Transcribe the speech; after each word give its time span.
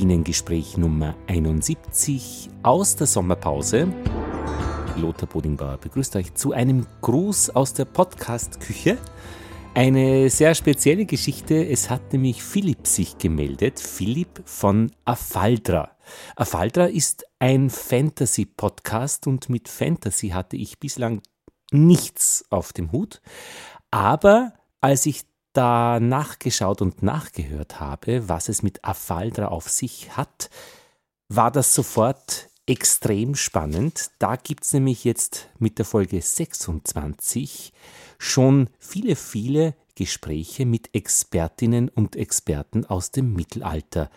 Bienengespräch 0.00 0.78
Nummer 0.78 1.14
71 1.26 2.48
aus 2.62 2.96
der 2.96 3.06
Sommerpause. 3.06 3.86
Lothar 4.96 5.28
Bodingbauer 5.28 5.76
begrüßt 5.76 6.16
euch 6.16 6.32
zu 6.32 6.54
einem 6.54 6.86
Gruß 7.02 7.50
aus 7.50 7.74
der 7.74 7.84
Podcast-Küche. 7.84 8.96
Eine 9.74 10.30
sehr 10.30 10.54
spezielle 10.54 11.04
Geschichte. 11.04 11.66
Es 11.66 11.90
hat 11.90 12.14
nämlich 12.14 12.42
Philipp 12.42 12.86
sich 12.86 13.18
gemeldet. 13.18 13.78
Philipp 13.78 14.40
von 14.46 14.90
Afaldra. 15.04 15.90
Afaldra 16.34 16.86
ist 16.86 17.26
ein 17.38 17.68
Fantasy-Podcast 17.68 19.26
und 19.26 19.50
mit 19.50 19.68
Fantasy 19.68 20.30
hatte 20.30 20.56
ich 20.56 20.78
bislang 20.78 21.20
nichts 21.72 22.46
auf 22.48 22.72
dem 22.72 22.90
Hut. 22.90 23.20
Aber 23.90 24.54
als 24.80 25.04
ich 25.04 25.29
da 25.52 26.00
nachgeschaut 26.00 26.82
und 26.82 27.02
nachgehört 27.02 27.80
habe, 27.80 28.28
was 28.28 28.48
es 28.48 28.62
mit 28.62 28.84
Afaldra 28.84 29.46
auf 29.46 29.68
sich 29.68 30.16
hat, 30.16 30.50
war 31.28 31.50
das 31.50 31.74
sofort 31.74 32.48
extrem 32.66 33.34
spannend. 33.34 34.10
Da 34.18 34.36
gibt 34.36 34.64
es 34.64 34.72
nämlich 34.72 35.04
jetzt 35.04 35.48
mit 35.58 35.78
der 35.78 35.84
Folge 35.84 36.20
26 36.20 37.72
schon 38.18 38.68
viele, 38.78 39.16
viele 39.16 39.74
Gespräche 39.94 40.66
mit 40.66 40.94
Expertinnen 40.94 41.88
und 41.88 42.16
Experten 42.16 42.86
aus 42.86 43.10
dem 43.10 43.32
Mittelalter, 43.34 44.10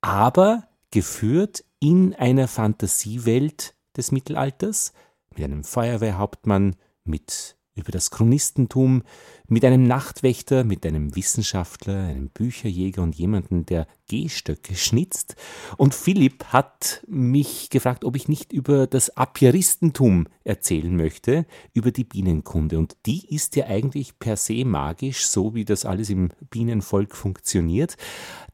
aber 0.00 0.68
geführt 0.90 1.64
in 1.80 2.14
einer 2.14 2.48
Fantasiewelt 2.48 3.74
des 3.96 4.12
Mittelalters, 4.12 4.92
mit 5.34 5.44
einem 5.44 5.64
Feuerwehrhauptmann, 5.64 6.76
mit 7.04 7.56
über 7.76 7.92
das 7.92 8.10
Chronistentum 8.10 9.02
mit 9.48 9.64
einem 9.64 9.84
Nachtwächter, 9.84 10.64
mit 10.64 10.84
einem 10.84 11.14
Wissenschaftler, 11.14 12.06
einem 12.06 12.30
Bücherjäger 12.30 13.02
und 13.02 13.14
jemanden, 13.14 13.66
der 13.66 13.86
Gehstöcke 14.08 14.74
schnitzt. 14.74 15.36
Und 15.76 15.94
Philipp 15.94 16.44
hat 16.46 17.04
mich 17.06 17.70
gefragt, 17.70 18.04
ob 18.04 18.16
ich 18.16 18.28
nicht 18.28 18.52
über 18.52 18.86
das 18.86 19.16
Apiaristentum 19.16 20.26
erzählen 20.42 20.96
möchte, 20.96 21.46
über 21.74 21.92
die 21.92 22.04
Bienenkunde. 22.04 22.78
Und 22.78 22.96
die 23.06 23.32
ist 23.32 23.56
ja 23.56 23.66
eigentlich 23.66 24.18
per 24.18 24.36
se 24.36 24.64
magisch, 24.64 25.26
so 25.26 25.54
wie 25.54 25.64
das 25.64 25.84
alles 25.84 26.10
im 26.10 26.30
Bienenvolk 26.50 27.14
funktioniert. 27.14 27.96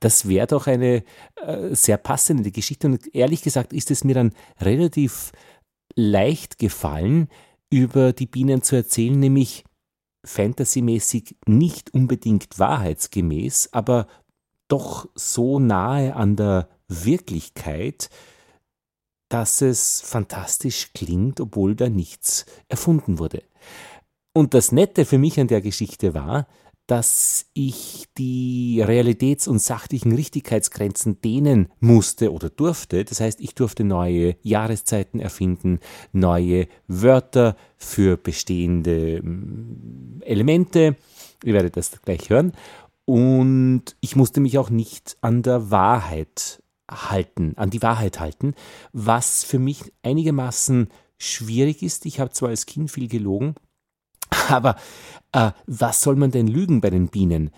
Das 0.00 0.28
wäre 0.28 0.48
doch 0.48 0.66
eine 0.66 1.04
äh, 1.36 1.74
sehr 1.74 1.96
passende 1.96 2.50
Geschichte. 2.50 2.88
Und 2.88 3.14
ehrlich 3.14 3.42
gesagt 3.42 3.72
ist 3.72 3.90
es 3.90 4.04
mir 4.04 4.14
dann 4.14 4.32
relativ 4.60 5.32
leicht 5.94 6.58
gefallen, 6.58 7.28
über 7.72 8.12
die 8.12 8.26
Bienen 8.26 8.62
zu 8.62 8.76
erzählen, 8.76 9.18
nämlich 9.18 9.64
fantasymäßig 10.24 11.36
nicht 11.46 11.94
unbedingt 11.94 12.58
wahrheitsgemäß, 12.58 13.70
aber 13.72 14.06
doch 14.68 15.08
so 15.14 15.58
nahe 15.58 16.14
an 16.14 16.36
der 16.36 16.68
Wirklichkeit, 16.86 18.10
dass 19.30 19.62
es 19.62 20.02
fantastisch 20.02 20.92
klingt, 20.92 21.40
obwohl 21.40 21.74
da 21.74 21.88
nichts 21.88 22.44
erfunden 22.68 23.18
wurde. 23.18 23.42
Und 24.34 24.52
das 24.52 24.70
Nette 24.70 25.06
für 25.06 25.18
mich 25.18 25.40
an 25.40 25.48
der 25.48 25.62
Geschichte 25.62 26.12
war, 26.12 26.46
dass 26.86 27.46
ich 27.54 28.06
die 28.18 28.82
Realitäts- 28.82 29.48
und 29.48 29.60
sachlichen 29.60 30.12
Richtigkeitsgrenzen 30.12 31.20
dehnen 31.20 31.68
musste 31.80 32.32
oder 32.32 32.50
durfte. 32.50 33.04
Das 33.04 33.20
heißt, 33.20 33.40
ich 33.40 33.54
durfte 33.54 33.84
neue 33.84 34.36
Jahreszeiten 34.42 35.20
erfinden, 35.20 35.78
neue 36.12 36.66
Wörter 36.88 37.56
für 37.76 38.16
bestehende 38.16 39.22
mm, 39.22 40.22
Elemente. 40.22 40.96
Ihr 41.44 41.54
werdet 41.54 41.76
das 41.76 42.02
gleich 42.02 42.30
hören. 42.30 42.52
Und 43.04 43.96
ich 44.00 44.16
musste 44.16 44.40
mich 44.40 44.58
auch 44.58 44.70
nicht 44.70 45.16
an 45.20 45.42
der 45.42 45.70
Wahrheit 45.70 46.62
halten, 46.90 47.54
an 47.56 47.70
die 47.70 47.82
Wahrheit 47.82 48.20
halten, 48.20 48.54
was 48.92 49.44
für 49.44 49.58
mich 49.58 49.92
einigermaßen 50.02 50.88
schwierig 51.18 51.82
ist. 51.82 52.06
Ich 52.06 52.20
habe 52.20 52.30
zwar 52.32 52.50
als 52.50 52.66
Kind 52.66 52.90
viel 52.90 53.08
gelogen, 53.08 53.54
aber 54.52 54.76
äh, 55.32 55.50
was 55.66 56.00
soll 56.00 56.16
man 56.16 56.30
denn 56.30 56.46
lügen 56.46 56.80
bei 56.80 56.90
den 56.90 57.08
Bienen? 57.08 57.50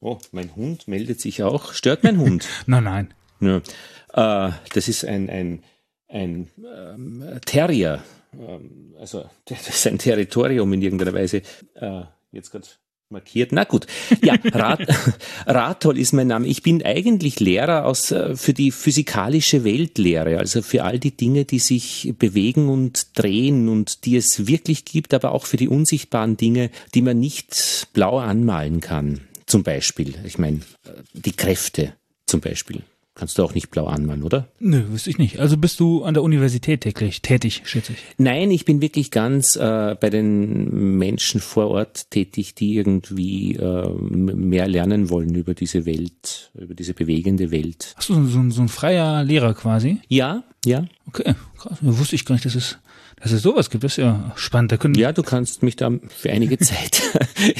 Oh, 0.00 0.18
mein 0.32 0.54
Hund 0.56 0.88
meldet 0.88 1.20
sich 1.20 1.44
auch. 1.44 1.72
Stört 1.72 2.02
mein 2.02 2.18
Hund? 2.18 2.48
nein, 2.66 2.84
nein. 2.84 3.14
Ja. 3.40 4.48
Äh, 4.48 4.52
das 4.74 4.88
ist 4.88 5.04
ein, 5.04 5.30
ein, 5.30 5.62
ein 6.08 6.50
ähm, 6.58 7.24
Terrier. 7.46 8.02
Ähm, 8.36 8.94
also, 8.98 9.24
das 9.44 9.68
ist 9.68 9.86
ein 9.86 9.98
Territorium 9.98 10.72
in 10.72 10.82
irgendeiner 10.82 11.14
Weise. 11.14 11.42
Äh, 11.74 12.02
jetzt 12.32 12.50
gerade 12.50 12.66
markiert. 13.10 13.52
Na 13.52 13.64
gut. 13.64 13.86
Ja, 14.22 14.34
Rat, 14.52 14.86
Ratol 15.46 15.98
ist 15.98 16.12
mein 16.12 16.26
Name. 16.26 16.46
Ich 16.46 16.62
bin 16.62 16.84
eigentlich 16.84 17.40
Lehrer 17.40 17.86
aus, 17.86 18.10
äh, 18.10 18.36
für 18.36 18.52
die 18.52 18.70
physikalische 18.70 19.64
Weltlehre, 19.64 20.38
also 20.38 20.62
für 20.62 20.84
all 20.84 20.98
die 20.98 21.16
Dinge, 21.16 21.44
die 21.44 21.58
sich 21.58 22.14
bewegen 22.18 22.68
und 22.68 23.18
drehen 23.18 23.68
und 23.68 24.04
die 24.04 24.16
es 24.16 24.46
wirklich 24.46 24.84
gibt, 24.84 25.14
aber 25.14 25.32
auch 25.32 25.46
für 25.46 25.56
die 25.56 25.68
unsichtbaren 25.68 26.36
Dinge, 26.36 26.70
die 26.94 27.02
man 27.02 27.18
nicht 27.18 27.88
blau 27.92 28.18
anmalen 28.18 28.80
kann. 28.80 29.20
Zum 29.46 29.62
Beispiel, 29.62 30.14
ich 30.24 30.38
meine, 30.38 30.58
äh, 30.84 30.90
die 31.12 31.32
Kräfte 31.32 31.94
zum 32.26 32.40
Beispiel. 32.40 32.82
Kannst 33.16 33.38
du 33.38 33.44
auch 33.44 33.54
nicht 33.54 33.70
blau 33.70 33.86
anmalen, 33.86 34.24
oder? 34.24 34.48
Nö, 34.58 34.90
wüsste 34.90 35.08
ich 35.08 35.18
nicht. 35.18 35.38
Also 35.38 35.56
bist 35.56 35.78
du 35.78 36.02
an 36.02 36.14
der 36.14 36.24
Universität 36.24 36.80
täglich 36.80 37.22
tätig, 37.22 37.62
schätze 37.64 37.92
ich. 37.92 37.98
Nein, 38.18 38.50
ich 38.50 38.64
bin 38.64 38.80
wirklich 38.80 39.12
ganz 39.12 39.54
äh, 39.54 39.94
bei 40.00 40.10
den 40.10 40.98
Menschen 40.98 41.40
vor 41.40 41.68
Ort 41.68 42.10
tätig, 42.10 42.56
die 42.56 42.74
irgendwie 42.74 43.54
äh, 43.54 43.88
mehr 43.88 44.66
lernen 44.66 45.10
wollen 45.10 45.32
über 45.36 45.54
diese 45.54 45.86
Welt, 45.86 46.50
über 46.58 46.74
diese 46.74 46.92
bewegende 46.92 47.52
Welt. 47.52 47.94
Hast 47.96 48.08
du 48.08 48.24
so, 48.26 48.50
so 48.50 48.62
ein 48.62 48.68
freier 48.68 49.22
Lehrer 49.22 49.54
quasi? 49.54 50.00
Ja, 50.08 50.42
ja. 50.64 50.84
Okay, 51.06 51.36
krass. 51.56 51.78
Wusste 51.82 52.16
ich 52.16 52.24
gar 52.24 52.34
nicht, 52.34 52.46
dass 52.46 52.56
es 52.56 52.78
dass 53.20 53.32
es 53.32 53.42
sowas 53.42 53.70
gibt, 53.70 53.84
das 53.84 53.92
ist 53.92 53.98
ja 53.98 54.32
spannend. 54.36 54.72
Da 54.72 54.76
können 54.76 54.94
ja, 54.96 55.12
du 55.12 55.22
kannst 55.22 55.62
mich 55.62 55.76
da 55.76 55.90
für 56.08 56.30
einige 56.30 56.58
Zeit 56.58 57.00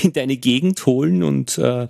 in 0.02 0.12
deine 0.12 0.36
Gegend 0.36 0.84
holen 0.84 1.22
und 1.22 1.58
äh, 1.58 1.86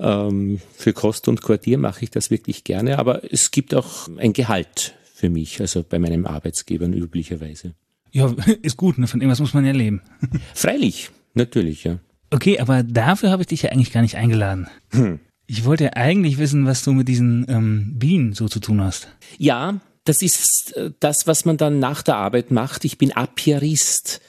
ähm, 0.00 0.60
für 0.72 0.92
Kost 0.92 1.28
und 1.28 1.42
Quartier 1.42 1.78
mache 1.78 2.04
ich 2.04 2.10
das 2.10 2.30
wirklich 2.30 2.64
gerne, 2.64 2.98
aber 2.98 3.32
es 3.32 3.50
gibt 3.50 3.74
auch 3.74 4.08
ein 4.16 4.32
Gehalt 4.32 4.94
für 5.14 5.28
mich, 5.28 5.60
also 5.60 5.84
bei 5.88 5.98
meinem 5.98 6.26
Arbeitsgeber 6.26 6.86
üblicherweise. 6.86 7.74
Ja, 8.10 8.34
ist 8.62 8.76
gut, 8.76 8.98
ne? 8.98 9.06
von 9.06 9.20
irgendwas 9.20 9.40
muss 9.40 9.54
man 9.54 9.64
ja 9.64 9.72
leben. 9.72 10.02
Freilich, 10.54 11.10
natürlich, 11.34 11.84
ja. 11.84 11.98
Okay, 12.30 12.58
aber 12.60 12.82
dafür 12.82 13.30
habe 13.30 13.42
ich 13.42 13.48
dich 13.48 13.62
ja 13.62 13.70
eigentlich 13.70 13.92
gar 13.92 14.02
nicht 14.02 14.16
eingeladen. 14.16 14.68
Hm. 14.90 15.20
Ich 15.46 15.64
wollte 15.64 15.84
ja 15.84 15.90
eigentlich 15.94 16.38
wissen, 16.38 16.64
was 16.64 16.84
du 16.84 16.92
mit 16.92 17.08
diesen 17.08 17.44
ähm, 17.48 17.98
Bienen 17.98 18.34
so 18.34 18.48
zu 18.48 18.60
tun 18.60 18.80
hast. 18.80 19.08
Ja, 19.36 19.80
das 20.04 20.22
ist 20.22 20.74
äh, 20.76 20.92
das, 21.00 21.26
was 21.26 21.44
man 21.44 21.56
dann 21.56 21.80
nach 21.80 22.02
der 22.02 22.16
Arbeit 22.16 22.50
macht. 22.50 22.84
Ich 22.84 22.98
bin 22.98 23.12
Apiarist. 23.12 24.20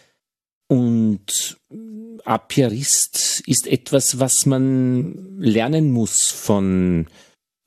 Und 0.72 1.58
Apiarist 2.24 3.44
ist 3.46 3.68
etwas, 3.68 4.22
was 4.22 4.46
man 4.46 5.38
lernen 5.38 5.92
muss 5.92 6.32
von 6.32 7.08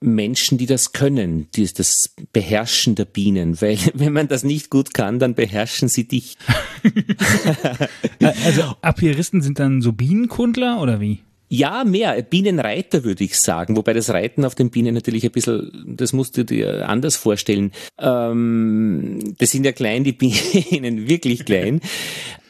Menschen, 0.01 0.57
die 0.57 0.65
das 0.65 0.93
können, 0.93 1.49
die 1.55 1.71
das 1.71 2.15
Beherrschen 2.33 2.95
der 2.95 3.05
Bienen, 3.05 3.61
weil 3.61 3.77
wenn 3.93 4.15
man 4.15 4.29
das 4.29 4.43
nicht 4.43 4.71
gut 4.71 4.95
kann, 4.95 5.19
dann 5.19 5.35
beherrschen 5.35 5.89
sie 5.89 6.09
dich. 6.09 6.39
also 8.23 8.75
Apieristen 8.81 9.43
sind 9.43 9.59
dann 9.59 9.83
so 9.83 9.93
Bienenkundler 9.93 10.81
oder 10.81 10.99
wie? 10.99 11.21
Ja, 11.51 11.85
mehr. 11.85 12.23
Bienenreiter 12.23 13.05
würde 13.05 13.25
ich 13.25 13.39
sagen. 13.39 13.77
Wobei 13.77 13.93
das 13.93 14.09
Reiten 14.09 14.47
auf 14.47 14.55
den 14.55 14.71
Bienen 14.71 14.95
natürlich 14.95 15.25
ein 15.25 15.31
bisschen, 15.31 15.95
das 15.95 16.15
musst 16.15 16.39
du 16.39 16.45
dir 16.47 16.89
anders 16.89 17.17
vorstellen. 17.17 17.73
Ähm, 17.99 19.35
das 19.37 19.51
sind 19.51 19.67
ja 19.67 19.73
klein, 19.73 20.05
die 20.05 20.13
Bienen, 20.71 21.07
wirklich 21.07 21.45
klein. 21.45 21.83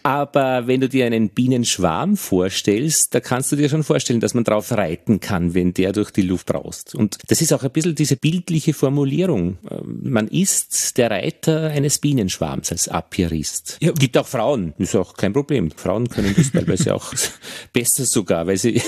Aber 0.07 0.67
wenn 0.67 0.83
du 0.83 0.89
dir 0.91 1.07
einen 1.07 1.31
Bienenschwarm 1.31 2.19
vorstellst, 2.19 3.15
da 3.15 3.21
kannst 3.21 3.51
du 3.51 3.57
dir 3.57 3.71
schon 3.71 3.83
vorstellen, 3.83 4.21
dass 4.21 4.35
man 4.35 4.45
drauf 4.45 4.71
reiten 4.71 5.19
kann, 5.19 5.55
wenn 5.55 5.73
der 5.73 5.93
durch 5.93 6.11
die 6.11 6.21
Luft 6.21 6.47
braust. 6.47 6.95
Und 6.95 7.17
das 7.29 7.41
ist 7.41 7.55
auch 7.55 7.63
ein 7.63 7.71
bisschen 7.71 7.95
diese 7.95 8.17
bildliche 8.17 8.75
Formulierung. 8.75 9.57
Ähm, 9.71 10.01
man 10.03 10.29
ist 10.29 10.99
der 10.99 11.11
Reiter 11.11 11.71
eines 11.71 11.99
Bienenschwarms 12.01 12.71
als 12.71 12.89
Apierist. 12.89 13.79
Ja. 13.81 13.93
Gibt 13.93 14.19
auch 14.19 14.27
Frauen, 14.27 14.75
ist 14.77 14.95
auch 14.95 15.15
kein 15.15 15.33
Problem. 15.33 15.71
Frauen 15.71 16.07
können 16.11 16.35
das 16.37 16.53
teilweise 16.53 16.95
auch 16.95 17.15
besser 17.73 18.05
sogar, 18.05 18.47
weil 18.47 18.59
sie 18.59 18.83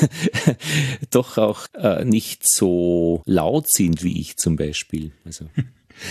doch 1.11 1.39
auch 1.39 1.67
äh, 1.73 2.05
nicht 2.05 2.47
so 2.47 3.23
laut 3.25 3.71
sind 3.71 4.03
wie 4.03 4.21
ich 4.21 4.37
zum 4.37 4.57
Beispiel. 4.57 5.13
Also. 5.25 5.47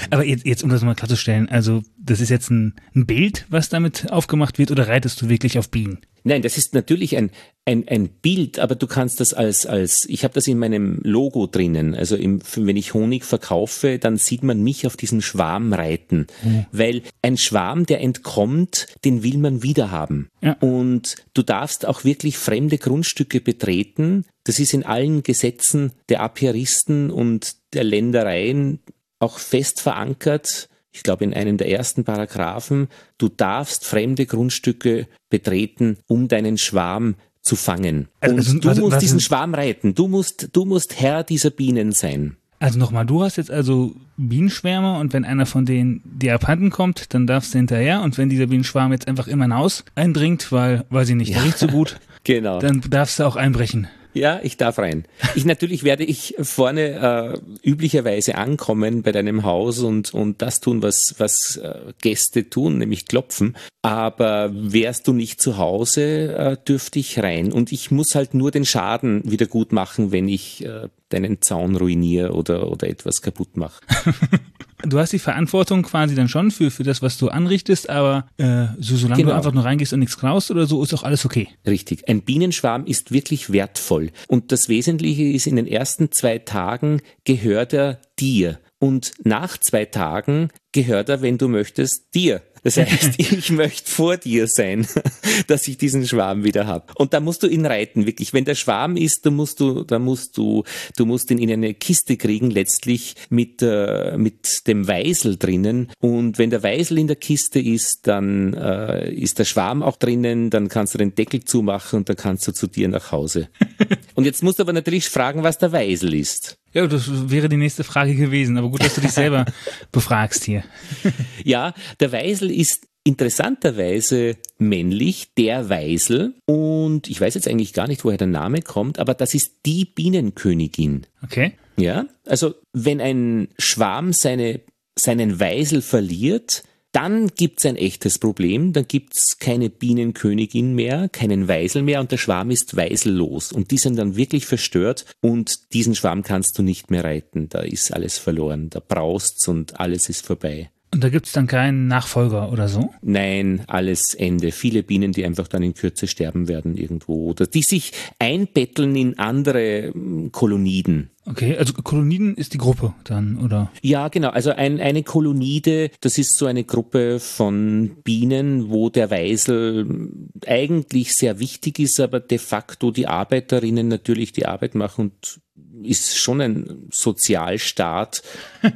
Aber 0.09 0.25
jetzt, 0.25 0.45
jetzt 0.45 0.63
um 0.63 0.69
das 0.69 0.83
mal 0.83 0.95
klarzustellen, 0.95 1.49
also 1.49 1.81
das 1.97 2.19
ist 2.19 2.29
jetzt 2.29 2.49
ein, 2.49 2.75
ein 2.95 3.05
Bild, 3.05 3.45
was 3.49 3.69
damit 3.69 4.11
aufgemacht 4.11 4.57
wird, 4.57 4.71
oder 4.71 4.87
reitest 4.87 5.21
du 5.21 5.29
wirklich 5.29 5.57
auf 5.57 5.69
Bienen? 5.69 5.99
Nein, 6.27 6.41
das 6.41 6.57
ist 6.57 6.73
natürlich 6.73 7.15
ein, 7.15 7.29
ein, 7.65 7.87
ein 7.87 8.09
Bild, 8.09 8.57
aber 8.57 8.73
du 8.73 8.87
kannst 8.87 9.19
das 9.19 9.35
als, 9.35 9.67
als 9.67 10.05
ich 10.09 10.23
habe 10.23 10.33
das 10.33 10.47
in 10.47 10.57
meinem 10.57 10.99
Logo 11.03 11.45
drinnen. 11.45 11.93
Also 11.93 12.15
im, 12.15 12.41
wenn 12.55 12.77
ich 12.77 12.95
Honig 12.95 13.23
verkaufe, 13.23 13.99
dann 13.99 14.17
sieht 14.17 14.41
man 14.41 14.63
mich 14.63 14.87
auf 14.87 14.97
diesen 14.97 15.21
Schwarm 15.21 15.71
reiten. 15.71 16.25
Mhm. 16.43 16.65
Weil 16.71 17.03
ein 17.21 17.38
Schwarm, 17.38 17.85
der 17.85 18.01
entkommt, 18.01 18.88
den 19.05 19.21
will 19.21 19.38
man 19.38 19.61
wieder 19.61 19.91
haben. 19.91 20.29
Ja. 20.41 20.53
Und 20.61 21.15
du 21.35 21.43
darfst 21.43 21.85
auch 21.85 22.03
wirklich 22.03 22.39
fremde 22.39 22.79
Grundstücke 22.79 23.39
betreten. 23.39 24.25
Das 24.45 24.57
ist 24.57 24.73
in 24.73 24.83
allen 24.83 25.21
Gesetzen 25.21 25.91
der 26.09 26.21
Apiaristen 26.21 27.11
und 27.11 27.55
der 27.73 27.83
Ländereien 27.83 28.79
auch 29.19 29.39
fest 29.39 29.81
verankert, 29.81 30.69
ich 30.91 31.03
glaube 31.03 31.23
in 31.25 31.33
einem 31.33 31.57
der 31.57 31.69
ersten 31.69 32.03
Paragraphen, 32.03 32.88
du 33.17 33.27
darfst 33.27 33.85
fremde 33.85 34.25
Grundstücke 34.25 35.07
betreten, 35.29 35.97
um 36.07 36.27
deinen 36.27 36.57
Schwarm 36.57 37.15
zu 37.41 37.56
fangen. 37.56 38.07
Also, 38.21 38.53
Und 38.53 38.65
du 38.65 38.75
musst 38.81 39.01
diesen 39.01 39.19
Schwarm 39.19 39.53
reiten. 39.53 39.94
Du 39.94 40.07
musst, 40.07 40.50
du 40.53 40.65
musst 40.65 41.00
Herr 41.00 41.23
dieser 41.23 41.51
Bienen 41.51 41.91
sein. 41.91 42.38
Also 42.59 42.79
nochmal, 42.79 43.06
du 43.06 43.21
hast 43.21 43.35
jetzt 43.35 43.51
also 43.51 43.94
Bienenschwärme 44.17 44.97
und 44.97 45.12
wenn 45.13 45.25
einer 45.25 45.45
von 45.45 45.65
denen 45.65 46.01
dir 46.06 46.33
abhanden 46.33 46.69
kommt, 46.69 47.13
dann 47.13 47.27
darfst 47.27 47.53
du 47.53 47.57
hinterher 47.57 48.01
und 48.01 48.17
wenn 48.17 48.29
dieser 48.29 48.47
Bienenschwarm 48.47 48.94
jetzt 48.94 49.07
einfach 49.07 49.27
immer 49.27 49.45
in 49.45 49.53
Haus 49.53 49.83
eindringt, 49.94 50.51
weil, 50.51 50.85
weiß 50.89 51.09
ich 51.09 51.15
nicht, 51.15 51.31
ja. 51.33 51.41
riecht 51.41 51.59
so 51.59 51.67
gut, 51.67 52.00
genau. 52.23 52.59
dann 52.59 52.81
darfst 52.89 53.19
du 53.19 53.25
auch 53.25 53.35
einbrechen. 53.35 53.88
Ja, 54.15 54.39
ich 54.41 54.56
darf 54.56 54.79
rein. 54.79 55.03
Ich 55.35 55.44
natürlich 55.44 55.83
werde 55.83 56.06
ich 56.06 56.35
vorne 56.39 57.41
äh, 57.63 57.69
üblicherweise 57.69 58.35
ankommen 58.35 59.03
bei 59.03 59.12
deinem 59.12 59.44
Haus 59.44 59.79
und 59.79 60.13
und 60.13 60.41
das 60.41 60.62
tun, 60.62 60.81
was 60.81 61.15
was 61.17 61.57
äh, 61.57 61.94
Gäste 62.01 62.50
tun, 62.50 62.77
nämlich 62.77 63.07
klopfen. 63.07 63.57
Aber 63.81 64.51
wärst 64.53 65.09
du 65.09 65.13
nicht 65.13 65.41
zu 65.41 65.57
Hause, 65.57 66.33
äh, 66.33 66.57
dürfte 66.65 66.97
ich 66.97 67.19
rein. 67.19 67.51
Und 67.51 67.73
ich 67.73 67.91
muss 67.91 68.15
halt 68.15 68.33
nur 68.33 68.51
den 68.51 68.65
Schaden 68.65 69.29
wieder 69.29 69.47
gut 69.47 69.73
machen, 69.73 70.13
wenn 70.13 70.29
ich 70.29 70.63
äh, 70.63 70.88
deinen 71.09 71.41
Zaun 71.41 71.75
ruiniere 71.75 72.31
oder 72.31 72.71
oder 72.71 72.88
etwas 72.88 73.21
kaputt 73.21 73.57
mache. 73.57 73.81
du 74.83 75.00
hast 75.00 75.13
die 75.13 75.19
Verantwortung 75.19 75.83
quasi 75.83 76.16
dann 76.16 76.27
schon 76.27 76.51
für, 76.51 76.72
für 76.72 76.83
das, 76.83 77.01
was 77.01 77.18
du 77.18 77.30
anrichtest, 77.30 77.89
aber 77.89 78.27
äh, 78.38 78.68
so, 78.80 78.95
solange 78.95 79.22
genau. 79.22 79.31
du 79.31 79.38
einfach 79.38 79.54
nur 79.54 79.66
reingehst 79.66 79.94
und 79.94 80.00
nichts 80.00 80.18
klaust 80.18 80.51
oder 80.51 80.66
so, 80.66 80.83
ist 80.83 80.94
auch 80.94 81.04
alles 81.04 81.25
okay. 81.25 81.48
Richtig. 81.66 82.07
Ein 82.10 82.22
Bienenschwarm 82.22 82.86
ist 82.86 83.12
wirklich 83.12 83.51
wertvoll. 83.51 84.12
Und 84.27 84.51
das 84.51 84.69
Wesentliche 84.69 85.24
ist, 85.24 85.48
in 85.48 85.56
den 85.56 85.68
ersten 85.68 86.12
zwei 86.12 86.39
Tagen 86.39 87.01
gehört 87.24 87.74
er 87.74 88.00
dir. 88.19 88.60
Und 88.80 89.13
nach 89.24 89.57
zwei 89.57 89.86
Tagen 89.86 90.50
gehört 90.72 91.10
er, 91.10 91.22
wenn 91.22 91.38
du 91.38 91.48
möchtest, 91.48 92.13
dir. 92.13 92.42
Das 92.65 92.77
heißt, 92.77 93.13
ich 93.17 93.51
möchte 93.51 93.89
vor 93.89 94.17
dir 94.17 94.47
sein, 94.47 94.88
dass 95.47 95.67
ich 95.67 95.77
diesen 95.77 96.06
Schwarm 96.06 96.44
wieder 96.44 96.65
habe. 96.65 96.91
Und 96.95 97.13
da 97.13 97.19
musst 97.19 97.44
du 97.44 97.47
ihn 97.47 97.65
reiten, 97.65 98.07
wirklich. 98.07 98.33
Wenn 98.33 98.44
der 98.44 98.56
Schwarm 98.56 98.97
ist, 98.97 99.25
dann 99.25 99.35
musst 99.35 99.59
du, 99.59 99.83
dann 99.83 100.01
musst 100.01 100.35
du, 100.35 100.63
du 100.97 101.06
musst 101.06 101.29
ihn 101.29 101.38
in 101.38 101.51
eine 101.51 101.75
Kiste 101.75 102.17
kriegen, 102.17 102.50
letztlich 102.50 103.15
mit, 103.29 103.62
äh, 103.62 104.17
mit 104.17 104.65
dem 104.65 104.88
Weisel 104.88 105.38
drinnen. 105.38 105.91
Und 106.00 106.39
wenn 106.39 106.50
der 106.50 106.63
Weisel 106.63 106.97
in 106.97 107.06
der 107.06 107.17
Kiste 107.17 107.59
ist, 107.59 108.07
dann 108.07 108.56
äh, 108.56 109.13
ist 109.13 109.38
der 109.38 109.45
Schwarm 109.45 109.83
auch 109.83 109.97
drinnen, 109.97 110.50
dann 110.50 110.67
kannst 110.67 110.95
du 110.95 110.97
den 110.97 111.13
Deckel 111.13 111.44
zumachen 111.44 111.97
und 111.97 112.09
dann 112.09 112.15
kannst 112.15 112.47
du 112.47 112.51
zu 112.51 112.65
dir 112.65 112.88
nach 112.88 113.12
Hause. 113.12 113.47
und 114.15 114.25
jetzt 114.25 114.41
musst 114.41 114.57
du 114.57 114.63
aber 114.63 114.73
natürlich 114.73 115.07
fragen, 115.07 115.44
was 115.44 115.59
der 115.59 115.71
Weisel 115.71 116.15
ist. 116.15 116.57
Ja, 116.75 116.86
das 116.88 117.30
wäre 117.30 117.48
die 117.48 117.56
nächste 117.56 117.86
Frage 117.86 118.16
gewesen, 118.16 118.57
aber 118.57 118.69
gut, 118.69 118.83
dass 118.83 118.95
du 118.95 119.01
dich 119.01 119.13
selber 119.13 119.45
befragst 119.94 120.44
hier. 120.44 120.63
ja, 121.45 121.74
der 122.01 122.12
Weisel 122.12 122.51
ist 122.51 122.86
interessanterweise 123.06 124.36
männlich, 124.57 125.30
der 125.38 125.69
Weisel. 125.69 126.33
Und 126.45 127.10
ich 127.10 127.22
weiß 127.22 127.36
jetzt 127.36 127.48
eigentlich 127.48 127.72
gar 127.72 127.88
nicht, 127.88 128.04
woher 128.04 128.18
der 128.18 128.27
Name 128.27 128.62
kommt, 128.62 129.00
aber 129.00 129.13
das 129.13 129.33
ist 129.33 129.54
die 129.66 129.86
Bienenkönigin. 129.86 131.07
Okay. 131.24 131.54
Ja, 131.77 132.07
also 132.25 132.56
wenn 132.74 133.00
ein 133.00 133.48
Schwarm 133.57 134.12
seine, 134.12 134.60
seinen 135.00 135.39
Weisel 135.39 135.81
verliert, 135.81 136.63
dann 136.95 137.27
gibt's 137.36 137.65
ein 137.65 137.75
echtes 137.75 138.19
Problem, 138.19 138.71
dann 138.71 138.88
gibt's 138.88 139.38
keine 139.38 139.69
Bienenkönigin 139.69 140.74
mehr, 140.74 141.09
keinen 141.09 141.50
Weisel 141.50 141.81
mehr 141.81 142.00
und 142.00 142.12
der 142.12 142.18
Schwarm 142.18 142.51
ist 142.51 142.77
weisellos 142.77 143.51
und 143.51 143.71
die 143.71 143.77
sind 143.77 143.97
dann 143.97 144.15
wirklich 144.15 144.45
verstört 144.45 145.06
und 145.19 145.74
diesen 145.74 145.94
Schwarm 145.94 146.24
kannst 146.24 146.57
du 146.57 146.63
nicht 146.63 146.92
mehr 146.92 147.03
reiten, 147.03 147.50
da 147.50 147.59
ist 147.59 147.94
alles 147.94 148.18
verloren, 148.18 148.69
da 148.69 148.80
braust's 148.80 149.47
und 149.50 149.77
alles 149.77 150.07
ist 150.07 150.25
vorbei. 150.25 150.69
Und 150.94 151.03
da 151.03 151.09
gibt's 151.09 151.33
dann 151.33 151.47
keinen 151.47 151.88
Nachfolger 151.88 152.53
oder 152.53 152.69
so? 152.69 152.94
Nein, 153.01 153.63
alles 153.68 154.13
Ende. 154.13 154.53
Viele 154.53 154.81
Bienen, 154.81 155.12
die 155.12 155.25
einfach 155.25 155.50
dann 155.50 155.62
in 155.62 155.74
Kürze 155.74 156.07
sterben 156.07 156.48
werden 156.48 156.77
irgendwo 156.77 157.31
oder 157.31 157.48
die 157.48 157.63
sich 157.63 157.91
einbetteln 158.18 158.95
in 158.95 159.19
andere 159.19 159.91
hm, 159.94 160.31
Koloniden. 160.31 161.09
Okay, 161.27 161.57
also 161.57 161.74
Koloniden 161.74 162.36
ist 162.36 162.54
die 162.54 162.60
Gruppe 162.60 162.94
dann, 163.04 163.39
oder? 163.44 163.72
Ja, 163.81 164.10
genau. 164.10 164.30
Also 164.30 164.51
ein, 164.51 164.80
eine 164.80 165.01
Kolonide, 165.01 165.89
das 166.01 166.19
ist 166.19 166.38
so 166.38 166.45
eine 166.45 166.63
Gruppe 166.63 167.19
von 167.19 167.98
Bienen, 168.04 168.70
wo 168.70 168.89
der 168.89 169.10
Weisel 169.10 170.10
eigentlich 170.46 171.15
sehr 171.15 171.39
wichtig 171.39 171.79
ist, 171.79 172.00
aber 172.00 172.20
de 172.20 172.38
facto 172.38 172.91
die 172.91 173.08
Arbeiterinnen 173.08 173.88
natürlich 173.88 174.34
die 174.34 174.46
Arbeit 174.46 174.75
machen 174.75 175.05
und 175.05 175.41
ist 175.84 176.17
schon 176.17 176.41
ein 176.41 176.88
Sozialstaat, 176.91 178.22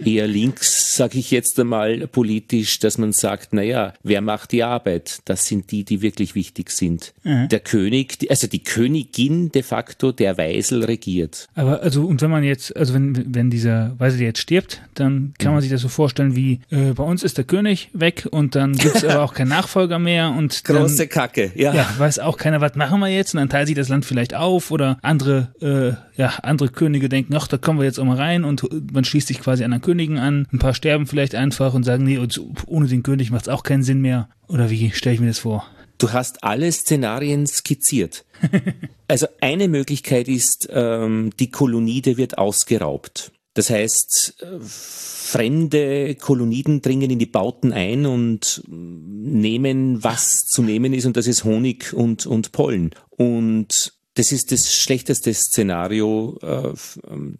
eher 0.06 0.27
links, 0.27 0.96
sage 0.96 1.18
ich 1.18 1.32
jetzt 1.32 1.60
einmal 1.60 2.08
politisch, 2.08 2.79
dass 2.79 2.98
man 2.98 3.12
sagt, 3.12 3.53
naja, 3.53 3.94
wer 4.03 4.22
macht 4.22 4.51
die 4.51 4.63
Arbeit? 4.63 5.20
Das 5.25 5.48
sind 5.48 5.72
die, 5.72 5.84
die 5.84 6.01
wirklich 6.01 6.36
wichtig 6.36 6.70
sind. 6.72 7.13
Mhm. 7.24 7.50
Der 7.50 7.60
König, 7.60 8.27
also 8.29 8.48
die 8.48 8.63
Königin 8.63 9.51
de 9.51 9.63
facto, 9.63 10.12
der 10.12 10.38
Weisel 10.38 10.84
regiert. 10.84 11.48
Aber 11.56 11.82
also, 11.82 12.06
und 12.06 12.22
wenn 12.22 12.29
man 12.29 12.44
jetzt, 12.44 12.75
also 12.75 12.94
wenn, 12.94 13.34
wenn 13.34 13.50
dieser 13.50 13.96
Weisel 14.00 14.22
jetzt 14.22 14.39
stirbt, 14.39 14.82
dann 14.94 15.34
kann 15.38 15.51
mhm. 15.51 15.56
man 15.56 15.62
sich 15.62 15.72
das 15.72 15.82
so 15.82 15.89
vorstellen 15.89 16.36
wie, 16.36 16.60
äh, 16.70 16.94
bei 16.94 17.03
uns 17.03 17.24
ist 17.24 17.38
der 17.38 17.46
König 17.46 17.89
weg 17.94 18.27
und 18.29 18.56
dann 18.56 18.74
gibt's 18.74 19.03
aber 19.03 19.24
auch 19.24 19.34
keinen 19.34 19.50
Nachfolger 19.60 20.00
mehr 20.00 20.29
und 20.32 20.63
Große 20.63 20.98
dann, 20.98 21.10
Kacke, 21.10 21.51
ja. 21.56 21.74
Ja, 21.74 21.89
weiß 21.98 22.20
auch 22.20 22.38
keiner, 22.38 22.62
was 22.62 22.75
machen 22.75 23.00
wir 23.00 23.08
jetzt? 23.08 23.34
Und 23.34 23.39
dann 23.39 23.50
teilt 23.50 23.68
sich 23.68 23.75
das 23.75 23.89
Land 23.89 24.06
vielleicht 24.06 24.36
auf 24.36 24.72
oder 24.72 25.00
andere, 25.01 25.53
äh, 25.62 26.20
ja, 26.20 26.34
andere 26.44 26.70
Könige 26.70 26.88
denken, 26.91 27.36
ach, 27.36 27.48
da 27.48 27.58
kommen 27.58 27.79
wir 27.79 27.86
jetzt 27.86 28.00
auch 28.00 28.05
mal 28.05 28.17
rein 28.17 28.43
und 28.43 28.67
man 28.91 29.03
schließt 29.03 29.27
sich 29.27 29.39
quasi 29.39 29.63
anderen 29.63 29.81
Königen 29.81 30.17
an. 30.17 30.48
Ein 30.51 30.60
paar 30.60 30.74
sterben 30.74 31.05
vielleicht 31.05 31.36
einfach 31.36 31.74
und 31.74 31.84
sagen, 31.84 32.03
nee, 32.03 32.19
ohne 32.65 32.88
den 32.88 33.03
König 33.03 33.29
macht 33.29 33.43
es 33.43 33.50
auch 33.50 33.63
keinen 33.63 33.84
Sinn 33.84 34.01
mehr. 34.01 34.29
Oder 34.48 34.69
wie 34.72 34.91
stelle 34.91 35.13
ich 35.13 35.22
mir 35.22 35.27
das 35.27 35.39
vor? 35.39 35.67
Du 36.00 36.12
hast 36.13 36.43
alle 36.43 36.72
Szenarien 36.72 37.46
skizziert. 37.46 38.25
also 39.08 39.27
eine 39.41 39.67
Möglichkeit 39.67 40.27
ist, 40.27 40.69
ähm, 40.72 41.31
die 41.39 41.51
Kolonide 41.51 42.17
wird 42.17 42.38
ausgeraubt. 42.38 43.31
Das 43.53 43.69
heißt, 43.69 44.38
äh, 44.41 44.46
fremde 44.62 46.15
Koloniden 46.15 46.81
dringen 46.81 47.12
in 47.12 47.19
die 47.19 47.25
Bauten 47.25 47.74
ein 47.74 48.05
und 48.05 48.63
nehmen, 48.67 50.01
was 50.03 50.46
zu 50.46 50.63
nehmen 50.63 50.93
ist, 50.93 51.05
und 51.05 51.17
das 51.17 51.27
ist 51.27 51.43
Honig 51.43 51.93
und, 51.93 52.25
und 52.25 52.53
Pollen. 52.53 52.91
Und 53.10 53.99
das 54.19 54.33
ist 54.33 54.51
das 54.51 54.75
schlechteste 54.75 55.33
Szenario 55.33 56.38
äh, 56.41 56.73
ähm, 57.09 57.39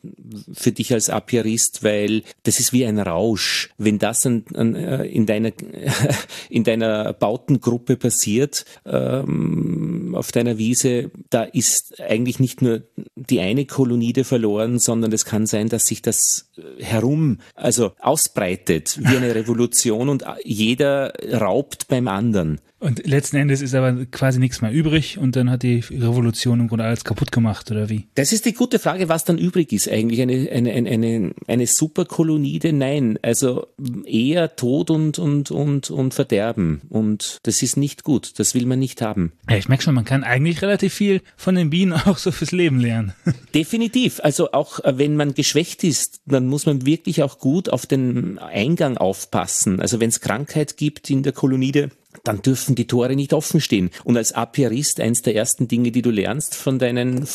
für 0.53 0.71
dich 0.71 0.93
als 0.93 1.09
Apiarist, 1.09 1.83
weil 1.83 2.24
das 2.43 2.62
ist 2.62 2.71
wie 2.71 2.86
ein 2.86 3.00
Rausch. 3.00 3.69
Wenn 3.77 4.00
das 4.00 4.25
an, 4.25 4.45
an, 4.53 4.75
äh, 4.75 5.03
in 5.03 5.25
deiner 5.25 5.51
in 6.50 6.63
deiner 6.63 7.12
Bautengruppe 7.12 7.98
passiert 7.98 8.63
ähm, 8.86 10.15
auf 10.15 10.31
deiner 10.31 10.57
Wiese, 10.57 11.12
da 11.29 11.43
ist 11.43 12.00
eigentlich 12.00 12.39
nicht 12.39 12.62
nur 12.62 12.83
die 13.17 13.41
eine 13.41 13.65
Kolonide 13.65 14.24
verloren, 14.24 14.79
sondern 14.79 15.12
es 15.12 15.25
kann 15.25 15.48
sein, 15.48 15.67
dass 15.67 15.86
sich 15.86 16.01
das 16.01 16.50
äh, 16.55 16.81
herum, 16.81 17.39
also 17.55 17.91
ausbreitet 18.00 18.98
wie 19.01 19.17
eine 19.17 19.36
Revolution 19.36 20.07
und 20.07 20.24
jeder 20.45 21.12
raubt 21.33 21.89
beim 21.89 22.07
anderen. 22.07 22.62
Und 22.79 23.05
letzten 23.05 23.38
Endes 23.38 23.62
ist 23.62 23.75
aber 23.75 24.05
quasi 24.05 24.39
nichts 24.39 24.62
mehr 24.62 24.71
übrig 24.71 25.17
und 25.17 25.36
dann 25.36 25.50
hat 25.50 25.63
die 25.63 25.79
Revolution 25.79 26.62
im 26.62 26.67
Grunde 26.69 26.86
alles 26.86 27.03
kaputt 27.03 27.31
gemacht, 27.31 27.69
oder 27.71 27.89
wie? 27.89 28.07
Das 28.15 28.31
ist 28.31 28.45
die 28.45 28.53
gute 28.53 28.79
Frage, 28.79 29.09
was 29.09 29.25
dann 29.25 29.38
übrig 29.38 29.74
ist 29.74 29.89
eigentlich. 29.89 30.21
Eine, 30.21 30.50
eine, 30.50 30.71
eine, 30.71 30.89
eine, 30.89 31.31
eine 31.48 31.67
Superkolonide? 31.67 32.71
Nein. 32.71 33.19
Also 33.21 33.67
eher 34.05 34.55
Tod 34.55 34.91
und, 34.91 35.19
und, 35.19 35.51
und, 35.51 35.91
und 35.91 36.13
Verderben. 36.13 36.81
Und 36.89 37.39
das 37.43 37.62
ist 37.62 37.75
nicht 37.75 38.03
gut. 38.03 38.39
Das 38.39 38.55
will 38.55 38.65
man 38.65 38.79
nicht 38.79 39.01
haben. 39.01 39.33
Ja, 39.50 39.57
ich 39.57 39.67
merke 39.67 39.83
schon, 39.83 39.95
man 39.95 40.05
kann 40.05 40.24
eigentlich 40.24 40.62
relativ 40.62 40.93
viel 40.93 41.21
von 41.36 41.55
den 41.55 41.69
Bienen 41.69 41.93
auch 42.05 42.17
so 42.17 42.31
fürs 42.31 42.51
Leben 42.51 42.79
lernen. 42.79 43.13
Definitiv. 43.53 44.21
Also 44.24 44.53
auch 44.53 44.79
äh, 44.86 44.98
wenn 44.98 45.17
man 45.17 45.33
geschwächt 45.33 45.83
ist, 45.83 46.21
dann 46.25 46.48
muss 46.48 46.65
man 46.65 46.86
wirklich 46.86 47.24
auch 47.24 47.39
gut 47.39 47.69
auf 47.69 47.86
den 47.86 48.39
Eingang 48.39 48.98
aufpassen. 48.98 49.81
Also 49.81 50.00
wenn 50.00 50.09
es 50.09 50.21
Krankheit 50.21 50.77
gibt 50.77 51.09
in 51.09 51.24
der 51.24 51.33
Kolonide, 51.33 51.89
dann 52.24 52.42
dürfen 52.42 52.76
die 52.76 52.88
Tore 52.88 53.16
nicht 53.16 53.34
offen 53.34 53.62
stehen. 53.62 53.90
Und 54.04 54.18
als 54.18 54.32
Apiarist, 54.32 55.00
eins 55.00 55.22
der 55.22 55.36
ersten 55.36 55.68
Dinge, 55.68 55.92
die 55.92 56.02
du 56.02 56.12
lernst 56.12 56.56
von 56.56 56.80
deinen 56.80 57.28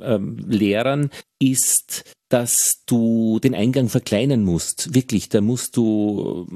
äh, 0.00 0.18
Lehrern, 0.46 1.10
ist, 1.38 2.04
dass 2.28 2.82
du 2.86 3.38
den 3.40 3.54
Eingang 3.54 3.88
verkleinern 3.88 4.42
musst. 4.44 4.94
Wirklich, 4.94 5.28
da 5.28 5.40
musst 5.40 5.76
du 5.76 6.46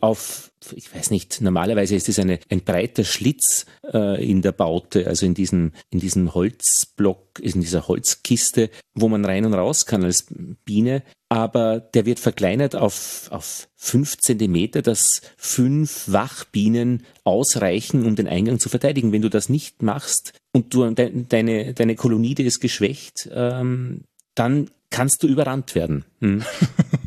auf, 0.00 0.52
ich 0.74 0.94
weiß 0.94 1.10
nicht, 1.10 1.40
normalerweise 1.40 1.94
ist 1.94 2.08
es 2.08 2.18
ein 2.18 2.38
breiter 2.64 3.04
Schlitz 3.04 3.66
äh, 3.92 4.24
in 4.24 4.42
der 4.42 4.52
Baute, 4.52 5.06
also 5.06 5.26
in 5.26 5.34
diesem, 5.34 5.72
in 5.90 6.00
diesem 6.00 6.34
Holzblock, 6.34 7.40
in 7.40 7.60
dieser 7.60 7.88
Holzkiste, 7.88 8.70
wo 8.94 9.08
man 9.08 9.24
rein 9.24 9.44
und 9.44 9.54
raus 9.54 9.86
kann 9.86 10.04
als 10.04 10.26
Biene. 10.64 11.02
Aber 11.28 11.80
der 11.80 12.06
wird 12.06 12.20
verkleinert 12.20 12.76
auf, 12.76 13.28
auf 13.30 13.68
fünf 13.74 14.16
Zentimeter, 14.18 14.82
dass 14.82 15.22
fünf 15.36 16.04
Wachbienen 16.06 17.02
ausreichen, 17.24 18.06
um 18.06 18.14
den 18.14 18.28
Eingang 18.28 18.60
zu 18.60 18.68
verteidigen. 18.68 19.12
Wenn 19.12 19.22
du 19.22 19.30
das 19.30 19.48
nicht 19.48 19.82
machst 19.82 20.34
und 20.52 20.72
du, 20.72 20.88
de, 20.90 21.24
deine, 21.28 21.74
deine 21.74 21.96
Kolonide 21.96 22.42
ist 22.42 22.60
geschwächt, 22.60 23.28
ähm, 23.32 24.02
dann 24.34 24.70
kannst 24.90 25.22
du 25.22 25.26
überrannt 25.26 25.74
werden. 25.74 26.04
Hm. 26.20 26.44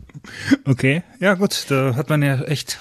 Okay, 0.66 1.04
ja 1.20 1.36
gut, 1.36 1.66
da 1.70 1.96
hat 1.96 2.10
man 2.10 2.22
ja 2.22 2.42
echt, 2.44 2.80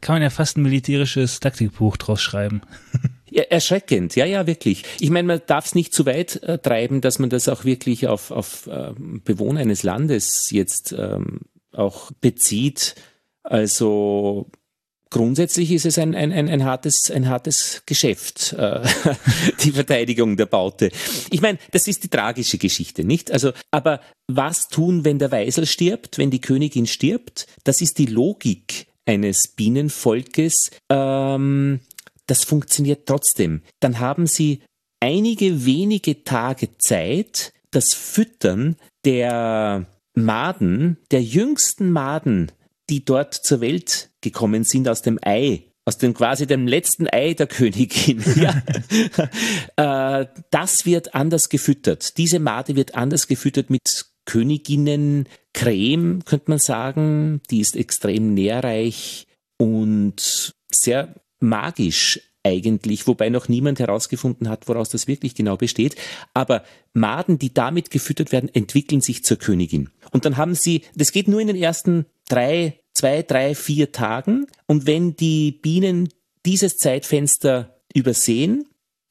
kann 0.00 0.16
man 0.16 0.22
ja 0.22 0.30
fast 0.30 0.56
ein 0.56 0.62
militärisches 0.62 1.40
Taktikbuch 1.40 1.96
draus 1.96 2.20
schreiben. 2.20 2.62
Ja, 3.30 3.42
erschreckend, 3.42 4.16
ja, 4.16 4.24
ja, 4.24 4.46
wirklich. 4.46 4.84
Ich 5.00 5.10
meine, 5.10 5.28
man 5.28 5.42
darf 5.46 5.66
es 5.66 5.74
nicht 5.74 5.92
zu 5.92 6.06
weit 6.06 6.42
äh, 6.42 6.56
treiben, 6.56 7.02
dass 7.02 7.18
man 7.18 7.28
das 7.28 7.46
auch 7.48 7.66
wirklich 7.66 8.08
auf, 8.08 8.30
auf 8.30 8.66
äh, 8.68 8.94
Bewohner 8.96 9.60
eines 9.60 9.82
Landes 9.82 10.50
jetzt 10.50 10.92
ähm, 10.98 11.40
auch 11.72 12.10
bezieht. 12.22 12.94
Also 13.42 14.50
grundsätzlich 15.10 15.72
ist 15.72 15.86
es 15.86 15.98
ein, 15.98 16.14
ein, 16.14 16.32
ein, 16.32 16.48
ein, 16.48 16.64
hartes, 16.64 17.10
ein 17.10 17.28
hartes 17.28 17.82
Geschäft, 17.86 18.52
äh, 18.52 18.80
die 19.62 19.72
Verteidigung 19.72 20.36
der 20.36 20.46
Baute. 20.46 20.90
Ich 21.30 21.40
meine, 21.40 21.58
das 21.72 21.86
ist 21.86 22.04
die 22.04 22.08
tragische 22.08 22.58
Geschichte, 22.58 23.04
nicht? 23.04 23.30
Also, 23.30 23.52
aber 23.70 24.00
was 24.26 24.68
tun, 24.68 25.04
wenn 25.04 25.18
der 25.18 25.32
Weisel 25.32 25.66
stirbt, 25.66 26.18
wenn 26.18 26.30
die 26.30 26.40
Königin 26.40 26.86
stirbt? 26.86 27.46
Das 27.64 27.80
ist 27.80 27.98
die 27.98 28.06
Logik 28.06 28.86
eines 29.06 29.48
Bienenvolkes. 29.48 30.70
Ähm, 30.90 31.80
das 32.26 32.44
funktioniert 32.44 33.06
trotzdem. 33.06 33.62
Dann 33.80 34.00
haben 34.00 34.26
sie 34.26 34.62
einige 35.00 35.64
wenige 35.64 36.24
Tage 36.24 36.76
Zeit, 36.78 37.52
das 37.70 37.94
Füttern 37.94 38.76
der 39.04 39.86
Maden, 40.14 40.98
der 41.10 41.22
jüngsten 41.22 41.90
Maden 41.90 42.52
die 42.88 43.04
dort 43.04 43.34
zur 43.34 43.60
Welt 43.60 44.07
gekommen 44.20 44.64
sind 44.64 44.88
aus 44.88 45.02
dem 45.02 45.18
Ei, 45.22 45.72
aus 45.84 45.98
dem 45.98 46.14
quasi 46.14 46.46
dem 46.46 46.66
letzten 46.66 47.06
Ei 47.10 47.34
der 47.34 47.46
Königin. 47.46 48.22
ja. 48.36 48.62
Äh, 49.76 50.26
das 50.50 50.86
wird 50.86 51.14
anders 51.14 51.48
gefüttert. 51.48 52.18
Diese 52.18 52.40
Made 52.40 52.74
wird 52.74 52.96
anders 52.96 53.28
gefüttert 53.28 53.70
mit 53.70 54.06
Königinnencreme, 54.24 56.24
könnte 56.24 56.50
man 56.50 56.58
sagen. 56.58 57.40
Die 57.50 57.60
ist 57.60 57.76
extrem 57.76 58.34
nährreich 58.34 59.28
und 59.56 60.52
sehr 60.72 61.14
magisch 61.40 62.20
eigentlich, 62.48 63.06
wobei 63.06 63.28
noch 63.28 63.48
niemand 63.48 63.78
herausgefunden 63.78 64.48
hat, 64.48 64.68
woraus 64.68 64.88
das 64.88 65.06
wirklich 65.06 65.34
genau 65.34 65.56
besteht. 65.56 65.96
Aber 66.34 66.64
Maden, 66.92 67.38
die 67.38 67.52
damit 67.52 67.90
gefüttert 67.90 68.32
werden, 68.32 68.50
entwickeln 68.52 69.00
sich 69.00 69.24
zur 69.24 69.36
Königin. 69.36 69.90
Und 70.10 70.24
dann 70.24 70.36
haben 70.36 70.54
sie, 70.54 70.82
das 70.94 71.12
geht 71.12 71.28
nur 71.28 71.40
in 71.40 71.46
den 71.46 71.56
ersten 71.56 72.06
drei, 72.28 72.80
zwei, 72.94 73.22
drei, 73.22 73.54
vier 73.54 73.92
Tagen. 73.92 74.46
Und 74.66 74.86
wenn 74.86 75.14
die 75.16 75.52
Bienen 75.52 76.08
dieses 76.44 76.76
Zeitfenster 76.76 77.78
übersehen, 77.94 78.64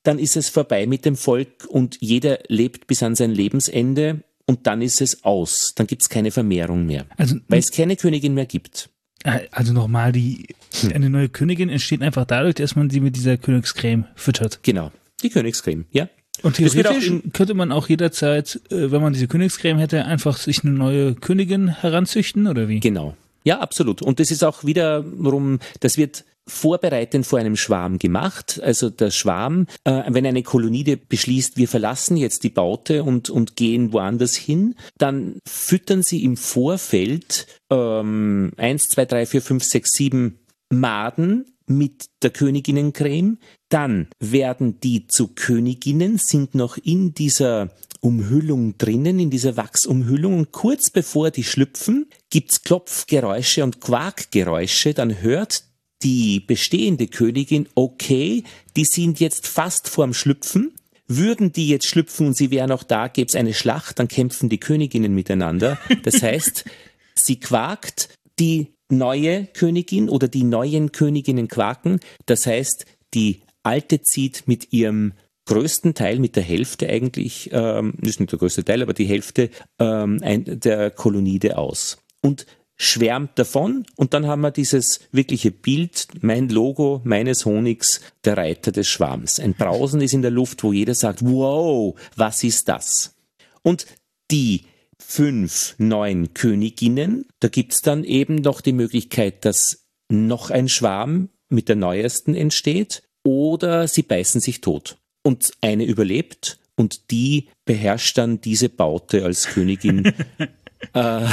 dann 0.04 0.20
ist 0.20 0.38
es 0.38 0.50
vorbei 0.50 0.88
mit 0.88 1.06
dem 1.06 1.16
Volk 1.16 1.66
und 1.68 1.98
jeder 2.00 2.40
lebt 2.48 2.88
bis 2.88 3.04
an 3.04 3.16
sein 3.16 3.32
Lebensende 3.32 4.24
und 4.46 4.66
dann 4.66 4.82
ist 4.82 5.02
es 5.02 5.24
aus. 5.24 5.74
Dann 5.76 5.86
gibt 5.86 6.04
es 6.04 6.10
keine 6.10 6.32
Vermehrung 6.32 6.86
mehr, 6.86 7.06
also, 7.18 7.36
weil 7.50 7.60
es 7.60 7.72
keine 7.72 7.98
Königin 7.98 8.34
mehr 8.34 8.46
gibt. 8.46 8.90
Äh, 9.24 9.48
also 9.52 9.74
nochmal, 9.74 10.12
die, 10.12 10.48
hm. 10.82 10.94
eine 10.94 11.10
neue 11.10 11.30
Königin 11.30 11.70
entsteht 11.70 12.02
einfach 12.02 12.26
dadurch, 12.26 12.56
dass 12.56 12.76
man 12.76 12.90
sie 12.90 13.00
mit 13.00 13.16
dieser 13.16 13.38
Königscreme 13.38 14.06
füttert. 14.16 14.60
Genau, 14.64 14.92
die 15.24 15.30
Königscreme, 15.30 15.86
ja. 15.92 16.10
Und 16.44 16.58
theoretisch 16.58 17.12
könnte 17.34 17.56
man 17.56 17.72
auch 17.72 17.90
jederzeit, 17.90 18.62
äh, 18.70 18.92
wenn 18.92 19.02
man 19.02 19.14
diese 19.14 19.28
Königscreme 19.28 19.80
hätte, 19.80 20.06
einfach 20.06 20.38
sich 20.38 20.64
eine 20.64 20.74
neue 20.74 21.16
Königin 21.16 21.70
heranzüchten, 21.70 22.48
oder 22.48 22.68
wie? 22.68 22.80
Genau. 22.80 23.18
Ja, 23.44 23.60
absolut. 23.60 24.02
Und 24.02 24.20
das 24.20 24.30
ist 24.30 24.44
auch 24.44 24.64
wiederum, 24.64 25.60
das 25.80 25.98
wird 25.98 26.26
vorbereitend 26.48 27.26
vor 27.26 27.40
einem 27.40 27.56
Schwarm 27.56 28.00
gemacht. 28.00 28.60
Also 28.64 28.90
der 28.90 29.12
Schwarm, 29.12 29.68
äh, 29.84 30.04
wenn 30.08 30.26
eine 30.26 30.44
Kolonie 30.44 30.96
beschließt, 30.96 31.58
wir 31.58 31.68
verlassen 31.68 32.18
jetzt 32.18 32.44
die 32.44 32.50
Baute 32.50 33.04
und, 33.04 33.30
und 33.30 33.56
gehen 33.56 33.94
woanders 33.94 34.36
hin, 34.36 34.76
dann 34.98 35.40
füttern 35.48 36.04
sie 36.04 36.24
im 36.24 36.38
Vorfeld 36.38 37.48
ähm, 37.70 38.52
eins, 38.58 38.88
zwei, 38.88 39.06
drei, 39.06 39.26
vier, 39.26 39.42
fünf, 39.42 39.64
sechs, 39.64 39.92
sieben 39.92 40.40
Maden 40.70 41.46
mit 41.68 42.06
der 42.24 42.32
Königinnencreme. 42.32 43.38
Dann 43.70 44.08
werden 44.20 44.80
die 44.80 45.08
zu 45.08 45.28
Königinnen, 45.28 46.18
sind 46.18 46.56
noch 46.56 46.78
in 46.78 47.14
dieser 47.14 47.70
Umhüllung 48.00 48.78
drinnen, 48.78 49.20
in 49.20 49.30
dieser 49.30 49.58
Wachsumhüllung. 49.58 50.38
Und 50.38 50.52
kurz 50.52 50.90
bevor 50.90 51.32
die 51.32 51.44
schlüpfen, 51.44 52.08
gibt's 52.30 52.64
Klopfgeräusche 52.64 53.64
und 53.64 53.82
Quakgeräusche. 53.82 54.94
Dann 54.94 55.22
hört 55.22 55.64
die 56.04 56.40
bestehende 56.40 57.08
Königin, 57.08 57.68
okay, 57.76 58.44
die 58.76 58.86
sind 58.86 59.20
jetzt 59.20 59.48
fast 59.48 59.90
vorm 59.90 60.14
Schlüpfen. 60.14 60.74
Würden 61.08 61.54
die 61.54 61.70
jetzt 61.70 61.88
schlüpfen 61.88 62.28
und 62.28 62.36
sie 62.36 62.52
wären 62.52 62.70
noch 62.70 62.84
da, 62.84 63.08
gäbe 63.08 63.28
es 63.30 63.36
eine 63.36 63.54
Schlacht, 63.54 63.98
dann 63.98 64.10
kämpfen 64.10 64.50
die 64.50 64.60
Königinnen 64.60 65.16
miteinander. 65.16 65.80
Das 66.04 66.22
heißt, 66.22 66.66
sie 67.16 67.40
quakt, 67.40 68.10
die 68.40 68.74
neue 68.90 69.48
Königin 69.48 70.10
oder 70.10 70.28
die 70.28 70.44
neuen 70.44 70.92
Königinnen 70.92 71.48
quaken. 71.48 72.00
Das 72.26 72.46
heißt, 72.46 72.86
die 73.14 73.42
alte 73.64 74.02
zieht 74.02 74.48
mit 74.48 74.74
ihrem 74.74 75.14
größten 75.46 75.94
Teil, 75.94 76.20
mit 76.20 76.36
der 76.36 76.44
Hälfte 76.44 76.90
eigentlich, 76.90 77.50
ähm, 77.54 77.94
ist 78.02 78.20
nicht 78.20 78.32
der 78.32 78.40
größte 78.40 78.66
Teil, 78.66 78.82
aber 78.82 78.94
die 78.94 79.06
Hälfte 79.06 79.50
ähm, 79.80 80.20
der 80.46 80.92
Kolonide 80.92 81.58
aus. 81.58 82.00
Und 82.22 82.46
schwärmt 82.78 83.38
davon 83.40 83.86
und 83.96 84.14
dann 84.14 84.28
haben 84.28 84.42
wir 84.42 84.52
dieses 84.52 85.02
wirkliche 85.12 85.52
Bild, 85.52 86.08
mein 86.22 86.48
Logo 86.48 87.02
meines 87.04 87.46
Honigs, 87.46 88.02
der 88.24 88.38
Reiter 88.38 88.72
des 88.72 88.88
Schwarms. 88.88 89.40
Ein 89.40 89.56
Brausen 89.56 90.00
ist 90.02 90.14
in 90.14 90.22
der 90.22 90.32
Luft, 90.32 90.64
wo 90.64 90.72
jeder 90.72 90.94
sagt, 90.94 91.24
wow, 91.24 92.00
was 92.16 92.44
ist 92.44 92.70
das? 92.70 93.16
Und 93.64 93.88
die 94.30 94.66
fünf 95.00 95.76
neuen 95.78 96.34
Königinnen, 96.34 97.26
da 97.40 97.48
gibt's 97.48 97.82
dann 97.82 98.04
eben 98.04 98.36
noch 98.36 98.62
die 98.62 98.74
Möglichkeit, 98.74 99.44
dass 99.46 99.88
noch 100.10 100.52
ein 100.52 100.70
Schwarm 100.70 101.30
mit 101.50 101.70
der 101.70 101.76
neuesten 101.76 102.36
entsteht 102.36 103.04
oder 103.24 103.88
sie 103.88 104.04
beißen 104.04 104.40
sich 104.40 104.62
tot. 104.62 104.98
Und 105.24 105.52
eine 105.62 105.84
überlebt 105.84 106.60
und 106.76 107.12
die 107.12 107.50
beherrscht 107.66 108.18
dann 108.18 108.40
diese 108.40 108.70
Baute 108.70 109.26
als 109.26 109.48
Königin. 109.48 110.14
äh, 110.94 111.28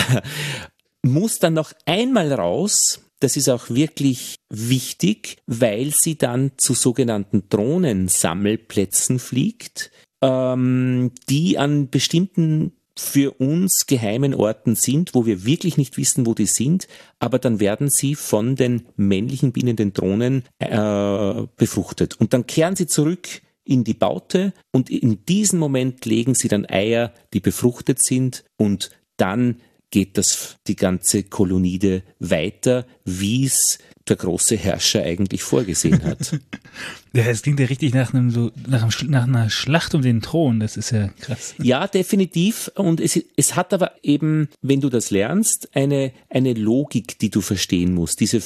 muss 1.05 1.39
dann 1.39 1.55
noch 1.55 1.73
einmal 1.87 2.33
raus. 2.33 3.01
Das 3.21 3.37
ist 3.37 3.49
auch 3.49 3.71
wirklich 3.71 4.37
wichtig, 4.51 5.39
weil 5.47 5.93
sie 5.97 6.17
dann 6.19 6.53
zu 6.59 6.75
sogenannten 6.75 7.49
Drohnensammelplätzen 7.49 9.19
fliegt, 9.19 9.91
ähm, 10.23 11.13
die 11.29 11.59
an 11.59 11.91
bestimmten 11.91 12.73
für 12.97 13.33
uns 13.33 13.87
geheimen 13.87 14.35
Orten 14.35 14.77
sind, 14.77 15.15
wo 15.15 15.27
wir 15.27 15.45
wirklich 15.45 15.77
nicht 15.77 15.97
wissen, 15.97 16.27
wo 16.27 16.35
die 16.35 16.47
sind, 16.47 16.87
aber 17.19 17.39
dann 17.39 17.59
werden 17.59 17.91
sie 17.91 18.15
von 18.15 18.55
den 18.55 18.87
männlichen 18.97 19.53
Bienen, 19.53 19.77
den 19.77 19.93
Drohnen, 19.93 20.45
äh, 20.59 21.47
befruchtet. 21.57 22.21
Und 22.21 22.33
dann 22.33 22.47
kehren 22.47 22.77
sie 22.77 22.87
zurück 22.87 23.43
in 23.65 23.83
die 23.83 23.95
Baute 23.95 24.53
und 24.71 24.91
in 24.91 25.25
diesem 25.25 25.59
Moment 25.59 26.05
legen 26.05 26.35
sie 26.35 26.49
dann 26.49 26.67
Eier, 26.67 27.13
die 27.33 27.41
befruchtet 27.41 28.03
sind 28.03 28.45
und 28.57 28.91
dann 29.17 29.61
geht 29.95 30.19
das 30.19 30.57
die 30.67 30.75
ganze 30.75 31.23
Kolonide 31.23 32.03
weiter, 32.19 32.85
wie 33.05 33.45
es 33.45 33.79
der 34.09 34.17
große 34.17 34.57
Herrscher 34.57 35.05
eigentlich 35.05 35.45
vorgesehen 35.45 36.03
hat. 36.03 36.33
ja, 37.13 37.23
es 37.27 37.43
klingt 37.43 37.61
ja 37.61 37.67
richtig 37.67 37.95
nach 37.95 38.13
einem 38.13 38.33
so 38.33 38.51
nach, 38.67 38.83
einem, 38.83 39.11
nach 39.13 39.23
einer 39.23 39.51
Schlacht 39.51 39.95
um 39.95 40.03
den 40.03 40.21
Thron. 40.21 40.59
Das 40.59 40.77
ist 40.77 40.91
ja 40.91 41.11
krass. 41.21 41.55
Ja, 41.63 41.87
definitiv. 41.87 42.73
Und 42.75 43.01
es, 43.01 43.21
es 43.37 43.55
hat 43.55 43.73
aber 43.73 43.93
eben, 44.03 44.49
wenn 44.63 44.81
du 44.81 44.89
das 44.89 45.13
lernst, 45.13 45.77
eine 45.77 46.11
eine 46.29 46.55
Logik, 46.55 47.21
die 47.21 47.31
du 47.31 47.41
verstehen 47.41 47.95
musst. 47.95 48.19
Diese 48.19 48.43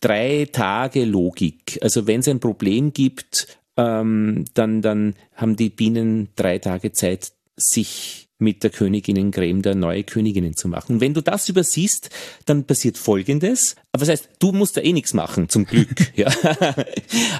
drei 0.00 0.46
Tage 0.52 1.04
Logik. 1.04 1.80
Also 1.82 2.06
wenn 2.06 2.20
es 2.20 2.28
ein 2.28 2.38
Problem 2.38 2.92
gibt, 2.92 3.48
ähm, 3.76 4.44
dann 4.54 4.80
dann 4.80 5.14
haben 5.34 5.56
die 5.56 5.70
Bienen 5.70 6.28
drei 6.36 6.58
Tage 6.58 6.92
Zeit, 6.92 7.32
sich 7.56 8.21
mit 8.38 8.62
der 8.62 8.70
Königin 8.70 9.30
Grem 9.30 9.62
der 9.62 9.74
neue 9.74 10.04
Königinnen 10.04 10.56
zu 10.56 10.68
machen. 10.68 11.00
wenn 11.00 11.14
du 11.14 11.20
das 11.20 11.48
übersiehst, 11.48 12.10
dann 12.44 12.64
passiert 12.64 12.98
Folgendes. 12.98 13.76
Aber 13.92 14.04
das 14.04 14.08
heißt, 14.08 14.28
du 14.38 14.52
musst 14.52 14.76
da 14.76 14.80
eh 14.80 14.92
nichts 14.92 15.14
machen, 15.14 15.48
zum 15.48 15.64
Glück. 15.64 15.88
ja. 16.16 16.30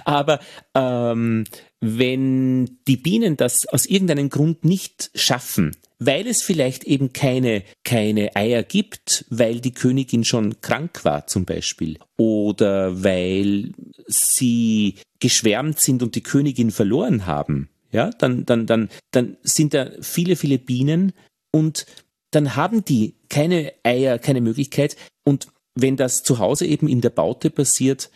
Aber 0.04 0.40
ähm, 0.74 1.44
wenn 1.80 2.78
die 2.86 2.96
Bienen 2.96 3.36
das 3.36 3.66
aus 3.66 3.86
irgendeinem 3.86 4.30
Grund 4.30 4.64
nicht 4.64 5.10
schaffen, 5.14 5.76
weil 5.98 6.26
es 6.26 6.42
vielleicht 6.42 6.84
eben 6.84 7.12
keine, 7.12 7.62
keine 7.84 8.34
Eier 8.36 8.62
gibt, 8.62 9.24
weil 9.30 9.60
die 9.60 9.72
Königin 9.72 10.24
schon 10.24 10.60
krank 10.60 11.04
war 11.04 11.26
zum 11.26 11.44
Beispiel, 11.44 11.98
oder 12.16 13.02
weil 13.02 13.72
sie 14.06 14.96
geschwärmt 15.20 15.80
sind 15.80 16.02
und 16.02 16.14
die 16.14 16.22
Königin 16.22 16.70
verloren 16.70 17.26
haben, 17.26 17.68
ja, 17.92 18.10
dann, 18.10 18.44
dann, 18.46 18.66
dann, 18.66 18.88
dann 19.10 19.36
sind 19.42 19.74
da 19.74 19.90
viele, 20.00 20.36
viele 20.36 20.58
Bienen 20.58 21.12
und 21.54 21.86
dann 22.30 22.56
haben 22.56 22.84
die 22.84 23.14
keine 23.28 23.72
Eier, 23.82 24.18
keine 24.18 24.40
Möglichkeit. 24.40 24.96
Und 25.24 25.48
wenn 25.74 25.96
das 25.96 26.22
zu 26.22 26.38
Hause 26.38 26.66
eben 26.66 26.88
in 26.88 27.00
der 27.00 27.10
Baute 27.10 27.50
passiert, 27.50 28.10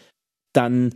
dann 0.52 0.94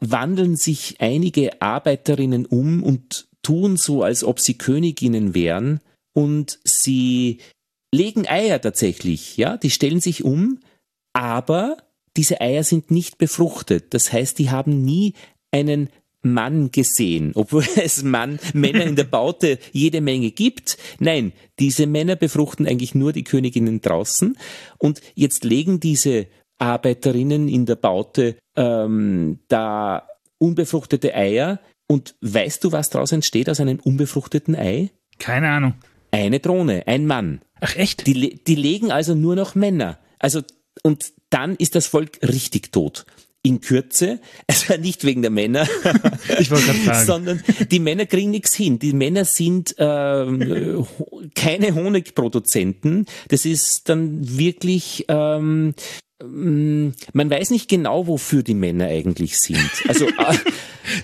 wandeln 0.00 0.56
sich 0.56 0.96
einige 1.00 1.60
Arbeiterinnen 1.60 2.46
um 2.46 2.82
und 2.82 3.28
tun 3.42 3.76
so, 3.76 4.02
als 4.02 4.24
ob 4.24 4.40
sie 4.40 4.54
Königinnen 4.54 5.34
wären 5.34 5.80
und 6.14 6.58
sie 6.64 7.38
legen 7.94 8.26
Eier 8.26 8.60
tatsächlich, 8.60 9.36
ja, 9.36 9.56
die 9.56 9.70
stellen 9.70 10.00
sich 10.00 10.24
um, 10.24 10.60
aber 11.12 11.76
diese 12.16 12.40
Eier 12.40 12.64
sind 12.64 12.90
nicht 12.90 13.18
befruchtet. 13.18 13.94
Das 13.94 14.12
heißt, 14.12 14.38
die 14.38 14.50
haben 14.50 14.82
nie 14.84 15.14
einen 15.50 15.90
Mann 16.22 16.70
gesehen, 16.70 17.32
obwohl 17.34 17.64
es 17.76 18.02
Mann, 18.02 18.38
Männer 18.54 18.84
in 18.84 18.96
der 18.96 19.04
Baute 19.04 19.58
jede 19.72 20.00
Menge 20.00 20.30
gibt. 20.30 20.78
Nein, 20.98 21.32
diese 21.58 21.86
Männer 21.86 22.16
befruchten 22.16 22.66
eigentlich 22.66 22.94
nur 22.94 23.12
die 23.12 23.24
Königinnen 23.24 23.80
draußen. 23.80 24.36
Und 24.78 25.00
jetzt 25.14 25.44
legen 25.44 25.80
diese 25.80 26.26
Arbeiterinnen 26.58 27.48
in 27.48 27.66
der 27.66 27.76
Baute 27.76 28.36
ähm, 28.56 29.40
da 29.48 30.06
unbefruchtete 30.38 31.14
Eier. 31.14 31.60
Und 31.88 32.14
weißt 32.20 32.64
du, 32.64 32.72
was 32.72 32.90
daraus 32.90 33.12
entsteht 33.12 33.50
aus 33.50 33.60
einem 33.60 33.80
unbefruchteten 33.80 34.54
Ei? 34.54 34.90
Keine 35.18 35.48
Ahnung. 35.50 35.74
Eine 36.10 36.40
Drohne, 36.40 36.86
ein 36.86 37.06
Mann. 37.06 37.40
Ach 37.60 37.76
echt? 37.76 38.06
Die, 38.06 38.42
die 38.44 38.54
legen 38.54 38.92
also 38.92 39.14
nur 39.14 39.34
noch 39.34 39.54
Männer. 39.54 39.98
Also 40.18 40.42
und 40.82 41.12
dann 41.30 41.56
ist 41.56 41.74
das 41.74 41.86
Volk 41.86 42.18
richtig 42.22 42.72
tot 42.72 43.06
in 43.44 43.60
Kürze, 43.60 44.20
also 44.46 44.76
nicht 44.76 45.04
wegen 45.04 45.22
der 45.22 45.30
Männer, 45.30 45.66
ich 46.38 46.48
sagen. 46.48 47.06
sondern 47.06 47.42
die 47.70 47.80
Männer 47.80 48.06
kriegen 48.06 48.30
nichts 48.30 48.54
hin. 48.54 48.78
Die 48.78 48.92
Männer 48.92 49.24
sind 49.24 49.74
ähm, 49.78 50.86
keine 51.34 51.74
Honigproduzenten. 51.74 53.06
Das 53.28 53.44
ist 53.44 53.88
dann 53.88 54.38
wirklich 54.38 55.06
ähm, 55.08 55.74
man 56.26 57.30
weiß 57.30 57.50
nicht 57.50 57.68
genau, 57.68 58.06
wofür 58.06 58.42
die 58.42 58.54
Männer 58.54 58.86
eigentlich 58.86 59.38
sind. 59.38 59.70
Also 59.88 60.06
äh, 60.18 60.36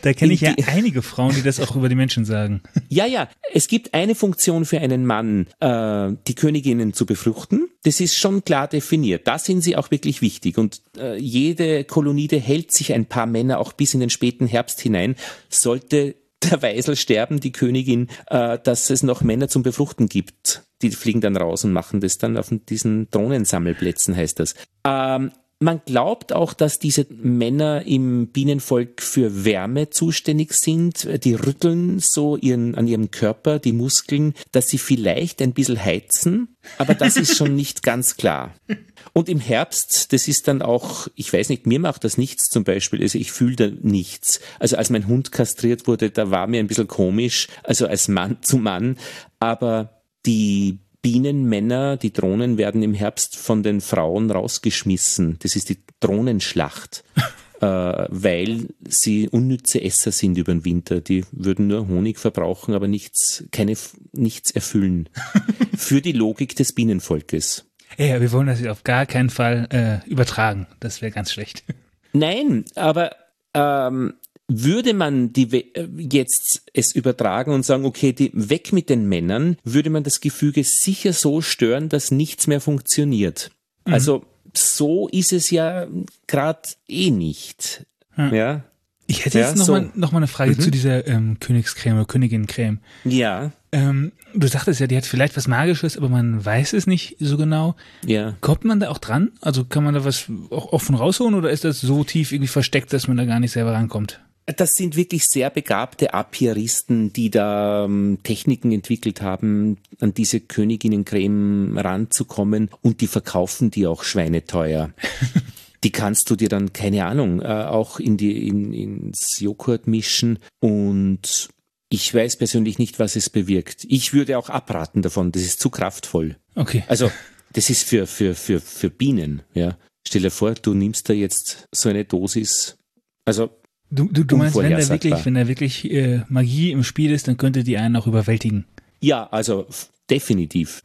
da 0.02 0.12
kenne 0.12 0.32
ich 0.32 0.40
ja 0.40 0.54
einige 0.66 1.02
Frauen, 1.02 1.34
die 1.34 1.42
das 1.42 1.60
auch 1.60 1.76
über 1.76 1.88
die 1.88 1.94
Menschen 1.94 2.24
sagen. 2.24 2.62
Ja, 2.90 3.04
ja. 3.04 3.28
Es 3.52 3.68
gibt 3.68 3.92
eine 3.92 4.14
Funktion 4.14 4.64
für 4.64 4.80
einen 4.80 5.04
Mann, 5.04 5.46
äh, 5.60 6.16
die 6.26 6.34
Königinnen 6.34 6.94
zu 6.94 7.04
befruchten. 7.04 7.68
Das 7.82 8.00
ist 8.00 8.16
schon 8.16 8.44
klar 8.44 8.66
definiert. 8.66 9.26
Da 9.26 9.38
sind 9.38 9.60
sie 9.60 9.76
auch 9.76 9.90
wirklich 9.90 10.22
wichtig. 10.22 10.56
Und 10.56 10.80
äh, 10.96 11.18
jede 11.18 11.84
Kolonide 11.84 12.38
hält 12.38 12.72
sich 12.72 12.94
ein 12.94 13.04
paar 13.04 13.26
Männer 13.26 13.58
auch 13.58 13.74
bis 13.74 13.92
in 13.92 14.00
den 14.00 14.10
späten 14.10 14.46
Herbst 14.46 14.80
hinein. 14.80 15.16
Sollte 15.50 16.14
der 16.44 16.62
Weisel 16.62 16.96
sterben, 16.96 17.40
die 17.40 17.52
Königin, 17.52 18.08
äh, 18.26 18.58
dass 18.62 18.90
es 18.90 19.02
noch 19.02 19.22
Männer 19.22 19.48
zum 19.48 19.62
Befruchten 19.62 20.08
gibt. 20.08 20.62
Die 20.82 20.90
fliegen 20.90 21.20
dann 21.20 21.36
raus 21.36 21.64
und 21.64 21.72
machen 21.72 22.00
das 22.00 22.18
dann 22.18 22.36
auf 22.36 22.48
diesen 22.50 23.10
Drohnensammelplätzen, 23.10 24.16
heißt 24.16 24.38
das. 24.38 24.54
Ähm, 24.84 25.32
man 25.60 25.80
glaubt 25.84 26.32
auch, 26.32 26.52
dass 26.52 26.78
diese 26.78 27.06
Männer 27.10 27.84
im 27.84 28.28
Bienenvolk 28.28 29.02
für 29.02 29.44
Wärme 29.44 29.90
zuständig 29.90 30.52
sind. 30.54 31.24
Die 31.24 31.34
rütteln 31.34 31.98
so 31.98 32.36
ihren, 32.36 32.76
an 32.76 32.86
ihrem 32.86 33.10
Körper 33.10 33.58
die 33.58 33.72
Muskeln, 33.72 34.34
dass 34.52 34.68
sie 34.68 34.78
vielleicht 34.78 35.42
ein 35.42 35.54
bisschen 35.54 35.84
heizen, 35.84 36.56
aber 36.78 36.94
das 36.94 37.16
ist 37.16 37.36
schon 37.36 37.56
nicht 37.56 37.82
ganz 37.82 38.16
klar. 38.16 38.54
Und 39.18 39.28
im 39.28 39.40
Herbst, 39.40 40.12
das 40.12 40.28
ist 40.28 40.46
dann 40.46 40.62
auch, 40.62 41.08
ich 41.16 41.32
weiß 41.32 41.48
nicht, 41.48 41.66
mir 41.66 41.80
macht 41.80 42.04
das 42.04 42.18
nichts 42.18 42.44
zum 42.44 42.62
Beispiel, 42.62 43.02
also 43.02 43.18
ich 43.18 43.32
fühle 43.32 43.56
da 43.56 43.66
nichts. 43.82 44.38
Also 44.60 44.76
als 44.76 44.90
mein 44.90 45.08
Hund 45.08 45.32
kastriert 45.32 45.88
wurde, 45.88 46.10
da 46.10 46.30
war 46.30 46.46
mir 46.46 46.60
ein 46.60 46.68
bisschen 46.68 46.86
komisch, 46.86 47.48
also 47.64 47.88
als 47.88 48.06
Mann 48.06 48.36
zu 48.42 48.58
Mann, 48.58 48.96
aber 49.40 50.02
die 50.24 50.78
Bienenmänner, 51.02 51.96
die 51.96 52.12
Drohnen 52.12 52.58
werden 52.58 52.80
im 52.84 52.94
Herbst 52.94 53.34
von 53.34 53.64
den 53.64 53.80
Frauen 53.80 54.30
rausgeschmissen. 54.30 55.40
Das 55.40 55.56
ist 55.56 55.70
die 55.70 55.78
Drohnenschlacht. 55.98 57.02
äh, 57.60 57.66
weil 57.66 58.68
sie 58.86 59.28
unnütze 59.28 59.82
Esser 59.82 60.12
sind 60.12 60.38
über 60.38 60.52
den 60.52 60.64
Winter. 60.64 61.00
Die 61.00 61.24
würden 61.32 61.66
nur 61.66 61.88
Honig 61.88 62.20
verbrauchen, 62.20 62.72
aber 62.72 62.86
nichts, 62.86 63.42
keine, 63.50 63.74
nichts 64.12 64.52
erfüllen. 64.52 65.08
Für 65.76 66.00
die 66.00 66.12
Logik 66.12 66.54
des 66.54 66.72
Bienenvolkes. 66.72 67.64
Ja, 67.96 68.20
wir 68.20 68.32
wollen 68.32 68.46
das 68.46 68.64
auf 68.66 68.84
gar 68.84 69.06
keinen 69.06 69.30
Fall 69.30 69.68
äh, 69.70 70.08
übertragen. 70.08 70.66
Das 70.80 71.02
wäre 71.02 71.12
ganz 71.12 71.32
schlecht. 71.32 71.64
Nein, 72.12 72.64
aber 72.74 73.12
ähm, 73.54 74.14
würde 74.48 74.94
man 74.94 75.32
die 75.32 75.52
äh, 75.52 75.88
jetzt 75.96 76.62
es 76.72 76.94
übertragen 76.94 77.52
und 77.52 77.64
sagen, 77.64 77.84
okay, 77.84 78.12
die, 78.12 78.30
weg 78.32 78.72
mit 78.72 78.88
den 78.88 79.08
Männern, 79.08 79.58
würde 79.64 79.90
man 79.90 80.04
das 80.04 80.20
Gefüge 80.20 80.64
sicher 80.64 81.12
so 81.12 81.40
stören, 81.42 81.88
dass 81.88 82.10
nichts 82.10 82.46
mehr 82.46 82.60
funktioniert. 82.60 83.50
Mhm. 83.84 83.94
Also 83.94 84.24
so 84.54 85.08
ist 85.08 85.32
es 85.32 85.50
ja 85.50 85.86
gerade 86.26 86.68
eh 86.88 87.10
nicht. 87.10 87.86
Ja. 88.16 88.32
ja. 88.32 88.64
Ich 89.06 89.24
hätte 89.24 89.38
jetzt 89.38 89.52
ja, 89.52 89.58
noch, 89.58 89.66
so. 89.66 89.72
mal, 89.72 89.90
noch 89.94 90.12
mal 90.12 90.18
eine 90.18 90.26
Frage 90.26 90.52
mhm. 90.52 90.60
zu 90.60 90.70
dieser 90.70 91.06
ähm, 91.06 91.38
Königscreme 91.40 91.96
oder 91.96 92.06
Königincreme. 92.06 92.80
Ja. 93.04 93.52
Ähm, 93.70 94.12
du 94.34 94.46
sagtest 94.46 94.80
ja, 94.80 94.86
die 94.86 94.96
hat 94.96 95.06
vielleicht 95.06 95.36
was 95.36 95.48
Magisches, 95.48 95.96
aber 95.96 96.08
man 96.08 96.44
weiß 96.44 96.72
es 96.72 96.86
nicht 96.86 97.16
so 97.18 97.36
genau. 97.36 97.76
Ja. 98.04 98.34
Kommt 98.40 98.64
man 98.64 98.80
da 98.80 98.88
auch 98.88 98.98
dran? 98.98 99.32
Also 99.40 99.64
kann 99.64 99.84
man 99.84 99.94
da 99.94 100.04
was 100.04 100.26
auch 100.50 100.72
offen 100.72 100.94
rausholen 100.94 101.34
oder 101.34 101.50
ist 101.50 101.64
das 101.64 101.80
so 101.80 102.04
tief 102.04 102.32
irgendwie 102.32 102.48
versteckt, 102.48 102.92
dass 102.92 103.08
man 103.08 103.16
da 103.16 103.24
gar 103.24 103.40
nicht 103.40 103.52
selber 103.52 103.72
rankommt? 103.72 104.20
Das 104.56 104.72
sind 104.72 104.96
wirklich 104.96 105.24
sehr 105.24 105.50
begabte 105.50 106.14
Apieristen, 106.14 107.12
die 107.12 107.30
da 107.30 107.84
ähm, 107.84 108.18
Techniken 108.22 108.72
entwickelt 108.72 109.20
haben, 109.20 109.76
an 110.00 110.14
diese 110.14 110.40
Königinnencreme 110.40 111.76
ranzukommen 111.76 112.70
und 112.80 113.02
die 113.02 113.08
verkaufen 113.08 113.70
die 113.70 113.86
auch 113.86 114.04
schweineteuer. 114.04 114.90
die 115.84 115.92
kannst 115.92 116.30
du 116.30 116.36
dir 116.36 116.48
dann, 116.48 116.72
keine 116.72 117.04
Ahnung, 117.04 117.42
äh, 117.42 117.44
auch 117.44 118.00
in 118.00 118.16
die, 118.16 118.48
in, 118.48 118.72
ins 118.72 119.38
Joghurt 119.40 119.86
mischen 119.86 120.38
und 120.60 121.50
ich 121.88 122.12
weiß 122.12 122.36
persönlich 122.36 122.78
nicht, 122.78 122.98
was 122.98 123.16
es 123.16 123.30
bewirkt. 123.30 123.86
Ich 123.88 124.12
würde 124.12 124.38
auch 124.38 124.50
abraten 124.50 125.02
davon, 125.02 125.32
das 125.32 125.42
ist 125.42 125.60
zu 125.60 125.70
kraftvoll. 125.70 126.36
Okay. 126.54 126.84
Also, 126.88 127.10
das 127.52 127.70
ist 127.70 127.88
für, 127.88 128.06
für, 128.06 128.34
für, 128.34 128.60
für 128.60 128.90
Bienen, 128.90 129.42
ja. 129.54 129.76
Stell 130.06 130.22
dir 130.22 130.30
vor, 130.30 130.54
du 130.54 130.74
nimmst 130.74 131.08
da 131.08 131.12
jetzt 131.12 131.66
so 131.72 131.88
eine 131.88 132.04
Dosis. 132.04 132.78
Also 133.24 133.50
Du, 133.90 134.04
du, 134.04 134.24
du 134.24 134.36
meinst, 134.36 134.56
wenn 134.56 134.70
da 134.70 134.88
wirklich, 134.88 135.24
wenn 135.24 135.34
da 135.34 135.48
wirklich 135.48 135.90
äh, 135.90 136.22
Magie 136.28 136.72
im 136.72 136.84
Spiel 136.84 137.10
ist, 137.10 137.26
dann 137.26 137.38
könnte 137.38 137.64
die 137.64 137.78
einen 137.78 137.96
auch 137.96 138.06
überwältigen. 138.06 138.66
Ja, 139.00 139.28
also 139.30 139.66
definitiv. 140.10 140.82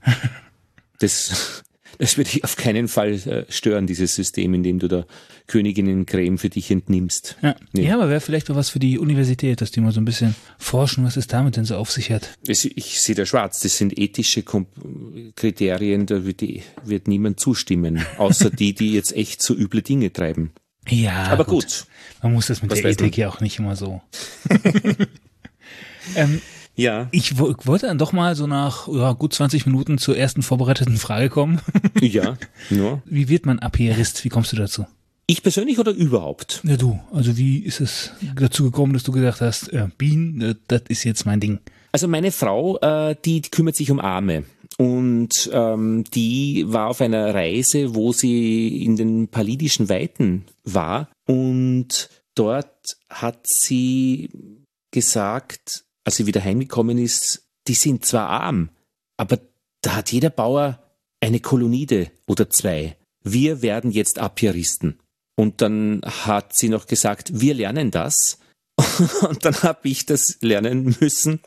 das, 0.99 1.63
das 1.97 2.17
würde 2.17 2.29
ich 2.33 2.43
auf 2.43 2.55
keinen 2.55 2.87
Fall 2.87 3.13
äh, 3.13 3.45
stören, 3.49 3.87
dieses 3.87 4.15
System, 4.15 4.53
in 4.53 4.63
dem 4.63 4.79
du 4.79 4.87
da 4.87 5.05
Königinnencreme 5.47 6.37
für 6.37 6.49
dich 6.49 6.71
entnimmst. 6.71 7.37
Ja, 7.41 7.55
nee. 7.73 7.85
ja 7.87 7.95
aber 7.95 8.09
wäre 8.09 8.21
vielleicht 8.21 8.49
mal 8.49 8.55
was 8.55 8.69
für 8.69 8.79
die 8.79 8.97
Universität, 8.97 9.61
dass 9.61 9.71
die 9.71 9.81
mal 9.81 9.91
so 9.91 10.01
ein 10.01 10.05
bisschen 10.05 10.35
forschen, 10.57 11.03
was 11.03 11.17
es 11.17 11.27
damit 11.27 11.57
denn 11.57 11.65
so 11.65 11.75
auf 11.75 11.91
sich 11.91 12.11
hat. 12.11 12.37
Ich, 12.47 12.77
ich 12.77 13.01
sehe 13.01 13.15
da 13.15 13.25
schwarz, 13.25 13.59
das 13.59 13.77
sind 13.77 13.97
ethische 13.97 14.43
Kom 14.43 14.67
Kriterien, 15.35 16.05
da 16.05 16.25
wird, 16.25 16.41
die, 16.41 16.63
wird 16.83 17.07
niemand 17.07 17.39
zustimmen, 17.39 18.05
außer 18.17 18.49
die, 18.49 18.73
die 18.73 18.93
jetzt 18.93 19.15
echt 19.15 19.41
so 19.41 19.53
üble 19.53 19.81
Dinge 19.81 20.11
treiben. 20.11 20.51
Ja, 20.89 21.27
Aber 21.27 21.45
gut. 21.45 21.85
Man 22.21 22.33
muss 22.33 22.47
das 22.47 22.61
mit 22.61 22.71
Was 22.71 22.81
der? 22.81 22.91
Ethik 22.91 23.17
ja 23.17 23.29
auch 23.29 23.39
nicht 23.39 23.59
immer 23.59 23.75
so. 23.75 24.01
ähm, 26.15 26.41
Ja, 26.75 27.07
ich 27.11 27.37
wo- 27.37 27.53
wollte 27.65 27.85
dann 27.87 27.97
doch 27.99 28.13
mal 28.13 28.35
so 28.35 28.47
nach 28.47 28.87
ja, 28.87 29.13
gut 29.13 29.33
20 29.33 29.65
Minuten 29.65 29.97
zur 29.99 30.17
ersten 30.17 30.41
vorbereiteten 30.41 30.97
Frage 30.97 31.29
kommen. 31.29 31.61
ja, 32.01 32.35
ja. 32.69 33.01
Wie 33.05 33.29
wird 33.29 33.45
man 33.45 33.59
Apierist? 33.59 34.23
Wie 34.25 34.29
kommst 34.29 34.51
du 34.51 34.55
dazu? 34.55 34.85
Ich 35.27 35.41
persönlich 35.43 35.79
oder 35.79 35.91
überhaupt? 35.91 36.61
Ja, 36.63 36.75
du. 36.75 36.99
Also 37.13 37.37
wie 37.37 37.59
ist 37.59 37.79
es 37.79 38.11
dazu 38.35 38.63
gekommen, 38.65 38.93
dass 38.93 39.03
du 39.03 39.11
gesagt 39.11 39.39
hast, 39.41 39.71
äh, 39.71 39.87
Bienen, 39.97 40.41
äh, 40.41 40.55
das 40.67 40.81
ist 40.89 41.03
jetzt 41.05 41.25
mein 41.25 41.39
Ding. 41.39 41.59
Also 41.91 42.07
meine 42.07 42.31
Frau, 42.31 42.77
äh, 42.79 43.15
die, 43.23 43.41
die 43.41 43.49
kümmert 43.49 43.75
sich 43.75 43.89
um 43.91 43.99
Arme. 43.99 44.43
Und 44.79 45.49
ähm, 45.53 46.03
die 46.13 46.65
war 46.67 46.87
auf 46.89 46.99
einer 47.01 47.33
Reise, 47.35 47.93
wo 47.93 48.11
sie 48.11 48.83
in 48.83 48.95
den 48.95 49.27
palidischen 49.27 49.87
Weiten 49.89 50.45
war. 50.63 51.07
Und 51.27 52.09
dort 52.35 52.97
hat 53.09 53.39
sie 53.45 54.31
gesagt, 54.91 55.82
als 56.03 56.17
sie 56.17 56.25
wieder 56.25 56.43
heimgekommen 56.43 56.97
ist, 56.97 57.47
die 57.67 57.73
sind 57.73 58.05
zwar 58.05 58.29
arm, 58.29 58.69
aber 59.17 59.39
da 59.81 59.95
hat 59.95 60.11
jeder 60.11 60.29
Bauer 60.29 60.79
eine 61.21 61.39
Kolonide 61.39 62.11
oder 62.27 62.49
zwei. 62.49 62.97
Wir 63.23 63.61
werden 63.61 63.91
jetzt 63.91 64.19
Apiaristen. 64.19 64.99
Und 65.35 65.61
dann 65.61 66.01
hat 66.03 66.53
sie 66.53 66.69
noch 66.69 66.87
gesagt, 66.87 67.39
wir 67.39 67.53
lernen 67.53 67.91
das. 67.91 68.39
Und 69.29 69.45
dann 69.45 69.53
habe 69.61 69.87
ich 69.87 70.05
das 70.05 70.37
lernen 70.41 70.95
müssen. 70.99 71.39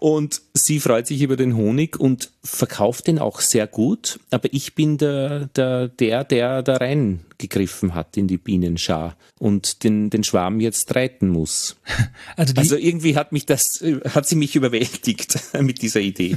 Und 0.00 0.42
sie 0.52 0.78
freut 0.78 1.06
sich 1.06 1.22
über 1.22 1.36
den 1.36 1.56
Honig 1.56 1.98
und 1.98 2.30
verkauft 2.42 3.06
den 3.06 3.18
auch 3.18 3.40
sehr 3.40 3.66
gut. 3.66 4.20
Aber 4.30 4.52
ich 4.52 4.74
bin 4.74 4.98
der, 4.98 5.46
der, 5.56 5.88
der, 5.88 6.24
der 6.24 6.62
da 6.62 6.76
reingegriffen 6.76 7.94
hat 7.94 8.16
in 8.18 8.28
die 8.28 8.36
Bienenschar 8.36 9.16
und 9.38 9.84
den, 9.84 10.10
den 10.10 10.22
Schwarm 10.22 10.60
jetzt 10.60 10.94
reiten 10.94 11.28
muss. 11.28 11.76
Also, 12.36 12.54
Also 12.56 12.76
irgendwie 12.76 13.16
hat 13.16 13.32
mich 13.32 13.46
das, 13.46 13.82
hat 14.10 14.26
sie 14.26 14.36
mich 14.36 14.56
überwältigt 14.56 15.38
mit 15.60 15.82
dieser 15.82 16.00
Idee. 16.00 16.36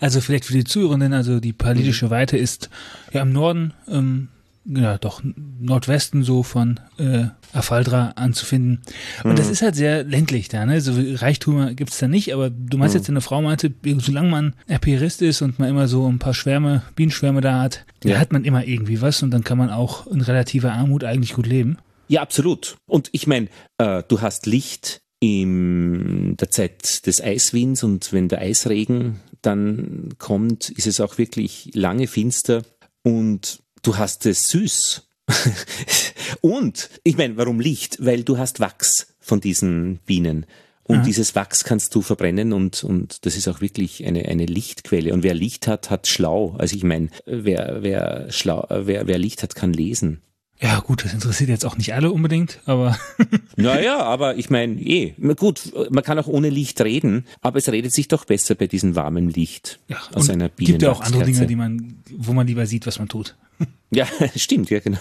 also 0.00 0.20
vielleicht 0.20 0.44
für 0.44 0.52
die 0.52 0.64
Zuhörenden, 0.64 1.12
also 1.12 1.40
die 1.40 1.52
palidische 1.52 2.10
Weite 2.10 2.36
ist 2.36 2.68
ja 3.12 3.22
im 3.22 3.32
Norden, 3.32 3.72
ähm, 3.88 4.28
ja 4.64 4.98
doch 4.98 5.22
Nordwesten 5.24 6.22
so 6.22 6.42
von 6.42 6.78
äh, 6.98 7.26
Afaldra 7.52 8.10
anzufinden. 8.16 8.80
Und 9.24 9.38
das 9.38 9.48
ist 9.50 9.62
halt 9.62 9.74
sehr 9.74 10.04
ländlich 10.04 10.48
da, 10.48 10.66
ne? 10.66 10.80
So 10.80 10.92
Reichtümer 11.16 11.74
gibt's 11.74 11.98
da 11.98 12.08
nicht, 12.08 12.32
aber 12.34 12.50
du 12.50 12.76
meinst 12.78 12.94
jetzt, 12.94 13.08
deine 13.08 13.20
Frau 13.22 13.40
meinte, 13.42 13.72
solange 13.98 14.28
man 14.28 14.54
Apierist 14.68 15.22
ist 15.22 15.42
und 15.42 15.58
man 15.58 15.68
immer 15.68 15.88
so 15.88 16.06
ein 16.10 16.18
paar 16.18 16.34
Schwärme, 16.34 16.82
Bienenschwärme 16.94 17.40
da 17.40 17.60
hat, 17.60 17.84
Ja. 18.04 18.18
hat 18.18 18.32
man 18.32 18.44
immer 18.44 18.64
irgendwie 18.66 19.00
was 19.00 19.22
und 19.22 19.30
dann 19.30 19.44
kann 19.44 19.58
man 19.58 19.70
auch 19.70 20.06
in 20.06 20.20
relativer 20.20 20.72
Armut 20.72 21.04
eigentlich 21.04 21.32
gut 21.34 21.46
leben. 21.46 21.78
Ja, 22.08 22.22
absolut. 22.22 22.76
Und 22.86 23.08
ich 23.12 23.26
meine, 23.26 23.48
äh, 23.78 24.02
du 24.06 24.20
hast 24.20 24.46
Licht 24.46 25.00
in 25.20 26.36
der 26.36 26.50
Zeit 26.50 27.06
des 27.06 27.20
Eiswinds 27.22 27.82
und 27.84 28.12
wenn 28.12 28.28
der 28.28 28.40
Eisregen 28.40 29.20
dann 29.42 30.10
kommt, 30.18 30.70
ist 30.70 30.86
es 30.86 31.00
auch 31.00 31.18
wirklich 31.18 31.70
lange 31.74 32.06
finster 32.06 32.62
und 33.02 33.60
du 33.82 33.96
hast 33.96 34.26
es 34.26 34.48
süß. 34.48 35.06
und 36.40 36.90
ich 37.04 37.16
meine, 37.16 37.36
warum 37.36 37.60
Licht? 37.60 37.98
Weil 38.00 38.24
du 38.24 38.38
hast 38.38 38.60
Wachs 38.60 39.14
von 39.20 39.40
diesen 39.40 39.98
Bienen. 40.06 40.46
Und 40.82 40.98
Mhm. 40.98 41.04
dieses 41.04 41.36
Wachs 41.36 41.62
kannst 41.62 41.94
du 41.94 42.02
verbrennen 42.02 42.52
und, 42.52 42.82
und 42.82 43.24
das 43.24 43.36
ist 43.36 43.46
auch 43.46 43.60
wirklich 43.60 44.04
eine, 44.04 44.24
eine 44.24 44.46
Lichtquelle. 44.46 45.12
Und 45.12 45.22
wer 45.22 45.34
Licht 45.34 45.68
hat, 45.68 45.88
hat 45.88 46.08
schlau. 46.08 46.56
Also 46.58 46.74
ich 46.74 46.82
meine, 46.82 47.10
wer, 47.26 47.78
wer 47.82 48.26
schlau, 48.32 48.66
wer, 48.68 49.06
wer 49.06 49.18
Licht 49.18 49.44
hat, 49.44 49.54
kann 49.54 49.72
lesen. 49.72 50.20
Ja, 50.62 50.80
gut, 50.80 51.04
das 51.04 51.14
interessiert 51.14 51.48
jetzt 51.48 51.64
auch 51.64 51.78
nicht 51.78 51.94
alle 51.94 52.10
unbedingt, 52.12 52.60
aber 52.66 52.98
Naja, 53.56 54.02
aber 54.02 54.36
ich 54.36 54.50
meine, 54.50 54.78
eh, 54.80 55.14
gut, 55.34 55.72
man 55.90 56.04
kann 56.04 56.18
auch 56.18 56.26
ohne 56.26 56.50
Licht 56.50 56.80
reden, 56.82 57.24
aber 57.40 57.58
es 57.58 57.68
redet 57.70 57.94
sich 57.94 58.08
doch 58.08 58.26
besser 58.26 58.54
bei 58.54 58.66
diesem 58.66 58.94
warmen 58.94 59.30
Licht 59.30 59.78
ja, 59.88 59.96
aus 60.12 60.24
und 60.24 60.32
einer 60.32 60.48
gibt 60.50 60.82
ja 60.82 60.92
auch 60.92 61.00
andere. 61.00 61.24
Dinge, 61.24 61.46
die 61.46 61.56
man, 61.56 62.02
wo 62.14 62.34
man 62.34 62.46
lieber 62.46 62.66
sieht, 62.66 62.86
was 62.86 62.98
man 62.98 63.08
tut. 63.08 63.36
Ja, 63.92 64.06
stimmt, 64.36 64.70
ja, 64.70 64.78
genau. 64.78 65.00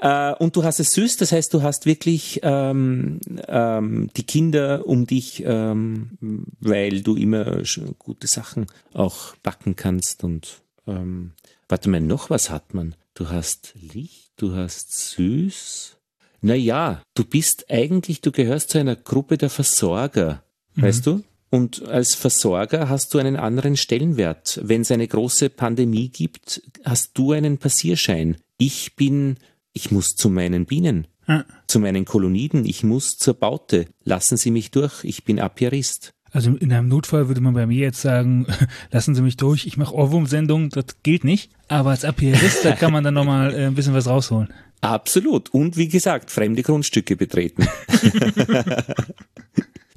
Äh, 0.00 0.32
und 0.36 0.56
du 0.56 0.64
hast 0.64 0.80
es 0.80 0.94
süß, 0.94 1.18
das 1.18 1.32
heißt, 1.32 1.52
du 1.52 1.62
hast 1.62 1.84
wirklich 1.84 2.40
ähm, 2.42 3.20
ähm, 3.46 4.08
die 4.16 4.22
Kinder 4.22 4.86
um 4.86 5.06
dich, 5.06 5.42
ähm, 5.46 6.46
weil 6.60 7.02
du 7.02 7.14
immer 7.16 7.62
gute 7.98 8.26
Sachen 8.26 8.66
auch 8.94 9.36
backen 9.42 9.76
kannst 9.76 10.24
und 10.24 10.62
ähm, 10.86 11.32
warte 11.68 11.90
mal, 11.90 12.00
noch 12.00 12.30
was 12.30 12.48
hat 12.48 12.72
man? 12.72 12.94
Du 13.14 13.28
hast 13.30 13.74
Licht, 13.80 14.32
du 14.36 14.54
hast 14.54 14.92
süß. 15.10 15.96
Naja, 16.40 17.02
du 17.14 17.24
bist 17.24 17.70
eigentlich, 17.70 18.20
du 18.20 18.32
gehörst 18.32 18.70
zu 18.70 18.78
einer 18.78 18.96
Gruppe 18.96 19.38
der 19.38 19.50
Versorger, 19.50 20.42
weißt 20.74 21.06
du? 21.06 21.22
Und 21.50 21.86
als 21.86 22.14
Versorger 22.16 22.88
hast 22.88 23.14
du 23.14 23.18
einen 23.18 23.36
anderen 23.36 23.76
Stellenwert. 23.76 24.60
Wenn 24.64 24.80
es 24.80 24.90
eine 24.90 25.06
große 25.06 25.48
Pandemie 25.50 26.08
gibt, 26.08 26.62
hast 26.84 27.16
du 27.16 27.30
einen 27.30 27.58
Passierschein. 27.58 28.36
Ich 28.58 28.96
bin, 28.96 29.36
ich 29.72 29.92
muss 29.92 30.16
zu 30.16 30.28
meinen 30.28 30.66
Bienen, 30.66 31.06
Ja. 31.28 31.44
zu 31.68 31.78
meinen 31.78 32.04
Koloniden, 32.04 32.66
ich 32.66 32.82
muss 32.82 33.16
zur 33.16 33.34
Baute. 33.34 33.86
Lassen 34.02 34.36
Sie 34.36 34.50
mich 34.50 34.72
durch, 34.72 35.04
ich 35.04 35.22
bin 35.24 35.38
Apiarist. 35.38 36.12
Also 36.34 36.56
in 36.56 36.72
einem 36.72 36.88
Notfall 36.88 37.28
würde 37.28 37.40
man 37.40 37.54
bei 37.54 37.64
mir 37.64 37.78
jetzt 37.78 38.02
sagen, 38.02 38.46
lassen 38.90 39.14
Sie 39.14 39.22
mich 39.22 39.36
durch, 39.36 39.66
ich 39.66 39.76
mache 39.76 39.94
Ohrwurmsendung, 39.94 40.68
das 40.68 40.86
gilt 41.04 41.22
nicht. 41.22 41.52
Aber 41.68 41.90
als 41.90 42.04
Apierist, 42.04 42.64
da 42.64 42.72
kann 42.72 42.92
man 42.92 43.04
dann 43.04 43.14
nochmal 43.14 43.54
äh, 43.54 43.66
ein 43.66 43.76
bisschen 43.76 43.94
was 43.94 44.08
rausholen. 44.08 44.52
Absolut. 44.80 45.54
Und 45.54 45.76
wie 45.76 45.86
gesagt, 45.86 46.32
fremde 46.32 46.64
Grundstücke 46.64 47.14
betreten. 47.14 47.68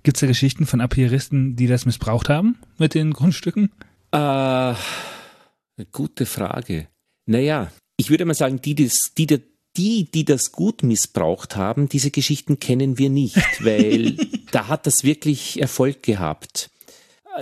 Gibt's 0.04 0.20
da 0.20 0.28
Geschichten 0.28 0.68
von 0.68 0.80
Apieristen, 0.80 1.56
die 1.56 1.66
das 1.66 1.88
missbraucht 1.88 2.30
haben 2.30 2.60
mit 2.78 2.94
den 2.94 3.14
Grundstücken? 3.14 3.72
Äh, 4.12 4.18
eine 4.18 4.76
gute 5.92 6.28
Frage. 6.28 6.88
Naja, 7.26 7.72
ich 7.98 8.12
würde 8.12 8.26
mal 8.26 8.36
sagen, 8.36 8.62
die, 8.62 8.76
die, 8.76 8.92
die, 9.18 9.42
die, 9.78 10.10
die 10.12 10.26
das 10.26 10.52
gut 10.52 10.84
missbraucht 10.84 11.56
haben, 11.56 11.88
diese 11.88 12.12
Geschichten 12.12 12.60
kennen 12.60 12.98
wir 12.98 13.10
nicht, 13.10 13.38
weil 13.64 14.18
da 14.52 14.68
hat 14.68 14.88
das 14.88 15.04
wirklich 15.04 15.62
Erfolg 15.62 16.04
gehabt. 16.04 16.70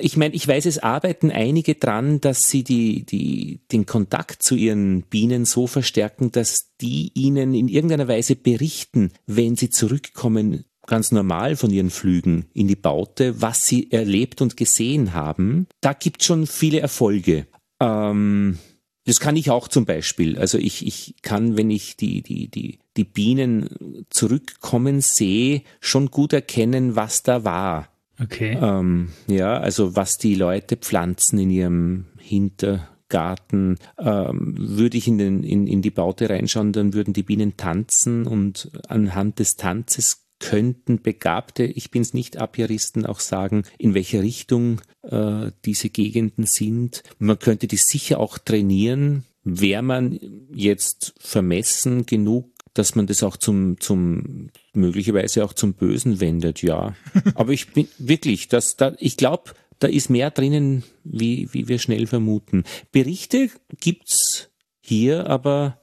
Ich 0.01 0.17
meine, 0.17 0.35
ich 0.35 0.45
weiß, 0.45 0.65
es 0.65 0.79
arbeiten 0.79 1.31
einige 1.31 1.75
dran, 1.75 2.19
dass 2.19 2.49
sie 2.49 2.65
die, 2.65 3.05
die, 3.05 3.61
den 3.71 3.85
Kontakt 3.85 4.43
zu 4.43 4.55
ihren 4.55 5.03
Bienen 5.03 5.45
so 5.45 5.67
verstärken, 5.67 6.33
dass 6.33 6.75
die 6.81 7.11
ihnen 7.13 7.53
in 7.53 7.69
irgendeiner 7.69 8.09
Weise 8.09 8.35
berichten, 8.35 9.11
wenn 9.25 9.55
sie 9.55 9.69
zurückkommen, 9.69 10.65
ganz 10.85 11.11
normal 11.11 11.55
von 11.55 11.71
ihren 11.71 11.89
Flügen 11.89 12.45
in 12.53 12.67
die 12.67 12.75
Baute, 12.75 13.41
was 13.41 13.65
sie 13.65 13.91
erlebt 13.91 14.41
und 14.41 14.57
gesehen 14.57 15.13
haben. 15.13 15.67
Da 15.79 15.93
gibt 15.93 16.23
schon 16.23 16.45
viele 16.45 16.79
Erfolge. 16.79 17.47
Ähm, 17.79 18.59
das 19.05 19.19
kann 19.19 19.35
ich 19.35 19.51
auch 19.51 19.67
zum 19.67 19.85
Beispiel. 19.85 20.37
Also 20.37 20.57
ich, 20.57 20.85
ich 20.85 21.15
kann, 21.21 21.57
wenn 21.57 21.69
ich 21.69 21.95
die, 21.95 22.21
die, 22.21 22.47
die, 22.47 22.79
die 22.97 23.03
Bienen 23.03 24.05
zurückkommen 24.09 25.01
sehe, 25.01 25.61
schon 25.79 26.09
gut 26.09 26.33
erkennen, 26.33 26.95
was 26.95 27.21
da 27.23 27.43
war. 27.43 27.89
Okay. 28.21 28.57
Ähm, 28.59 29.09
ja, 29.27 29.57
also 29.57 29.95
was 29.95 30.17
die 30.17 30.35
Leute 30.35 30.77
pflanzen 30.77 31.37
in 31.37 31.51
ihrem 31.51 32.05
Hintergarten. 32.17 33.77
Ähm, 33.99 34.55
würde 34.57 34.97
ich 34.97 35.07
in, 35.07 35.19
den, 35.19 35.43
in, 35.43 35.67
in 35.67 35.83
die 35.83 35.91
Baute 35.91 36.29
reinschauen, 36.29 36.71
dann 36.71 36.93
würden 36.93 37.13
die 37.13 37.23
Bienen 37.23 37.57
tanzen 37.57 38.25
und 38.25 38.71
anhand 38.87 39.37
des 39.37 39.55
Tanzes 39.55 40.24
könnten 40.49 41.01
Begabte, 41.01 41.63
ich 41.63 41.91
bin's 41.91 42.13
nicht 42.13 42.37
Apiaristen, 42.37 43.05
auch 43.05 43.19
sagen, 43.19 43.63
in 43.77 43.93
welche 43.93 44.21
Richtung 44.21 44.81
äh, 45.01 45.51
diese 45.65 45.89
Gegenden 45.89 46.45
sind. 46.45 47.03
Man 47.17 47.39
könnte 47.39 47.67
die 47.67 47.77
sicher 47.77 48.19
auch 48.19 48.37
trainieren, 48.37 49.23
wäre 49.43 49.81
man 49.81 50.19
jetzt 50.53 51.15
vermessen 51.19 52.05
genug, 52.05 52.51
dass 52.73 52.93
man 52.93 53.07
das 53.07 53.23
auch 53.23 53.37
zum, 53.37 53.79
zum 53.79 54.49
möglicherweise 54.73 55.45
auch 55.45 55.53
zum 55.53 55.73
Bösen 55.73 56.19
wendet, 56.19 56.61
ja. 56.61 56.95
Aber 57.35 57.51
ich 57.51 57.71
bin 57.71 57.87
wirklich, 57.97 58.47
das, 58.47 58.75
da, 58.75 58.93
ich 58.99 59.17
glaube, 59.17 59.53
da 59.79 59.87
ist 59.87 60.09
mehr 60.09 60.29
drinnen, 60.29 60.83
wie, 61.03 61.49
wie 61.53 61.67
wir 61.67 61.79
schnell 61.79 62.05
vermuten. 62.05 62.63
Berichte 62.91 63.49
gibt's 63.79 64.49
hier, 64.81 65.27
aber 65.27 65.81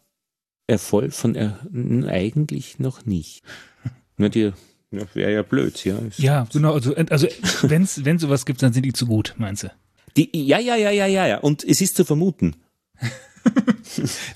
Erfolg 0.66 1.12
von 1.12 1.34
er, 1.34 1.60
eigentlich 2.06 2.78
noch 2.78 3.04
nicht. 3.04 3.42
Na, 4.16 4.28
dir 4.28 4.54
ja, 4.92 5.02
wäre 5.14 5.32
ja 5.32 5.42
blöd, 5.42 5.84
ja. 5.84 5.98
Ja, 6.18 6.46
genau. 6.52 6.74
Also, 6.74 6.94
also 6.94 7.26
wenn's, 7.62 8.04
wenn 8.04 8.18
sowas 8.18 8.44
gibt, 8.44 8.62
dann 8.62 8.72
sind 8.72 8.84
die 8.84 8.92
zu 8.92 9.06
gut, 9.06 9.34
meinst 9.38 9.64
du? 9.64 9.72
Die, 10.16 10.30
ja, 10.32 10.58
ja, 10.58 10.76
ja, 10.76 10.90
ja, 10.90 11.06
ja, 11.06 11.26
ja. 11.26 11.38
Und 11.38 11.64
es 11.64 11.80
ist 11.80 11.96
zu 11.96 12.04
vermuten. 12.04 12.56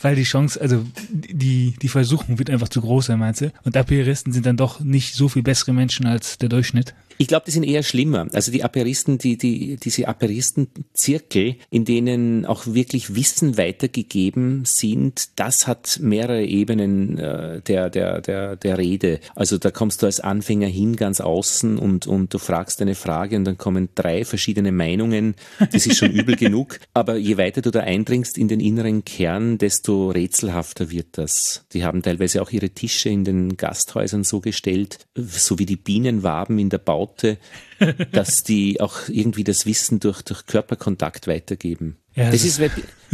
Weil 0.03 0.17
die 0.17 0.25
Chance, 0.25 0.61
also 0.61 0.85
die, 1.11 1.75
die 1.81 1.89
Versuchung 1.89 2.39
wird 2.39 2.51
einfach 2.51 2.69
zu 2.69 2.81
groß 2.81 3.07
sein, 3.07 3.19
meinst 3.19 3.43
du? 3.43 3.53
Und 3.65 3.77
Apieristen 3.77 4.33
sind 4.33 4.47
dann 4.47 4.57
doch 4.57 4.81
nicht 4.81 5.15
so 5.15 5.29
viel 5.29 5.43
bessere 5.43 5.73
Menschen 5.73 6.07
als 6.07 6.39
der 6.39 6.49
Durchschnitt. 6.49 6.95
Ich 7.19 7.29
glaube, 7.29 7.45
die 7.47 7.51
sind 7.51 7.63
eher 7.63 7.83
schlimmer. 7.83 8.27
Also 8.33 8.53
die 8.53 8.63
Aperisten, 8.63 9.19
die, 9.19 9.39
die, 9.39 9.77
diese 9.77 10.09
Aperistenzirkel, 10.09 11.57
in 11.71 11.85
denen 11.85 12.45
auch 12.45 12.67
wirklich 12.67 13.15
Wissen 13.15 13.57
weitergegeben 13.57 14.65
sind, 14.65 15.31
das 15.37 15.67
hat 15.67 15.99
mehrere 16.03 16.45
Ebenen 16.45 17.19
äh, 17.19 17.61
der, 17.63 17.91
der, 17.91 18.21
der, 18.21 18.57
der 18.57 18.79
Rede. 18.79 19.21
Also 19.35 19.59
da 19.59 19.71
kommst 19.71 20.03
du 20.03 20.07
als 20.07 20.21
Anfänger 20.21 20.69
hin, 20.69 20.97
ganz 20.97 21.21
außen 21.21 21.79
und, 21.79 22.07
und 22.07 22.35
du 22.35 22.39
fragst 22.39 22.83
eine 22.83 22.95
Frage 22.95 23.37
und 23.37 23.45
dann 23.45 23.59
kommen 23.59 23.89
drei 23.95 24.25
verschiedene 24.25 24.73
Meinungen. 24.73 25.35
Das 25.73 25.87
ist 25.87 25.97
schon 25.97 26.11
übel 26.11 26.37
genug. 26.37 26.81
Aber 26.95 27.17
je 27.17 27.39
weiter 27.39 27.63
du 27.63 27.71
da 27.71 27.81
eindringst 27.81 28.37
in 28.39 28.49
den 28.49 28.61
inneren 28.61 29.05
Kern, 29.05 29.59
desto 29.59 30.11
rätselhafter 30.11 30.91
wird 30.91 31.09
das. 31.13 31.65
Die 31.73 31.85
haben 31.85 32.03
teilweise 32.03 32.43
auch 32.43 32.51
ihre 32.51 32.71
Tische 32.71 33.09
in 33.09 33.25
den 33.25 33.57
Gasthäusern 33.57 34.25
so 34.25 34.41
gestellt, 34.41 34.99
so 35.15 35.59
wie 35.59 35.67
die 35.67 35.77
Bienenwaben 35.77 36.59
in 36.59 36.69
der 36.69 36.79
Baute, 37.07 37.38
dass 38.12 38.42
die 38.42 38.81
auch 38.81 39.09
irgendwie 39.09 39.45
das 39.45 39.66
Wissen 39.66 40.01
durch, 40.01 40.23
durch 40.23 40.47
Körperkontakt 40.47 41.27
weitergeben. 41.27 41.97
Ja, 42.14 42.31
das, 42.31 42.42
das 42.42 42.59
ist, 42.59 42.71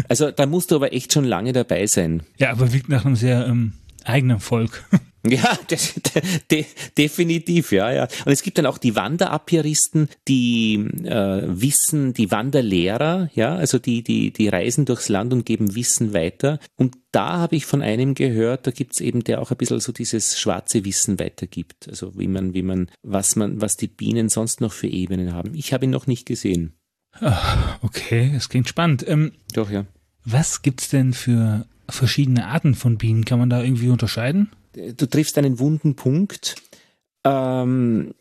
also 0.09 0.31
da 0.31 0.47
musst 0.47 0.71
du 0.71 0.77
aber 0.77 0.93
echt 0.93 1.13
schon 1.13 1.25
lange 1.25 1.53
dabei 1.53 1.87
sein. 1.87 2.23
Ja, 2.39 2.51
aber 2.51 2.73
wirkt 2.73 2.89
nach 2.89 3.05
einem 3.05 3.17
sehr 3.17 3.47
ähm, 3.47 3.75
eigenen 4.05 4.41
Volk. 4.41 4.85
Ja, 5.29 5.57
de, 5.71 5.79
de, 6.51 6.65
definitiv, 6.99 7.71
ja, 7.71 7.93
ja. 7.93 8.09
Und 8.25 8.33
es 8.33 8.43
gibt 8.43 8.59
dann 8.59 8.67
auch 8.67 8.79
die 8.79 8.97
Wanderapieristen, 8.97 10.09
die 10.27 10.75
äh, 11.05 11.43
Wissen, 11.47 12.13
die 12.13 12.33
Wanderlehrer, 12.33 13.31
ja, 13.33 13.55
also 13.55 13.79
die, 13.79 14.03
die, 14.03 14.33
die 14.33 14.49
reisen 14.49 14.85
durchs 14.85 15.09
Land 15.09 15.33
und 15.33 15.47
geben 15.47 15.77
Wissen 15.77 16.13
weiter. 16.13 16.59
Und 16.77 16.97
da 17.13 17.39
habe 17.39 17.55
ich 17.55 17.67
von 17.67 17.83
einem 17.83 18.15
gehört, 18.15 18.67
da 18.67 18.73
gibt's 18.73 19.01
eben, 19.01 19.23
der 19.23 19.41
auch 19.41 19.53
ein 19.53 19.57
bisschen 19.57 19.79
so 19.79 19.93
dieses 19.93 20.41
schwarze 20.41 20.85
Wissen 20.85 21.21
weitergibt. 21.21 21.89
Also 21.89 22.19
wie 22.19 22.27
man, 22.29 22.53
wie 22.53 22.63
man, 22.63 22.91
was 23.03 23.37
man, 23.37 23.61
was 23.61 23.77
die 23.77 23.87
Bienen 23.87 24.29
sonst 24.29 24.61
noch 24.61 24.73
für 24.73 24.89
Ebenen 24.89 25.33
haben. 25.35 25.55
Ich 25.55 25.73
habe 25.73 25.85
ihn 25.85 25.91
noch 25.91 26.09
nicht 26.09 26.27
gesehen. 26.27 26.75
Ach, 27.21 27.79
okay, 27.83 28.33
es 28.35 28.49
klingt 28.49 28.69
spannend. 28.69 29.07
Ähm, 29.07 29.33
Doch, 29.53 29.71
ja. 29.71 29.85
Was 30.25 30.63
gibt's 30.63 30.89
denn 30.89 31.13
für 31.13 31.67
verschiedene 31.89 32.47
Arten 32.47 32.75
von 32.75 32.97
Bienen? 32.99 33.25
Kann 33.25 33.39
man 33.39 33.51
da 33.51 33.63
irgendwie 33.63 33.89
unterscheiden? 33.89 34.51
Du 34.75 35.07
triffst 35.07 35.39
einen 35.39 35.59
wunden 35.59 35.97
Punkt. 35.97 36.57
Ähm, 37.25 38.15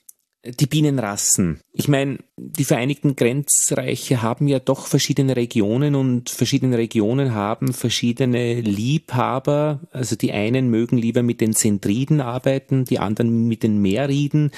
die 0.44 0.66
Bienenrassen. 0.66 1.60
Ich 1.72 1.88
meine, 1.88 2.18
die 2.36 2.64
Vereinigten 2.64 3.16
Grenzreiche 3.16 4.24
haben 4.24 4.48
ja 4.48 4.58
doch 4.58 4.88
verschiedene 4.88 5.36
Regionen 5.36 5.94
und 5.94 6.32
verschiedene 6.32 6.80
Regionen 6.80 7.36
haben 7.36 7.74
verschiedene 7.74 8.60
Liebhaber. 8.60 9.82
Also 9.92 10.16
die 10.16 10.32
einen 10.32 10.70
mögen 10.70 10.98
lieber 10.98 11.22
mit 11.22 11.42
den 11.42 11.54
Zentriden 11.54 12.22
arbeiten, 12.22 12.86
die 12.86 12.98
anderen 12.98 13.48
mit 13.48 13.62
den 13.62 13.82
Meerriden. 13.84 14.50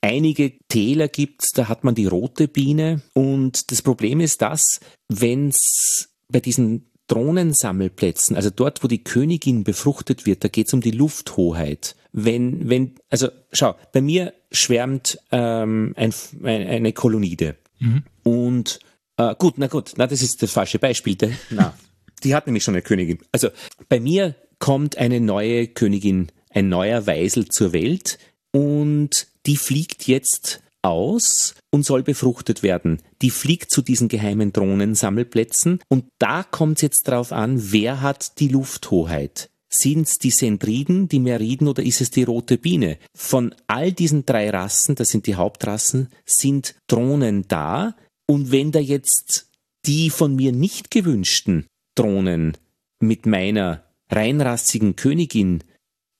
Einige 0.00 0.52
Täler 0.68 1.08
gibt's, 1.08 1.50
da 1.52 1.68
hat 1.68 1.82
man 1.82 1.96
die 1.96 2.06
rote 2.06 2.46
Biene. 2.46 3.02
Und 3.12 3.72
das 3.72 3.82
Problem 3.82 4.20
ist 4.20 4.40
das, 4.40 4.78
wenn's 5.08 6.10
bei 6.28 6.38
diesen 6.38 6.90
Drohnensammelplätzen, 7.06 8.36
also 8.36 8.50
dort, 8.50 8.82
wo 8.82 8.88
die 8.88 9.04
Königin 9.04 9.64
befruchtet 9.64 10.26
wird, 10.26 10.42
da 10.42 10.48
geht 10.48 10.68
es 10.68 10.74
um 10.74 10.80
die 10.80 10.90
Lufthoheit. 10.90 11.96
Wenn, 12.12 12.68
wenn, 12.68 12.94
also 13.10 13.28
schau, 13.52 13.74
bei 13.92 14.00
mir 14.00 14.32
schwärmt 14.52 15.18
ähm, 15.32 15.94
ein, 15.96 16.14
eine 16.44 16.92
Kolonide. 16.92 17.56
Mhm. 17.80 18.04
Und 18.22 18.78
äh, 19.16 19.34
gut, 19.36 19.54
na 19.58 19.66
gut, 19.66 19.94
na, 19.96 20.06
das 20.06 20.22
ist 20.22 20.42
das 20.42 20.52
falsche 20.52 20.78
Beispiel. 20.78 21.16
Der, 21.16 21.30
na, 21.50 21.74
die 22.24 22.34
hat 22.34 22.46
nämlich 22.46 22.64
schon 22.64 22.74
eine 22.74 22.82
Königin. 22.82 23.18
Also 23.32 23.48
bei 23.88 24.00
mir 24.00 24.34
kommt 24.58 24.96
eine 24.96 25.20
neue 25.20 25.66
Königin, 25.66 26.32
ein 26.50 26.68
neuer 26.68 27.06
Weisel 27.06 27.48
zur 27.48 27.72
Welt 27.72 28.18
und 28.50 29.26
die 29.46 29.56
fliegt 29.56 30.06
jetzt 30.06 30.62
aus 30.84 31.54
und 31.70 31.84
soll 31.84 32.02
befruchtet 32.02 32.62
werden. 32.62 33.00
Die 33.22 33.30
fliegt 33.30 33.70
zu 33.70 33.82
diesen 33.82 34.08
geheimen 34.08 34.52
Drohnensammelplätzen 34.52 35.80
und 35.88 36.06
da 36.18 36.42
kommt 36.42 36.78
es 36.78 36.82
jetzt 36.82 37.08
drauf 37.08 37.32
an, 37.32 37.72
wer 37.72 38.00
hat 38.00 38.38
die 38.38 38.48
Lufthoheit. 38.48 39.50
Sind 39.68 40.06
es 40.06 40.18
die 40.18 40.30
Sendriden, 40.30 41.08
die 41.08 41.18
Meriden 41.18 41.66
oder 41.66 41.82
ist 41.82 42.00
es 42.00 42.10
die 42.10 42.22
rote 42.22 42.58
Biene? 42.58 42.98
Von 43.16 43.54
all 43.66 43.90
diesen 43.90 44.24
drei 44.24 44.50
Rassen, 44.50 44.94
das 44.94 45.08
sind 45.08 45.26
die 45.26 45.34
Hauptrassen, 45.34 46.10
sind 46.24 46.76
Drohnen 46.86 47.48
da 47.48 47.96
und 48.26 48.52
wenn 48.52 48.70
da 48.70 48.78
jetzt 48.78 49.50
die 49.86 50.10
von 50.10 50.36
mir 50.36 50.52
nicht 50.52 50.90
gewünschten 50.90 51.66
Drohnen 51.96 52.56
mit 53.00 53.26
meiner 53.26 53.84
reinrassigen 54.10 54.96
Königin 54.96 55.64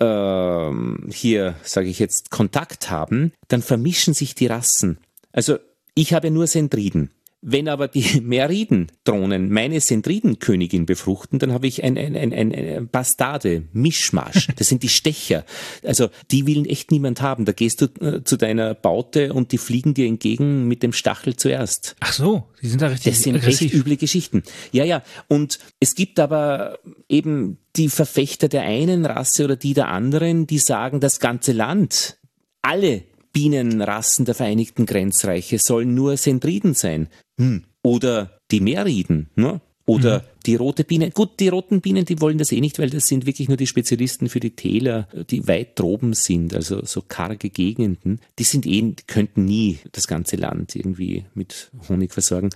ähm, 0.00 1.08
hier, 1.12 1.54
sage 1.62 1.88
ich 1.88 1.98
jetzt, 1.98 2.30
Kontakt 2.30 2.90
haben, 2.90 3.32
dann 3.48 3.62
vermischen 3.62 4.14
sich 4.14 4.34
die 4.34 4.46
Rassen. 4.46 4.98
Also 5.32 5.58
ich 5.94 6.12
habe 6.12 6.30
nur 6.30 6.46
Sendriden. 6.46 7.10
Wenn 7.46 7.68
aber 7.68 7.88
die 7.88 8.20
Meriden-Drohnen 8.22 9.50
meine 9.50 9.78
Sendridenkönigin 9.78 10.86
befruchten, 10.86 11.38
dann 11.38 11.52
habe 11.52 11.66
ich 11.66 11.84
ein, 11.84 11.98
ein, 11.98 12.16
ein, 12.16 12.32
ein, 12.32 12.54
ein 12.54 12.88
Bastarde, 12.88 13.64
Mischmasch. 13.72 14.48
Das 14.56 14.68
sind 14.68 14.82
die 14.82 14.88
Stecher. 14.88 15.44
Also 15.84 16.08
die 16.30 16.46
will 16.46 16.66
echt 16.70 16.90
niemand 16.90 17.20
haben. 17.20 17.44
Da 17.44 17.52
gehst 17.52 17.82
du 17.82 17.86
äh, 18.00 18.24
zu 18.24 18.38
deiner 18.38 18.72
Baute 18.72 19.34
und 19.34 19.52
die 19.52 19.58
fliegen 19.58 19.92
dir 19.92 20.06
entgegen 20.06 20.66
mit 20.68 20.82
dem 20.82 20.92
Stachel 20.94 21.36
zuerst. 21.36 21.96
Ach 22.00 22.12
so, 22.12 22.44
die 22.62 22.68
sind 22.68 22.80
da 22.80 22.86
richtig 22.86 23.12
Das 23.12 23.22
sind 23.22 23.36
aggressiv. 23.36 23.72
recht 23.72 23.80
üble 23.80 23.96
Geschichten. 23.96 24.42
Ja, 24.72 24.84
ja. 24.84 25.02
Und 25.28 25.58
es 25.80 25.94
gibt 25.94 26.18
aber 26.18 26.78
eben 27.08 27.58
die 27.76 27.90
Verfechter 27.90 28.48
der 28.48 28.62
einen 28.62 29.04
Rasse 29.04 29.44
oder 29.44 29.56
die 29.56 29.74
der 29.74 29.88
anderen, 29.88 30.46
die 30.46 30.58
sagen, 30.58 31.00
das 31.00 31.20
ganze 31.20 31.52
Land, 31.52 32.16
alle 32.62 33.02
Bienenrassen 33.34 34.24
der 34.24 34.34
Vereinigten 34.34 34.86
Grenzreiche 34.86 35.58
sollen 35.58 35.94
nur 35.94 36.16
Sendriden 36.16 36.72
sein. 36.72 37.08
Hm. 37.38 37.64
Oder 37.82 38.38
die 38.50 38.60
Meerriden, 38.60 39.28
ne? 39.34 39.60
Oder 39.86 40.20
mhm. 40.20 40.24
die 40.46 40.54
rote 40.54 40.84
Biene. 40.84 41.10
Gut, 41.10 41.38
die 41.40 41.48
roten 41.48 41.82
Bienen, 41.82 42.06
die 42.06 42.18
wollen 42.22 42.38
das 42.38 42.52
eh 42.52 42.60
nicht, 42.60 42.78
weil 42.78 42.88
das 42.88 43.06
sind 43.06 43.26
wirklich 43.26 43.48
nur 43.48 43.58
die 43.58 43.66
Spezialisten 43.66 44.30
für 44.30 44.40
die 44.40 44.56
Täler, 44.56 45.08
die 45.28 45.46
weit 45.46 45.78
droben 45.78 46.14
sind, 46.14 46.54
also 46.54 46.86
so 46.86 47.02
karge 47.02 47.50
Gegenden. 47.50 48.20
Die 48.38 48.44
sind 48.44 48.64
eh, 48.64 48.80
die 48.80 48.94
könnten 49.06 49.44
nie 49.44 49.80
das 49.92 50.06
ganze 50.06 50.36
Land 50.36 50.74
irgendwie 50.74 51.26
mit 51.34 51.70
Honig 51.90 52.14
versorgen. 52.14 52.48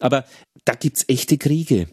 Aber 0.00 0.24
da 0.64 0.74
gibt's 0.74 1.04
echte 1.06 1.38
Kriege. 1.38 1.86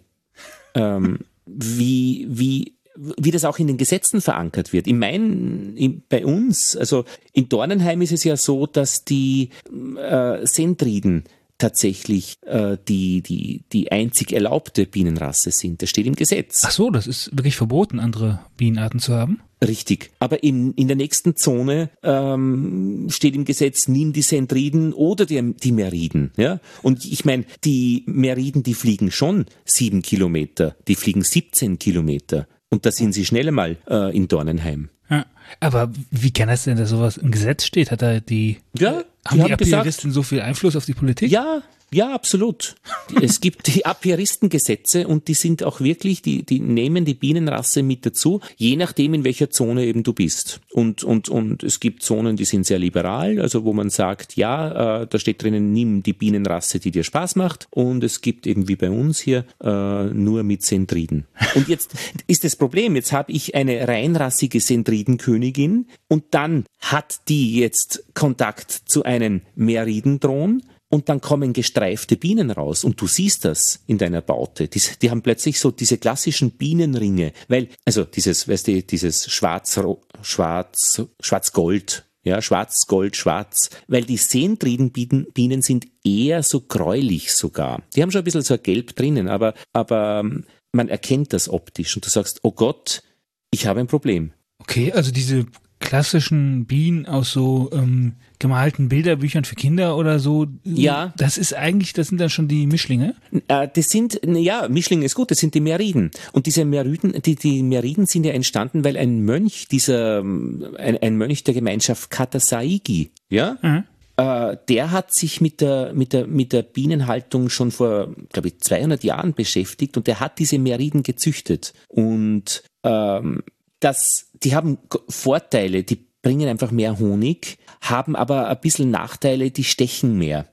ähm, 0.73 1.19
wie, 1.45 2.25
wie 2.27 2.74
wie 2.95 3.31
das 3.31 3.45
auch 3.45 3.59
in 3.59 3.67
den 3.67 3.77
Gesetzen 3.77 4.21
verankert 4.21 4.73
wird. 4.73 4.87
In 4.87 4.99
meinen, 4.99 5.75
in, 5.77 6.03
bei 6.07 6.25
uns, 6.25 6.75
also 6.77 7.05
in 7.33 7.49
Dornenheim 7.49 8.01
ist 8.01 8.11
es 8.11 8.23
ja 8.23 8.37
so, 8.37 8.65
dass 8.65 9.05
die 9.05 9.49
äh, 9.97 10.45
Sentriden 10.45 11.25
tatsächlich 11.57 12.37
äh, 12.45 12.77
die, 12.87 13.21
die, 13.21 13.63
die 13.71 13.91
einzig 13.91 14.33
erlaubte 14.33 14.85
Bienenrasse 14.85 15.51
sind. 15.51 15.81
Das 15.81 15.89
steht 15.89 16.05
im 16.05 16.15
Gesetz. 16.15 16.63
Ach 16.65 16.71
so, 16.71 16.89
das 16.89 17.07
ist 17.07 17.31
wirklich 17.35 17.55
verboten, 17.55 17.99
andere 17.99 18.41
Bienenarten 18.57 18.99
zu 18.99 19.13
haben? 19.13 19.41
Richtig. 19.65 20.11
Aber 20.19 20.43
in, 20.43 20.73
in 20.73 20.87
der 20.87 20.97
nächsten 20.97 21.35
Zone 21.37 21.89
ähm, 22.03 23.07
steht 23.09 23.35
im 23.35 23.45
Gesetz, 23.45 23.87
nimm 23.87 24.11
die 24.11 24.21
Sentriden 24.21 24.93
oder 24.93 25.25
die, 25.25 25.53
die 25.53 25.71
Meriden. 25.71 26.31
Ja? 26.35 26.59
Und 26.83 27.05
ich 27.05 27.23
meine, 27.23 27.45
die 27.63 28.03
Meriden, 28.05 28.63
die 28.63 28.73
fliegen 28.73 29.11
schon 29.11 29.45
sieben 29.63 30.01
Kilometer, 30.01 30.75
die 30.87 30.95
fliegen 30.95 31.23
17 31.23 31.79
Kilometer. 31.79 32.47
Und 32.69 32.85
da 32.85 32.91
sind 32.91 33.13
sie 33.13 33.25
schnell 33.25 33.47
einmal 33.47 33.77
äh, 33.87 34.15
in 34.15 34.27
Dornenheim. 34.27 34.89
Ja, 35.09 35.25
aber 35.59 35.91
wie 36.11 36.31
kann 36.31 36.47
das 36.47 36.63
denn, 36.63 36.77
dass 36.77 36.89
sowas 36.89 37.17
im 37.17 37.31
Gesetz 37.31 37.65
steht? 37.65 37.91
Hat 37.91 38.01
da 38.01 38.19
die, 38.19 38.57
ja, 38.77 39.03
haben 39.27 39.43
die, 39.43 39.55
die 39.55 39.63
gesagt, 39.63 39.91
so 39.91 40.23
viel 40.23 40.41
Einfluss 40.41 40.75
auf 40.75 40.85
die 40.85 40.93
Politik? 40.93 41.31
Ja, 41.31 41.61
ja, 41.95 42.13
absolut. 42.13 42.75
es 43.21 43.39
gibt 43.39 43.73
die 43.73 43.85
Apiaristengesetze 43.85 45.07
und 45.07 45.29
die 45.29 45.33
sind 45.33 45.63
auch 45.63 45.79
wirklich, 45.79 46.21
die, 46.21 46.43
die 46.43 46.59
nehmen 46.59 47.05
die 47.05 47.13
Bienenrasse 47.13 47.83
mit 47.83 48.05
dazu, 48.05 48.41
je 48.57 48.75
nachdem, 48.75 49.13
in 49.13 49.23
welcher 49.23 49.49
Zone 49.49 49.85
eben 49.85 50.03
du 50.03 50.11
bist. 50.11 50.59
Und, 50.73 51.05
und, 51.05 51.29
und 51.29 51.63
es 51.63 51.79
gibt 51.79 52.03
Zonen, 52.03 52.35
die 52.35 52.43
sind 52.43 52.65
sehr 52.65 52.79
liberal, 52.79 53.39
also 53.39 53.63
wo 53.63 53.71
man 53.71 53.89
sagt, 53.89 54.35
ja, 54.35 55.03
äh, 55.03 55.07
da 55.07 55.19
steht 55.19 55.41
drinnen, 55.41 55.71
nimm 55.71 56.03
die 56.03 56.11
Bienenrasse, 56.11 56.79
die 56.79 56.91
dir 56.91 57.05
Spaß 57.05 57.37
macht. 57.37 57.67
Und 57.71 58.03
es 58.03 58.19
gibt 58.19 58.45
eben 58.45 58.67
wie 58.67 58.75
bei 58.75 58.89
uns 58.91 59.21
hier 59.21 59.45
äh, 59.63 60.03
nur 60.03 60.43
mit 60.43 60.63
Sentriden. 60.63 61.25
Und 61.55 61.69
jetzt 61.69 61.93
ist 62.27 62.43
das 62.43 62.57
Problem, 62.57 62.97
jetzt 62.97 63.13
habe 63.13 63.31
ich 63.31 63.55
eine 63.55 63.87
reinrassige 63.87 64.59
Sentridenkönigin 64.59 65.87
und 66.09 66.25
dann 66.31 66.65
hat 66.79 67.21
die 67.29 67.55
jetzt 67.55 68.03
Kontakt 68.13 68.71
zu 68.71 69.03
einem 69.03 69.41
Meridendron 69.55 70.61
und 70.89 71.09
dann 71.09 71.21
kommen 71.21 71.53
gestreifte 71.53 72.15
Bienen 72.15 72.51
raus 72.51 72.83
und 72.83 72.99
du 73.01 73.07
siehst 73.07 73.45
das 73.45 73.81
in 73.87 73.97
deiner 73.97 74.21
Baute. 74.21 74.67
Die, 74.67 74.81
die 75.01 75.09
haben 75.09 75.21
plötzlich 75.21 75.59
so 75.59 75.71
diese 75.71 75.97
klassischen 75.97 76.51
Bienenringe, 76.51 77.33
weil, 77.47 77.69
also 77.85 78.03
dieses, 78.03 78.47
weißt 78.47 78.67
du, 78.67 78.83
dieses 78.83 79.29
Schwarz, 79.31 79.79
Schwarz, 80.21 81.01
Schwarz-Gold, 81.19 82.05
ja, 82.23 82.41
Schwarz, 82.41 82.87
Gold, 82.87 83.15
Schwarz, 83.15 83.69
weil 83.87 84.03
die 84.03 84.17
Seentriedenbienen 84.17 85.61
sind 85.61 85.87
eher 86.03 86.43
so 86.43 86.61
gräulich 86.61 87.33
sogar. 87.33 87.83
Die 87.95 88.01
haben 88.01 88.11
schon 88.11 88.21
ein 88.21 88.25
bisschen 88.25 88.41
so 88.41 88.55
ein 88.55 88.63
Gelb 88.63 88.95
drinnen, 88.95 89.27
aber, 89.27 89.53
aber 89.73 90.21
ähm, 90.21 90.45
man 90.71 90.89
erkennt 90.89 91.33
das 91.33 91.49
optisch 91.49 91.95
und 91.95 92.05
du 92.05 92.09
sagst, 92.09 92.39
oh 92.43 92.51
Gott, 92.51 93.03
ich 93.51 93.67
habe 93.67 93.79
ein 93.79 93.87
Problem. 93.87 94.33
Okay, 94.59 94.91
also 94.91 95.11
diese 95.11 95.45
klassischen 95.79 96.65
Bienen 96.65 97.05
aus 97.05 97.31
so 97.31 97.69
ähm, 97.73 98.13
gemalten 98.39 98.89
Bilderbüchern 98.89 99.43
für 99.45 99.55
Kinder 99.55 99.97
oder 99.97 100.19
so. 100.19 100.47
Ja. 100.63 101.13
Das 101.17 101.37
ist 101.37 101.53
eigentlich, 101.53 101.93
das 101.93 102.07
sind 102.07 102.19
dann 102.19 102.29
schon 102.29 102.47
die 102.47 102.65
Mischlinge. 102.67 103.15
Äh, 103.47 103.67
das 103.73 103.89
sind, 103.89 104.19
ja, 104.25 104.67
Mischlinge 104.69 105.05
ist 105.05 105.15
gut, 105.15 105.31
das 105.31 105.39
sind 105.39 105.53
die 105.53 105.61
Meriden. 105.61 106.11
Und 106.31 106.45
diese 106.45 106.65
Meriden, 106.65 107.21
die, 107.21 107.35
die 107.35 107.61
Meriden 107.63 108.05
sind 108.05 108.25
ja 108.25 108.33
entstanden, 108.33 108.83
weil 108.83 108.97
ein 108.97 109.21
Mönch, 109.21 109.67
dieser, 109.67 110.19
ein, 110.19 110.97
ein 111.01 111.17
Mönch 111.17 111.43
der 111.43 111.53
Gemeinschaft 111.53 112.09
Katasaigi, 112.09 113.11
ja, 113.29 113.57
Mhm. 113.61 113.83
äh, 114.17 114.57
der 114.69 114.91
hat 114.91 115.13
sich 115.13 115.41
mit 115.41 115.61
der, 115.61 115.93
mit 115.93 116.13
der, 116.13 116.25
mit 116.27 116.53
der 116.53 116.63
Bienenhaltung 116.63 117.49
schon 117.49 117.71
vor, 117.71 118.15
glaube 118.31 118.47
ich, 118.47 118.59
200 118.61 119.03
Jahren 119.03 119.33
beschäftigt 119.33 119.97
und 119.97 120.07
der 120.07 120.19
hat 120.19 120.39
diese 120.39 120.57
Meriden 120.57 121.03
gezüchtet. 121.03 121.73
Und 121.87 122.63
ähm, 122.83 123.43
das, 123.79 124.24
die 124.45 124.55
haben 124.55 124.77
Vorteile, 125.09 125.83
die 125.83 126.07
bringen 126.21 126.47
einfach 126.47 126.71
mehr 126.71 126.99
Honig, 126.99 127.57
haben 127.81 128.15
aber 128.15 128.47
ein 128.47 128.59
bisschen 128.61 128.91
Nachteile, 128.91 129.51
die 129.51 129.63
stechen 129.63 130.17
mehr. 130.17 130.47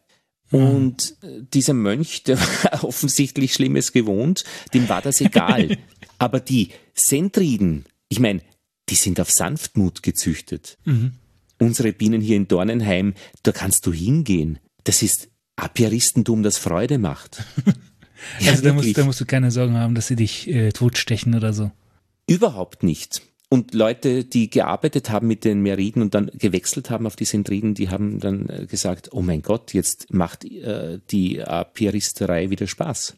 Und 0.51 1.17
äh, 1.23 1.43
dieser 1.53 1.73
Mönch, 1.73 2.25
der 2.25 2.39
war 2.39 2.85
offensichtlich 2.85 3.55
Schlimmes 3.55 3.93
gewohnt, 3.93 4.45
dem 4.75 4.89
war 4.89 5.01
das 5.01 5.21
egal. 5.21 5.79
aber 6.19 6.41
die 6.41 6.71
Sentriden, 6.95 7.85
ich 8.09 8.21
meine, 8.21 8.43
die 8.89 8.95
sind 8.97 9.21
auf 9.21 9.31
Sanftmut 9.31 10.03
gezüchtet. 10.03 10.77
Unsere 11.59 11.93
Bienen 11.93 12.21
hier 12.21 12.37
in 12.37 12.49
Dornenheim, 12.49 13.15
da 13.43 13.53
kannst 13.53 13.87
du 13.87 13.93
hingehen. 13.93 14.59
Das 14.85 15.03
ist 15.03 15.31
Apiaristentum, 15.57 16.43
das 16.43 16.59
Freude 16.59 16.99
macht. 16.99 17.45
Ja, 18.39 18.53
also 18.53 18.63
da 18.63 18.73
musst, 18.73 18.97
da 18.97 19.05
musst 19.05 19.21
du 19.21 19.25
keine 19.25 19.51
Sorgen 19.51 19.77
haben, 19.77 19.97
dass 19.97 20.07
sie 20.07 20.15
dich 20.15 20.47
äh, 20.47 20.71
totstechen 20.71 21.35
oder 21.35 21.53
so. 21.53 21.73
Überhaupt 22.29 22.85
nicht. 22.85 23.21
Und 23.53 23.75
Leute, 23.75 24.25
die 24.25 24.49
gearbeitet 24.49 25.11
haben 25.11 25.27
mit 25.27 25.45
den 25.45 25.61
Meriden 25.61 26.01
und 26.01 26.15
dann 26.15 26.31
gewechselt 26.39 26.89
haben 26.89 27.07
auf 27.07 27.17
die 27.17 27.27
Sentriden, 27.27 27.75
die 27.75 27.91
haben 27.91 28.19
dann 28.19 28.49
äh, 28.49 28.65
gesagt, 28.67 29.11
oh 29.13 29.21
mein 29.21 29.43
Gott, 29.43 29.75
jetzt 29.75 30.11
macht 30.11 30.47
äh, 30.47 31.01
die 31.11 31.43
Apiaristerei 31.45 32.49
wieder 32.49 32.67
Spaß. 32.67 33.15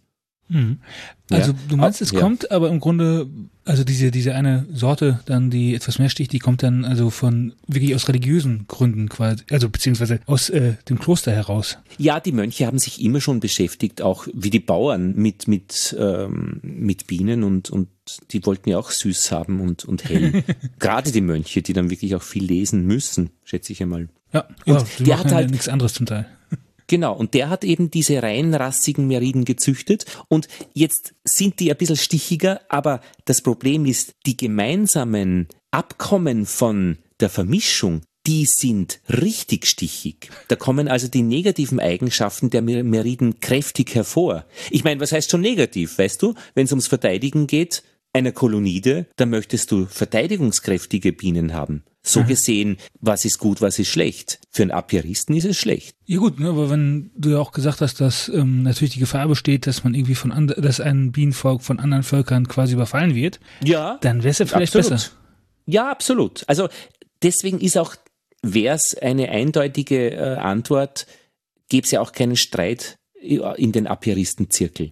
Also 1.30 1.52
Ja. 1.52 1.58
du 1.68 1.76
meinst, 1.76 2.02
es 2.02 2.10
Ja. 2.10 2.18
kommt, 2.20 2.50
aber 2.50 2.68
im 2.68 2.80
Grunde, 2.80 3.28
also 3.64 3.84
diese, 3.84 4.10
diese 4.10 4.34
eine 4.34 4.66
Sorte 4.72 5.20
dann, 5.24 5.50
die 5.50 5.74
etwas 5.76 6.00
mehr 6.00 6.10
sticht, 6.10 6.32
die 6.32 6.40
kommt 6.40 6.64
dann 6.64 6.84
also 6.84 7.10
von 7.10 7.54
wirklich 7.68 7.94
aus 7.94 8.08
religiösen 8.08 8.66
Gründen 8.66 9.08
quasi, 9.08 9.44
also 9.50 9.68
beziehungsweise 9.68 10.18
aus 10.26 10.50
äh, 10.50 10.74
dem 10.88 10.98
Kloster 10.98 11.30
heraus. 11.30 11.78
Ja, 11.96 12.18
die 12.18 12.32
Mönche 12.32 12.66
haben 12.66 12.80
sich 12.80 13.00
immer 13.00 13.20
schon 13.20 13.38
beschäftigt, 13.38 14.02
auch 14.02 14.26
wie 14.34 14.50
die 14.50 14.58
Bauern 14.58 15.14
mit, 15.14 15.46
mit, 15.46 15.96
ähm, 15.96 16.58
mit 16.62 17.06
Bienen 17.06 17.44
und, 17.44 17.70
und 17.70 17.86
die 18.30 18.44
wollten 18.46 18.68
ja 18.70 18.78
auch 18.78 18.90
süß 18.90 19.32
haben 19.32 19.60
und, 19.60 19.84
und 19.84 20.04
hell. 20.08 20.44
Gerade 20.78 21.10
die 21.12 21.20
Mönche, 21.20 21.62
die 21.62 21.72
dann 21.72 21.90
wirklich 21.90 22.14
auch 22.14 22.22
viel 22.22 22.44
lesen 22.44 22.86
müssen, 22.86 23.30
schätze 23.44 23.72
ich 23.72 23.82
einmal. 23.82 24.08
Ja, 24.32 24.46
ja 24.66 24.84
die 24.98 25.04
der 25.04 25.16
machen 25.16 25.26
hat 25.30 25.34
halt- 25.34 25.50
nichts 25.50 25.68
anderes 25.68 25.94
zum 25.94 26.06
Teil. 26.06 26.26
Genau, 26.86 27.14
und 27.16 27.32
der 27.32 27.48
hat 27.48 27.64
eben 27.64 27.90
diese 27.90 28.22
reinrassigen 28.22 29.06
Meriden 29.06 29.46
gezüchtet 29.46 30.04
und 30.28 30.48
jetzt 30.74 31.14
sind 31.24 31.58
die 31.58 31.70
ein 31.70 31.78
bisschen 31.78 31.96
stichiger, 31.96 32.60
aber 32.68 33.00
das 33.24 33.40
Problem 33.40 33.86
ist, 33.86 34.12
die 34.26 34.36
gemeinsamen 34.36 35.48
Abkommen 35.70 36.44
von 36.44 36.98
der 37.20 37.30
Vermischung, 37.30 38.02
die 38.26 38.44
sind 38.44 39.00
richtig 39.08 39.66
stichig. 39.66 40.28
Da 40.48 40.56
kommen 40.56 40.86
also 40.88 41.08
die 41.08 41.22
negativen 41.22 41.80
Eigenschaften 41.80 42.50
der 42.50 42.60
Mer- 42.60 42.84
Meriden 42.84 43.40
kräftig 43.40 43.94
hervor. 43.94 44.44
Ich 44.70 44.84
meine, 44.84 45.00
was 45.00 45.12
heißt 45.12 45.30
schon 45.30 45.40
negativ, 45.40 45.96
weißt 45.96 46.20
du? 46.20 46.34
Wenn 46.54 46.66
es 46.66 46.72
ums 46.72 46.86
Verteidigen 46.86 47.46
geht, 47.46 47.82
einer 48.14 48.32
Kolonide, 48.32 49.06
da 49.16 49.26
möchtest 49.26 49.70
du 49.72 49.86
verteidigungskräftige 49.86 51.12
Bienen 51.12 51.52
haben. 51.52 51.82
So 52.06 52.22
gesehen, 52.22 52.76
was 53.00 53.24
ist 53.24 53.38
gut, 53.38 53.62
was 53.62 53.78
ist 53.78 53.88
schlecht? 53.88 54.38
Für 54.50 54.60
einen 54.62 54.72
Apiaristen 54.72 55.34
ist 55.34 55.46
es 55.46 55.56
schlecht. 55.56 55.96
Ja 56.04 56.18
gut, 56.18 56.38
ne, 56.38 56.50
aber 56.50 56.68
wenn 56.68 57.10
du 57.16 57.30
ja 57.30 57.38
auch 57.38 57.52
gesagt 57.52 57.80
hast, 57.80 57.98
dass 57.98 58.28
ähm, 58.28 58.62
natürlich 58.62 58.92
die 58.92 59.00
Gefahr 59.00 59.26
besteht, 59.26 59.66
dass 59.66 59.84
man 59.84 59.94
irgendwie 59.94 60.14
von 60.14 60.30
and 60.30 60.54
dass 60.58 60.80
ein 60.80 61.12
Bienenvolk 61.12 61.62
von 61.62 61.80
anderen 61.80 62.02
Völkern 62.02 62.46
quasi 62.46 62.74
überfallen 62.74 63.14
wird, 63.14 63.40
Ja, 63.64 63.96
dann 64.02 64.18
wäre 64.22 64.32
es 64.32 64.38
ja 64.38 64.44
vielleicht 64.44 64.76
absolut. 64.76 65.00
besser. 65.00 65.12
Ja, 65.64 65.90
absolut. 65.90 66.44
Also 66.46 66.68
deswegen 67.22 67.58
ist 67.58 67.78
auch, 67.78 67.96
wäre 68.42 68.76
es 68.76 68.94
eine 69.00 69.30
eindeutige 69.30 70.10
äh, 70.10 70.36
Antwort, 70.36 71.06
gäbe 71.70 71.86
es 71.86 71.90
ja 71.90 72.02
auch 72.02 72.12
keinen 72.12 72.36
Streit 72.36 72.98
in 73.22 73.72
den 73.72 73.86
Apiaristenzirkel. 73.86 74.90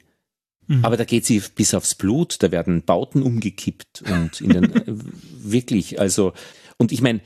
Aber 0.83 0.97
da 0.97 1.05
geht 1.05 1.27
sie 1.27 1.43
bis 1.55 1.75
aufs 1.75 1.95
Blut, 1.95 2.43
da 2.43 2.51
werden 2.51 2.83
Bauten 2.83 3.23
umgekippt 3.23 4.03
und 4.03 4.41
in 4.41 4.51
den, 4.51 4.73
wirklich, 5.43 6.01
also, 6.01 6.33
und 6.79 6.93
ich 6.93 7.03
meine, 7.03 7.21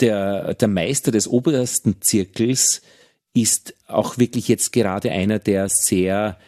der, 0.00 0.54
der 0.54 0.68
Meister 0.68 1.10
des 1.10 1.28
obersten 1.28 2.00
Zirkels 2.00 2.82
ist 3.32 3.74
auch 3.86 4.18
wirklich 4.18 4.48
jetzt 4.48 4.72
gerade 4.72 5.10
einer, 5.10 5.38
der 5.38 5.68
sehr 5.68 6.38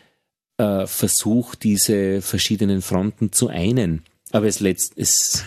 äh, 0.59 0.87
versucht, 0.87 1.62
diese 1.62 2.23
verschiedenen 2.23 2.83
Fronten 2.83 3.33
zu 3.33 3.49
einen. 3.49 4.03
Aber 4.31 4.47
es 4.47 4.61
letzt, 4.61 4.95
es 4.97 5.45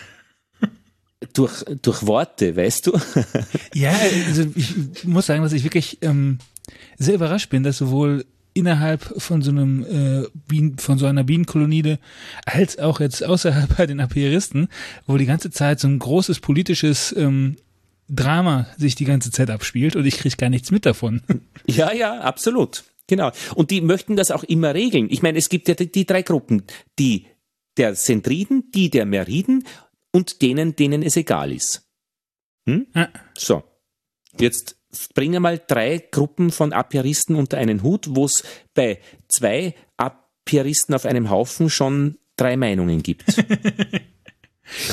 durch, 1.33 1.63
durch 1.81 2.05
Worte, 2.05 2.55
weißt 2.55 2.87
du? 2.87 2.99
Ja, 3.73 3.95
also 4.27 4.45
ich 4.55 5.03
muss 5.03 5.25
sagen, 5.25 5.43
dass 5.43 5.53
ich 5.53 5.63
wirklich 5.63 5.97
ähm, 6.01 6.39
sehr 6.97 7.15
überrascht 7.15 7.49
bin, 7.49 7.63
dass 7.63 7.77
sowohl 7.77 8.25
innerhalb 8.55 9.21
von 9.21 9.43
so 9.43 9.51
einem 9.51 9.83
äh, 9.83 10.27
Bien, 10.47 10.77
von 10.79 10.97
so 10.97 11.05
einer 11.05 11.23
Bienenkolonide 11.23 11.99
als 12.45 12.79
auch 12.79 12.99
jetzt 12.99 13.23
außerhalb 13.23 13.77
bei 13.77 13.85
den 13.85 13.99
Apiaristen, 13.99 14.69
wo 15.05 15.17
die 15.17 15.27
ganze 15.27 15.51
Zeit 15.51 15.79
so 15.79 15.87
ein 15.87 15.99
großes 15.99 16.39
politisches 16.39 17.13
ähm, 17.15 17.57
Drama 18.07 18.67
sich 18.77 18.95
die 18.95 19.05
ganze 19.05 19.29
Zeit 19.29 19.49
abspielt 19.49 19.95
und 19.95 20.05
ich 20.05 20.17
kriege 20.17 20.37
gar 20.37 20.49
nichts 20.49 20.71
mit 20.71 20.85
davon. 20.85 21.21
Ja, 21.67 21.91
ja, 21.91 22.19
absolut. 22.21 22.83
Genau. 23.07 23.31
Und 23.55 23.71
die 23.71 23.81
möchten 23.81 24.15
das 24.15 24.29
auch 24.29 24.43
immer 24.43 24.75
regeln. 24.75 25.07
Ich 25.09 25.23
meine, 25.23 25.39
es 25.39 25.49
gibt 25.49 25.67
ja 25.67 25.73
die, 25.73 25.91
die 25.91 26.05
drei 26.05 26.21
Gruppen. 26.21 26.63
Die 26.99 27.25
der 27.77 27.95
Zentriden, 27.95 28.71
die 28.71 28.91
der 28.91 29.07
Meriden 29.07 29.65
und 30.11 30.43
denen, 30.43 30.75
denen 30.75 31.01
es 31.01 31.17
egal 31.17 31.51
ist. 31.51 31.89
Hm? 32.67 32.85
Ja. 32.93 33.09
So. 33.35 33.63
Jetzt 34.39 34.77
bringen 35.13 35.41
mal 35.41 35.61
drei 35.67 36.03
Gruppen 36.11 36.51
von 36.51 36.73
Apiaristen 36.73 37.35
unter 37.35 37.57
einen 37.57 37.83
Hut, 37.83 38.07
wo 38.09 38.25
es 38.25 38.43
bei 38.73 38.99
zwei 39.27 39.75
Apiaristen 39.97 40.93
auf 40.95 41.05
einem 41.05 41.29
Haufen 41.29 41.69
schon 41.69 42.17
drei 42.37 42.57
Meinungen 42.57 43.01
gibt. 43.03 43.23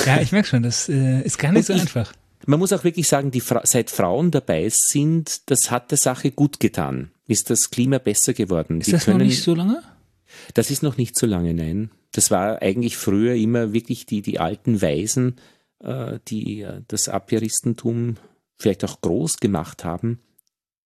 Ja, 0.04 0.20
ich 0.20 0.32
merke 0.32 0.48
schon, 0.48 0.62
das 0.62 0.88
äh, 0.88 1.22
ist 1.22 1.38
gar 1.38 1.50
nicht 1.52 1.66
so 1.66 1.72
Und 1.72 1.78
ich- 1.78 1.82
einfach. 1.96 2.12
Man 2.44 2.58
muss 2.58 2.72
auch 2.72 2.82
wirklich 2.84 3.06
sagen, 3.08 3.30
die 3.30 3.40
Fra 3.40 3.62
seit 3.64 3.88
Frauen 3.88 4.30
dabei 4.32 4.68
sind, 4.70 5.48
das 5.50 5.70
hat 5.70 5.90
der 5.92 5.96
Sache 5.98 6.32
gut 6.32 6.58
getan. 6.60 7.10
Ist 7.28 7.48
das 7.50 7.70
Klima 7.70 7.98
besser 7.98 8.32
geworden. 8.34 8.80
Ist 8.80 8.92
das 8.92 9.06
noch 9.06 9.16
nicht 9.16 9.42
so 9.42 9.54
lange? 9.54 9.80
Das 10.54 10.70
ist 10.70 10.82
noch 10.82 10.96
nicht 10.96 11.16
so 11.16 11.24
lange, 11.26 11.54
nein. 11.54 11.90
Das 12.10 12.30
war 12.32 12.60
eigentlich 12.60 12.96
früher 12.96 13.34
immer 13.34 13.72
wirklich 13.72 14.06
die, 14.06 14.22
die 14.22 14.40
alten 14.40 14.82
Weisen, 14.82 15.36
äh, 15.82 16.18
die 16.28 16.62
äh, 16.62 16.82
das 16.88 17.08
Apiaristentum 17.08 18.16
vielleicht 18.62 18.84
auch 18.84 19.00
groß 19.00 19.38
gemacht 19.38 19.84
haben. 19.84 20.20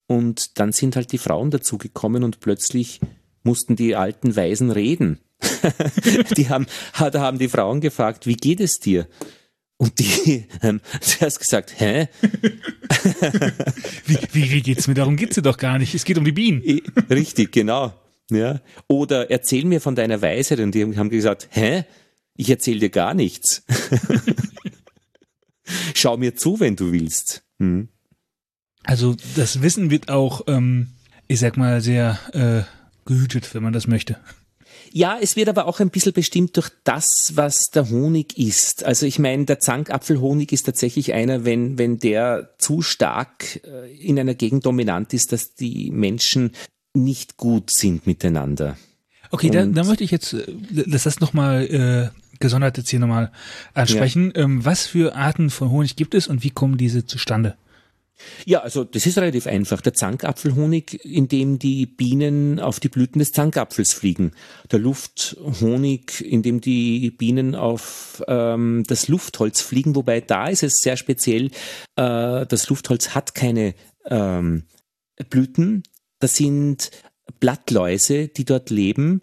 Und 0.08 0.58
dann 0.58 0.72
sind 0.72 0.96
halt 0.96 1.12
die 1.12 1.18
Frauen 1.18 1.50
dazugekommen 1.50 2.24
und 2.24 2.40
plötzlich 2.40 3.00
mussten 3.42 3.76
die 3.76 3.96
alten 3.96 4.36
Weisen 4.36 4.70
reden. 4.70 5.20
die 6.36 6.48
haben, 6.48 6.66
da 6.98 7.20
haben 7.20 7.38
die 7.38 7.48
Frauen 7.48 7.80
gefragt, 7.80 8.26
wie 8.26 8.36
geht 8.36 8.60
es 8.60 8.78
dir? 8.78 9.06
Und 9.78 9.98
die 9.98 10.46
haben 10.62 10.80
zuerst 11.00 11.38
gesagt, 11.38 11.78
hä? 11.78 12.08
Wie, 14.06 14.18
wie, 14.32 14.50
wie 14.50 14.62
geht's 14.62 14.88
mir? 14.88 14.94
Darum 14.94 15.16
geht's 15.16 15.34
dir 15.34 15.42
doch 15.42 15.58
gar 15.58 15.78
nicht. 15.78 15.94
Es 15.94 16.04
geht 16.04 16.18
um 16.18 16.24
die 16.24 16.32
Bienen. 16.32 16.62
Richtig, 17.10 17.52
genau. 17.52 17.92
Ja. 18.30 18.60
Oder 18.88 19.30
erzähl 19.30 19.64
mir 19.64 19.80
von 19.80 19.94
deiner 19.94 20.22
Weisheit. 20.22 20.60
Und 20.60 20.74
die 20.74 20.82
haben 20.96 21.10
gesagt, 21.10 21.48
hä? 21.50 21.84
Ich 22.36 22.50
erzähl 22.50 22.78
dir 22.78 22.90
gar 22.90 23.14
nichts. 23.14 23.64
Schau 25.94 26.16
mir 26.16 26.36
zu, 26.36 26.60
wenn 26.60 26.76
du 26.76 26.92
willst. 26.92 27.45
Hm. 27.58 27.88
Also 28.84 29.16
das 29.34 29.62
Wissen 29.62 29.90
wird 29.90 30.10
auch, 30.10 30.42
ähm, 30.46 30.88
ich 31.26 31.40
sag 31.40 31.56
mal, 31.56 31.80
sehr 31.80 32.18
äh, 32.32 32.62
gehütet, 33.04 33.54
wenn 33.54 33.62
man 33.62 33.72
das 33.72 33.86
möchte. 33.86 34.16
Ja, 34.92 35.18
es 35.20 35.36
wird 35.36 35.48
aber 35.48 35.66
auch 35.66 35.80
ein 35.80 35.90
bisschen 35.90 36.12
bestimmt 36.12 36.56
durch 36.56 36.70
das, 36.84 37.32
was 37.34 37.70
der 37.70 37.90
Honig 37.90 38.38
ist. 38.38 38.84
Also 38.84 39.06
ich 39.06 39.18
meine, 39.18 39.44
der 39.44 39.60
Zankapfelhonig 39.60 40.52
ist 40.52 40.64
tatsächlich 40.64 41.12
einer, 41.12 41.44
wenn, 41.44 41.78
wenn 41.78 41.98
der 41.98 42.54
zu 42.58 42.82
stark 42.82 43.60
äh, 43.64 43.92
in 43.96 44.18
einer 44.18 44.34
Gegend 44.34 44.64
dominant 44.64 45.12
ist, 45.12 45.32
dass 45.32 45.54
die 45.54 45.90
Menschen 45.90 46.52
nicht 46.94 47.36
gut 47.36 47.70
sind 47.70 48.06
miteinander. 48.06 48.76
Okay, 49.30 49.50
da, 49.50 49.66
da 49.66 49.84
möchte 49.84 50.04
ich 50.04 50.12
jetzt, 50.12 50.32
äh, 50.32 50.46
lass 50.70 51.02
das 51.02 51.20
nochmal 51.20 51.66
äh, 51.66 52.25
gesondert 52.40 52.76
jetzt 52.76 52.90
hier 52.90 53.00
nochmal 53.00 53.32
ansprechen. 53.74 54.32
Ähm, 54.34 54.64
was 54.64 54.86
für 54.86 55.14
Arten 55.14 55.50
von 55.50 55.70
Honig 55.70 55.96
gibt 55.96 56.14
es 56.14 56.28
und 56.28 56.42
wie 56.42 56.50
kommen 56.50 56.76
diese 56.76 57.06
zustande? 57.06 57.56
Ja, 58.46 58.60
also 58.60 58.84
das 58.84 59.04
ist 59.06 59.18
relativ 59.18 59.46
einfach. 59.46 59.80
Der 59.80 59.92
Zankapfelhonig, 59.92 61.04
in 61.04 61.28
dem 61.28 61.58
die 61.58 61.86
Bienen 61.86 62.60
auf 62.60 62.80
die 62.80 62.88
Blüten 62.88 63.18
des 63.18 63.32
Zankapfels 63.32 63.92
fliegen. 63.92 64.32
Der 64.70 64.78
Lufthonig, 64.78 66.22
in 66.22 66.42
dem 66.42 66.60
die 66.60 67.10
Bienen 67.10 67.54
auf 67.54 68.22
ähm, 68.26 68.84
das 68.86 69.08
Luftholz 69.08 69.60
fliegen. 69.60 69.94
Wobei 69.94 70.20
da 70.20 70.48
ist 70.48 70.62
es 70.62 70.78
sehr 70.78 70.96
speziell. 70.96 71.50
Äh, 71.96 72.46
das 72.46 72.68
Luftholz 72.68 73.10
hat 73.10 73.34
keine 73.34 73.74
ähm, 74.06 74.64
Blüten. 75.28 75.82
Das 76.18 76.36
sind 76.36 76.90
Blattläuse, 77.38 78.28
die 78.28 78.44
dort 78.44 78.70
leben 78.70 79.20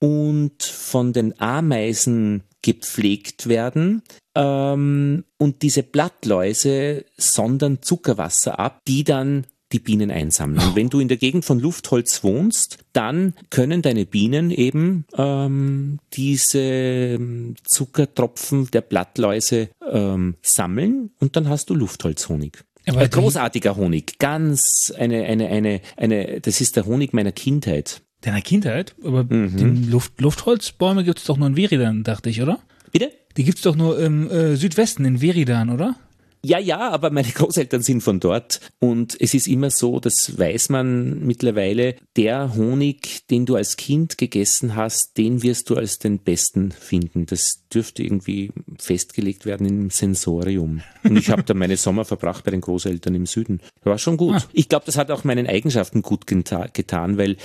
und 0.00 0.64
von 0.64 1.12
den 1.12 1.38
Ameisen 1.40 2.42
gepflegt 2.62 3.48
werden. 3.48 4.02
Ähm, 4.34 5.24
und 5.38 5.62
diese 5.62 5.82
Blattläuse 5.82 7.04
sondern 7.16 7.82
Zuckerwasser 7.82 8.58
ab, 8.58 8.80
die 8.86 9.04
dann 9.04 9.46
die 9.72 9.78
Bienen 9.78 10.10
einsammeln. 10.10 10.68
Und 10.68 10.76
wenn 10.76 10.90
du 10.90 11.00
in 11.00 11.08
der 11.08 11.16
Gegend 11.16 11.44
von 11.44 11.58
Luftholz 11.58 12.22
wohnst, 12.22 12.78
dann 12.92 13.34
können 13.50 13.82
deine 13.82 14.04
Bienen 14.06 14.50
eben 14.50 15.06
ähm, 15.16 15.98
diese 16.12 16.60
ähm, 16.60 17.54
Zuckertropfen 17.64 18.70
der 18.70 18.82
Blattläuse 18.82 19.70
ähm, 19.90 20.36
sammeln 20.42 21.10
und 21.20 21.36
dann 21.36 21.48
hast 21.48 21.70
du 21.70 21.74
Luftholzhonig. 21.74 22.58
Aber 22.88 23.08
großartiger 23.08 23.76
Honig, 23.76 24.18
ganz 24.18 24.92
eine, 24.96 25.24
eine, 25.24 25.48
eine, 25.48 25.80
eine, 25.96 26.40
das 26.40 26.60
ist 26.60 26.76
der 26.76 26.84
Honig 26.84 27.12
meiner 27.12 27.32
Kindheit. 27.32 28.02
Deiner 28.22 28.40
Kindheit? 28.40 28.94
Aber 29.04 29.24
mhm. 29.24 29.56
die 29.56 29.90
Luft, 29.90 30.20
Luftholzbäume 30.20 31.04
gibt 31.04 31.18
es 31.18 31.24
doch 31.24 31.36
nur 31.36 31.48
in 31.48 31.56
Veridan, 31.56 32.02
dachte 32.02 32.30
ich, 32.30 32.42
oder? 32.42 32.60
Bitte? 32.90 33.12
Die 33.36 33.44
gibt's 33.44 33.62
doch 33.62 33.76
nur 33.76 33.98
im 33.98 34.30
äh, 34.30 34.56
Südwesten, 34.56 35.04
in 35.04 35.18
Veridan, 35.18 35.70
oder? 35.70 35.96
Ja, 36.44 36.58
ja, 36.58 36.90
aber 36.90 37.10
meine 37.10 37.28
Großeltern 37.34 37.82
sind 37.82 38.02
von 38.02 38.18
dort 38.18 38.60
und 38.80 39.16
es 39.20 39.32
ist 39.34 39.46
immer 39.46 39.70
so, 39.70 40.00
das 40.00 40.38
weiß 40.38 40.70
man 40.70 41.24
mittlerweile, 41.24 41.94
der 42.16 42.54
Honig, 42.54 43.26
den 43.28 43.46
du 43.46 43.54
als 43.54 43.76
Kind 43.76 44.18
gegessen 44.18 44.74
hast, 44.74 45.16
den 45.18 45.42
wirst 45.42 45.70
du 45.70 45.76
als 45.76 45.98
den 45.98 46.18
besten 46.18 46.72
finden. 46.72 47.26
Das 47.26 47.61
dürfte 47.74 48.02
irgendwie 48.02 48.52
festgelegt 48.78 49.46
werden 49.46 49.66
im 49.66 49.90
Sensorium. 49.90 50.82
Und 51.04 51.16
ich 51.16 51.30
habe 51.30 51.42
da 51.42 51.54
meine 51.54 51.76
Sommer 51.76 52.04
verbracht 52.04 52.44
bei 52.44 52.50
den 52.50 52.60
Großeltern 52.60 53.14
im 53.14 53.26
Süden. 53.26 53.60
War 53.82 53.98
schon 53.98 54.16
gut. 54.16 54.36
Ah. 54.36 54.42
Ich 54.52 54.68
glaube, 54.68 54.86
das 54.86 54.96
hat 54.96 55.10
auch 55.10 55.24
meinen 55.24 55.46
Eigenschaften 55.46 56.02
gut 56.02 56.26
geta 56.26 56.66
getan, 56.72 57.18
weil 57.18 57.32
äh, 57.32 57.36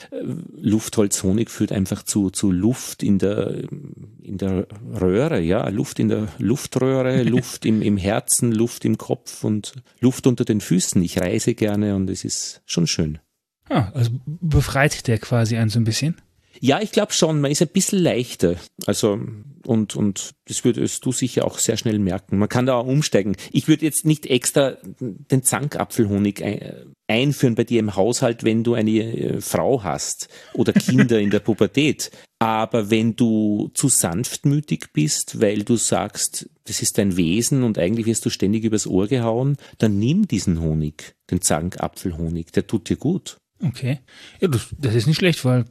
Luftholzhonig 0.59 1.49
führt 1.49 1.71
einfach 1.71 2.03
zu, 2.03 2.29
zu 2.29 2.51
Luft 2.51 3.03
in 3.03 3.19
der, 3.19 3.63
in 4.21 4.37
der 4.37 4.67
Röhre, 4.99 5.39
ja, 5.39 5.67
Luft 5.69 5.99
in 5.99 6.09
der 6.09 6.27
Luftröhre, 6.37 7.23
Luft 7.23 7.65
im, 7.65 7.81
im 7.81 7.97
Herzen, 7.97 8.51
Luft 8.51 8.85
im 8.85 8.97
Kopf 8.97 9.43
und 9.43 9.73
Luft 9.99 10.27
unter 10.27 10.45
den 10.45 10.61
Füßen. 10.61 11.01
Ich 11.01 11.19
reise 11.19 11.53
gerne 11.53 11.95
und 11.95 12.09
es 12.09 12.23
ist 12.23 12.61
schon 12.65 12.87
schön. 12.87 13.19
Ah, 13.69 13.91
also 13.93 14.11
befreit 14.25 15.07
der 15.07 15.17
quasi 15.17 15.57
einen 15.57 15.69
so 15.69 15.79
ein 15.79 15.83
bisschen? 15.83 16.15
Ja, 16.59 16.81
ich 16.81 16.91
glaube 16.91 17.13
schon. 17.13 17.41
Man 17.41 17.51
ist 17.51 17.61
ein 17.61 17.67
bisschen 17.67 17.99
leichter. 17.99 18.55
Also, 18.85 19.19
und, 19.67 19.95
und 19.95 20.31
das 20.45 20.63
würdest 20.63 21.05
du 21.05 21.11
sicher 21.11 21.45
auch 21.45 21.59
sehr 21.59 21.75
schnell 21.75 21.99
merken. 21.99 22.37
Man 22.37 22.47
kann 22.47 22.65
da 22.65 22.75
auch 22.75 22.87
umsteigen. 22.87 23.35
Ich 23.51 23.67
würde 23.67 23.85
jetzt 23.85 24.05
nicht 24.05 24.25
extra 24.25 24.77
den 24.99 25.43
Zankapfelhonig 25.43 26.41
einführen 27.07 27.55
bei 27.55 27.65
dir 27.65 27.79
im 27.79 27.95
Haushalt, 27.95 28.43
wenn 28.45 28.63
du 28.63 28.73
eine 28.75 28.91
äh, 28.91 29.41
Frau 29.41 29.83
hast 29.83 30.29
oder 30.53 30.71
Kinder 30.73 31.19
in 31.19 31.31
der 31.31 31.39
Pubertät. 31.39 32.11
Aber 32.39 32.89
wenn 32.89 33.15
du 33.15 33.69
zu 33.73 33.89
sanftmütig 33.89 34.87
bist, 34.93 35.41
weil 35.41 35.63
du 35.63 35.75
sagst, 35.75 36.49
das 36.65 36.81
ist 36.81 36.97
dein 36.97 37.17
Wesen 37.17 37.63
und 37.63 37.77
eigentlich 37.77 38.05
wirst 38.05 38.25
du 38.25 38.29
ständig 38.29 38.63
übers 38.63 38.87
Ohr 38.87 39.07
gehauen, 39.07 39.57
dann 39.79 39.99
nimm 39.99 40.27
diesen 40.27 40.61
Honig, 40.61 41.15
den 41.29 41.41
Zankapfelhonig, 41.41 42.51
der 42.51 42.67
tut 42.67 42.89
dir 42.89 42.97
gut. 42.97 43.37
Okay. 43.61 43.99
Ja, 44.39 44.47
das, 44.47 44.67
das 44.77 44.95
ist 44.95 45.07
nicht 45.07 45.17
schlecht, 45.17 45.43
weil, 45.43 45.65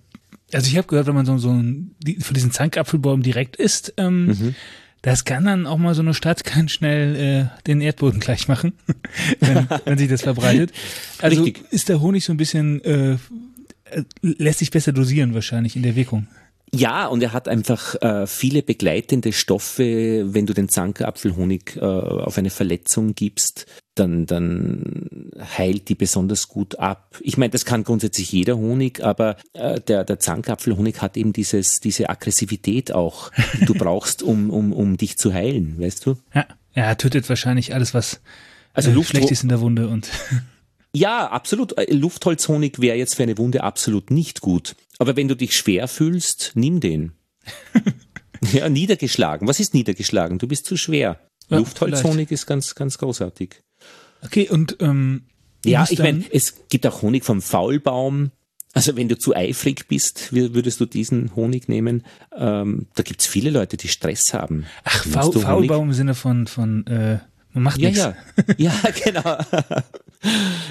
also 0.53 0.69
ich 0.69 0.77
habe 0.77 0.87
gehört, 0.87 1.07
wenn 1.07 1.15
man 1.15 1.27
so, 1.27 1.39
so 1.39 1.51
ein, 1.51 1.95
für 2.21 2.35
diesen 2.35 2.53
Zankapfelbaum 2.53 3.23
direkt 3.23 3.57
isst, 3.57 3.95
ähm, 3.97 4.27
mhm. 4.27 4.55
das 5.03 5.25
kann 5.25 5.45
dann 5.45 5.67
auch 5.67 5.79
mal 5.79 5.95
so 5.95 6.03
eine 6.03 6.15
Stadt 6.15 6.45
ganz 6.55 6.73
schnell 6.73 7.17
äh, 7.17 7.63
den 7.67 7.81
Erdboden 7.81 8.21
gleich 8.21 8.49
machen, 8.49 8.73
wenn, 9.41 9.69
wenn 9.85 9.99
sich 9.99 10.09
das 10.09 10.23
verbreitet. 10.23 10.73
Also 11.19 11.43
Richtig. 11.43 11.65
ist 11.73 11.89
der 11.89 12.01
Honig 12.01 12.25
so 12.25 12.33
ein 12.33 12.37
bisschen, 12.37 12.85
äh, 12.85 13.13
äh, 13.13 14.03
lässt 14.21 14.59
sich 14.59 14.71
besser 14.71 14.93
dosieren 14.93 15.35
wahrscheinlich 15.35 15.77
in 15.77 15.83
der 15.83 15.97
Wirkung. 15.97 16.29
Ja, 16.75 17.07
und 17.07 17.23
er 17.23 17.33
hat 17.33 17.49
einfach 17.49 17.95
äh, 18.03 18.27
viele 18.27 18.63
begleitende 18.63 19.33
Stoffe. 19.33 20.27
Wenn 20.35 20.47
du 20.47 20.53
den 20.53 20.69
Zankapfelhonig 20.69 21.77
äh, 21.77 21.81
auf 21.81 22.37
eine 22.39 22.51
Verletzung 22.51 23.15
gibst, 23.15 23.67
dann, 23.95 24.27
dann 24.27 25.31
heilt 25.57 25.89
die 25.89 25.95
besonders 25.95 26.49
gut 26.49 26.79
ab. 26.79 27.17
Ich 27.21 27.37
meine, 27.37 27.51
das 27.51 27.65
kann 27.65 27.85
grundsätzlich 27.85 28.33
jeder 28.33 28.57
Honig, 28.57 29.03
aber 29.03 29.37
äh, 29.53 29.81
der, 29.81 30.05
der 30.05 30.19
Zankapfelhonig 30.19 31.01
hat 31.01 31.17
eben 31.17 31.33
dieses, 31.33 31.81
diese 31.81 32.11
Aggressivität 32.11 32.93
auch, 32.93 33.31
die 33.55 33.65
du 33.65 33.75
brauchst, 33.79 34.23
um, 34.23 34.51
um, 34.51 34.73
um 34.73 34.97
dich 34.97 35.17
zu 35.17 35.33
heilen, 35.33 35.81
weißt 35.81 36.05
du? 36.05 36.17
Ja, 36.35 36.47
er 36.75 36.99
tötet 36.99 37.29
wahrscheinlich 37.29 37.75
alles, 37.75 37.95
was 37.95 38.21
also 38.75 38.91
äh, 38.91 39.05
schlecht 39.05 39.31
ist 39.31 39.43
in 39.43 39.49
der 39.49 39.61
Wunde 39.61 39.89
und 39.89 40.11
Ja, 40.97 41.27
absolut. 41.27 41.77
Äh, 41.77 41.93
Luftholzhonig 41.93 42.81
wäre 42.81 42.97
jetzt 42.97 43.17
für 43.17 43.23
eine 43.23 43.37
Wunde 43.37 43.63
absolut 43.63 44.11
nicht 44.11 44.41
gut. 44.41 44.77
Aber 44.99 45.17
wenn 45.17 45.29
du 45.29 45.37
dich 45.37 45.57
schwer 45.57 45.89
fühlst, 45.89 46.53
nimm 46.55 46.81
den. 46.81 47.13
ja, 48.53 48.69
niedergeschlagen. 48.69 49.47
Was 49.47 49.61
ist 49.61 49.75
niedergeschlagen? 49.75 50.39
Du 50.39 50.49
bist 50.49 50.67
zu 50.67 50.77
schwer. 50.77 51.21
Ja, 51.49 51.59
Luftholzhonig 51.59 52.31
ist 52.31 52.47
ganz, 52.47 52.75
ganz 52.75 52.99
großartig. 52.99 53.63
Okay, 54.23 54.49
und 54.49 54.79
ähm, 54.81 55.27
ja, 55.65 55.87
ich 55.89 55.99
meine, 55.99 56.25
es 56.33 56.55
gibt 56.69 56.87
auch 56.87 57.03
Honig 57.03 57.25
vom 57.25 57.43
Faulbaum. 57.43 58.31
Also 58.73 58.95
wenn 58.97 59.09
du 59.09 59.17
zu 59.17 59.35
eifrig 59.35 59.89
bist, 59.89 60.33
würdest 60.33 60.81
du 60.81 60.87
diesen 60.87 61.35
Honig 61.35 61.69
nehmen. 61.69 62.05
Ähm, 62.37 62.89
da 62.95 63.03
gibt's 63.03 63.27
viele 63.27 63.51
Leute, 63.51 63.77
die 63.77 63.89
Stress 63.89 64.35
haben. 64.35 64.67
Ach, 64.85 65.05
Faul, 65.05 65.33
Faulbaum 65.33 65.89
im 65.89 65.95
Sinne 65.95 66.15
von, 66.15 66.47
von 66.47 66.87
äh, 66.87 67.21
man 67.55 67.63
macht 67.63 67.79
ja, 67.79 67.89
nichts. 67.89 68.05
Ja, 68.59 68.75
ja, 68.85 68.91
genau. 69.03 69.39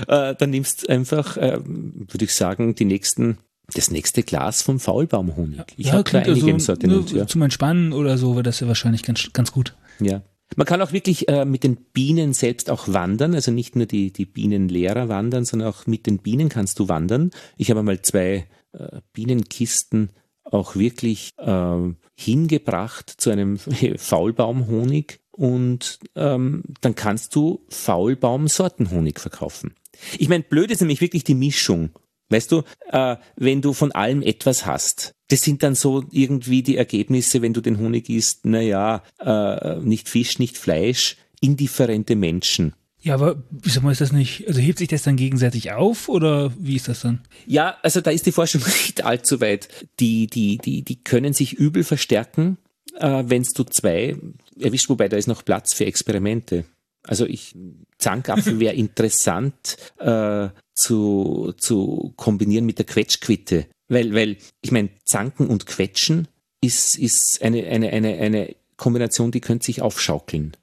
äh, 0.29 0.35
dann 0.35 0.49
nimmst 0.51 0.87
einfach, 0.87 1.35
äh, 1.37 1.59
würde 1.63 2.25
ich 2.25 2.33
sagen, 2.35 2.75
die 2.75 2.85
nächsten 2.85 3.39
das 3.73 3.91
nächste 3.91 4.23
Glas 4.23 4.61
vom 4.61 4.79
Faulbaumhonig. 4.79 5.61
Ich 5.77 5.87
ja, 5.87 5.93
habe 5.93 6.09
da 6.09 6.19
einige 6.19 6.33
also, 6.33 6.47
im 6.47 6.59
Sortiment. 6.59 7.11
Ja. 7.11 7.27
Zum 7.27 7.41
Entspannen 7.41 7.93
oder 7.93 8.17
so 8.17 8.33
wäre 8.33 8.43
das 8.43 8.59
ja 8.59 8.67
wahrscheinlich 8.67 9.03
ganz, 9.03 9.31
ganz 9.33 9.51
gut. 9.51 9.75
Ja. 9.99 10.21
Man 10.55 10.67
kann 10.67 10.81
auch 10.81 10.91
wirklich 10.91 11.27
äh, 11.27 11.43
mit 11.43 11.63
den 11.63 11.75
Bienen 11.75 12.33
selbst 12.33 12.69
auch 12.69 12.87
wandern, 12.87 13.33
also 13.33 13.51
nicht 13.51 13.75
nur 13.75 13.87
die, 13.87 14.13
die 14.13 14.25
Bienenlehrer 14.25 15.09
wandern, 15.09 15.43
sondern 15.43 15.69
auch 15.69 15.87
mit 15.87 16.05
den 16.05 16.19
Bienen 16.19 16.49
kannst 16.49 16.79
du 16.79 16.87
wandern. 16.87 17.31
Ich 17.57 17.71
habe 17.71 17.81
mal 17.81 18.01
zwei 18.01 18.45
äh, 18.73 19.01
Bienenkisten 19.13 20.11
auch 20.43 20.75
wirklich 20.75 21.31
äh, 21.37 21.93
hingebracht 22.15 23.09
zu 23.09 23.31
einem 23.31 23.57
Faulbaumhonig 23.97 25.19
und 25.31 25.99
ähm, 26.15 26.63
dann 26.81 26.95
kannst 26.95 27.35
du 27.35 27.65
Faulbaum-Sortenhonig 27.69 29.19
verkaufen. 29.19 29.73
Ich 30.17 30.29
meine, 30.29 30.43
blöd 30.43 30.71
ist 30.71 30.81
nämlich 30.81 31.01
wirklich 31.01 31.23
die 31.23 31.35
Mischung. 31.35 31.89
Weißt 32.35 32.51
du, 32.51 32.63
äh, 32.91 33.15
wenn 33.37 33.61
du 33.61 33.71
von 33.71 33.93
allem 33.93 34.21
etwas 34.21 34.65
hast, 34.65 35.15
das 35.29 35.41
sind 35.41 35.63
dann 35.63 35.73
so 35.73 36.03
irgendwie 36.11 36.63
die 36.63 36.75
Ergebnisse, 36.75 37.41
wenn 37.41 37.53
du 37.53 37.61
den 37.61 37.79
Honig 37.79 38.09
isst, 38.09 38.45
naja, 38.45 39.03
äh, 39.19 39.77
nicht 39.77 40.09
Fisch, 40.09 40.37
nicht 40.37 40.57
Fleisch, 40.57 41.15
indifferente 41.39 42.17
Menschen. 42.17 42.73
Ja, 43.01 43.13
aber 43.13 43.41
wie 43.51 43.69
sag 43.69 43.83
mal, 43.83 43.91
ist 43.93 44.01
das 44.01 44.11
nicht, 44.11 44.49
also 44.49 44.59
hebt 44.59 44.79
sich 44.79 44.89
das 44.89 45.03
dann 45.03 45.15
gegenseitig 45.15 45.71
auf 45.71 46.09
oder 46.09 46.51
wie 46.59 46.75
ist 46.75 46.89
das 46.89 46.99
dann? 46.99 47.21
Ja, 47.45 47.77
also 47.83 48.01
da 48.01 48.11
ist 48.11 48.25
die 48.25 48.33
Forschung 48.33 48.63
nicht 48.85 49.05
allzu 49.05 49.39
weit. 49.39 49.69
Die, 50.01 50.27
die, 50.27 50.57
die, 50.57 50.81
die 50.81 51.03
können 51.03 51.31
sich 51.31 51.53
übel 51.53 51.85
verstärken, 51.85 52.57
äh, 52.99 53.23
wenn 53.27 53.43
du 53.43 53.63
zwei 53.63 54.17
erwischt, 54.59 54.89
wobei 54.89 55.07
da 55.07 55.15
ist 55.15 55.27
noch 55.27 55.45
Platz 55.45 55.73
für 55.73 55.85
Experimente. 55.85 56.65
Also 57.07 57.25
ich, 57.25 57.55
Zankapfel 57.97 58.59
wäre 58.59 58.75
interessant 58.75 59.77
äh, 59.99 60.49
zu, 60.73 61.53
zu 61.57 62.13
kombinieren 62.15 62.65
mit 62.65 62.77
der 62.77 62.85
Quetschquitte. 62.85 63.67
Weil, 63.87 64.13
weil, 64.13 64.37
ich 64.61 64.71
meine, 64.71 64.89
Zanken 65.03 65.47
und 65.47 65.65
Quetschen 65.65 66.27
ist, 66.61 66.97
ist 66.97 67.41
eine, 67.41 67.65
eine, 67.65 67.89
eine, 67.89 68.17
eine 68.17 68.55
Kombination, 68.77 69.31
die 69.31 69.41
könnte 69.41 69.65
sich 69.65 69.81
aufschaukeln. 69.81 70.57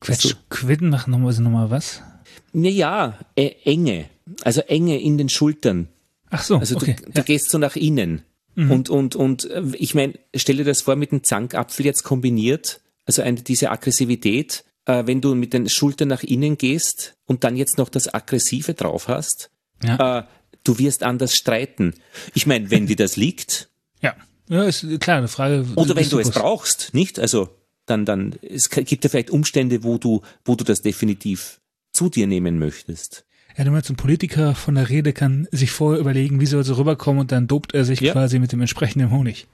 Quetschquitten 0.00 0.88
machen 0.88 1.12
nochmal, 1.12 1.28
also 1.28 1.42
nochmal 1.42 1.70
was? 1.70 2.02
Naja, 2.52 3.18
äh, 3.36 3.50
Enge. 3.64 4.06
Also 4.42 4.62
Enge 4.62 5.00
in 5.00 5.18
den 5.18 5.28
Schultern. 5.28 5.88
Ach 6.30 6.42
so, 6.42 6.56
Also 6.56 6.76
okay. 6.76 6.96
du, 6.98 7.10
du 7.10 7.18
ja. 7.18 7.22
gehst 7.22 7.50
so 7.50 7.58
nach 7.58 7.76
innen. 7.76 8.22
Mhm. 8.54 8.70
Und, 8.70 8.90
und, 8.90 9.16
und 9.16 9.50
äh, 9.50 9.62
ich 9.74 9.94
meine, 9.94 10.14
stell 10.34 10.56
dir 10.56 10.64
das 10.64 10.82
vor 10.82 10.96
mit 10.96 11.12
dem 11.12 11.22
Zankapfel 11.24 11.86
jetzt 11.86 12.02
kombiniert, 12.02 12.80
also 13.06 13.22
eine, 13.22 13.42
diese 13.42 13.70
Aggressivität, 13.70 14.64
äh, 14.86 15.04
wenn 15.06 15.20
du 15.20 15.34
mit 15.34 15.52
den 15.52 15.68
Schultern 15.68 16.08
nach 16.08 16.22
innen 16.22 16.58
gehst 16.58 17.16
und 17.26 17.44
dann 17.44 17.56
jetzt 17.56 17.78
noch 17.78 17.88
das 17.88 18.12
Aggressive 18.12 18.74
drauf 18.74 19.08
hast, 19.08 19.50
ja. 19.82 20.18
äh, 20.20 20.24
du 20.64 20.78
wirst 20.78 21.02
anders 21.02 21.34
streiten. 21.34 21.94
Ich 22.34 22.46
meine, 22.46 22.70
wenn 22.70 22.86
dir 22.86 22.96
das 22.96 23.16
liegt. 23.16 23.68
Ja, 24.00 24.14
ja, 24.50 24.64
ist 24.64 24.86
klar, 25.00 25.16
eine 25.16 25.28
Frage. 25.28 25.64
Oder 25.76 25.96
wenn 25.96 26.06
du 26.10 26.18
es 26.18 26.30
brauchst, 26.30 26.92
nicht? 26.92 27.18
Also 27.18 27.48
dann, 27.86 28.04
dann, 28.04 28.34
es 28.42 28.68
gibt 28.68 29.02
ja 29.02 29.08
vielleicht 29.08 29.30
Umstände, 29.30 29.82
wo 29.82 29.96
du, 29.96 30.20
wo 30.44 30.56
du 30.56 30.64
das 30.64 30.82
definitiv 30.82 31.62
zu 31.92 32.10
dir 32.10 32.26
nehmen 32.26 32.58
möchtest. 32.58 33.24
Ja, 33.56 33.64
du 33.64 33.70
meinst, 33.70 33.88
ein 33.88 33.96
Politiker 33.96 34.54
von 34.54 34.74
der 34.74 34.90
Rede 34.90 35.14
kann 35.14 35.48
sich 35.52 35.70
vorher 35.70 36.00
überlegen, 36.00 36.40
wie 36.40 36.46
soll 36.46 36.60
er 36.60 36.64
so 36.64 36.74
rüberkommen 36.74 37.20
und 37.20 37.32
dann 37.32 37.46
dopt 37.46 37.72
er 37.72 37.86
sich 37.86 38.00
Ja. 38.00 38.12
quasi 38.12 38.38
mit 38.38 38.52
dem 38.52 38.60
entsprechenden 38.60 39.10
Honig. 39.10 39.46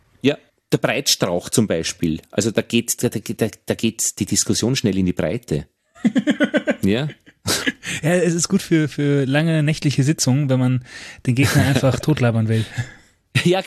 Der 0.73 0.79
Breitstrauch 0.79 1.51
zum 1.51 1.67
Beispiel. 1.67 2.21
Also 2.31 2.51
da 2.51 2.63
geht, 2.63 3.03
da, 3.03 3.09
da, 3.09 3.49
da, 3.67 3.75
geht 3.75 4.19
die 4.21 4.27
Diskussion 4.27 4.77
schnell 4.77 4.97
in 4.99 5.07
die 5.07 5.13
Breite. 5.13 5.67
ja, 6.83 7.09
Ja, 8.03 8.15
es 8.15 8.35
ist 8.35 8.49
gut 8.49 8.63
für, 8.63 8.89
für 8.89 9.25
lange 9.25 9.63
nächtliche 9.63 10.03
Sitzungen, 10.03 10.49
wenn 10.49 10.61
man 10.61 10.85
den 11.27 11.35
Gegner 11.35 11.67
einfach 11.67 12.01
totlabern 12.01 12.49
will. 12.49 12.65
Ja, 13.45 13.63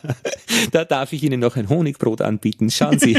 da 0.72 0.84
darf 0.84 1.12
ich 1.12 1.22
Ihnen 1.22 1.40
noch 1.40 1.56
ein 1.56 1.68
Honigbrot 1.68 2.22
anbieten. 2.22 2.70
Schauen 2.70 2.98
Sie. 2.98 3.18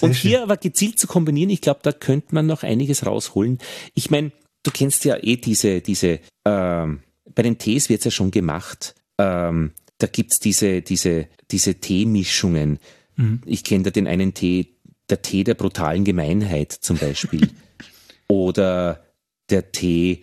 Und 0.00 0.14
hier 0.14 0.42
aber 0.42 0.56
gezielt 0.56 0.98
zu 0.98 1.06
kombinieren, 1.06 1.50
ich 1.50 1.60
glaube, 1.60 1.80
da 1.82 1.92
könnte 1.92 2.34
man 2.34 2.46
noch 2.46 2.62
einiges 2.62 3.06
rausholen. 3.06 3.58
Ich 3.94 4.10
meine, 4.10 4.32
du 4.62 4.70
kennst 4.70 5.04
ja 5.04 5.16
eh 5.16 5.36
diese, 5.36 5.80
diese, 5.80 6.20
ähm, 6.44 7.00
bei 7.34 7.42
den 7.42 7.58
Tees 7.58 7.88
wird's 7.88 8.04
ja 8.04 8.10
schon 8.10 8.30
gemacht. 8.30 8.94
Ähm, 9.18 9.72
da 10.00 10.06
gibt's 10.06 10.40
diese, 10.40 10.82
diese, 10.82 11.28
diese 11.50 11.76
Teemischungen. 11.76 12.78
Ich 13.44 13.64
kenne 13.64 13.84
da 13.84 13.90
den 13.90 14.06
einen 14.06 14.34
Tee, 14.34 14.76
der 15.10 15.22
Tee 15.22 15.44
der 15.44 15.54
brutalen 15.54 16.04
Gemeinheit 16.04 16.72
zum 16.72 16.96
Beispiel. 16.96 17.48
Oder 18.28 19.04
der 19.50 19.72
Tee, 19.72 20.22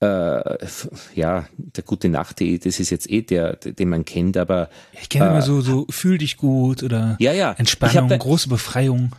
äh, 0.00 0.66
ja, 1.14 1.48
der 1.56 1.84
gute 1.84 2.08
Nachttee, 2.08 2.58
das 2.58 2.78
ist 2.78 2.90
jetzt 2.90 3.10
eh 3.10 3.22
der, 3.22 3.56
den 3.56 3.88
man 3.88 4.04
kennt, 4.04 4.36
aber 4.36 4.68
Ich 5.00 5.08
kenne 5.08 5.28
immer 5.28 5.42
so, 5.42 5.60
so 5.60 5.86
fühl 5.90 6.18
dich 6.18 6.36
gut 6.36 6.82
oder 6.82 7.16
ja, 7.18 7.32
ja. 7.32 7.52
Entspannung, 7.52 7.96
habe 7.96 8.08
da, 8.08 8.16
große 8.18 8.48
Befreiung. 8.48 9.16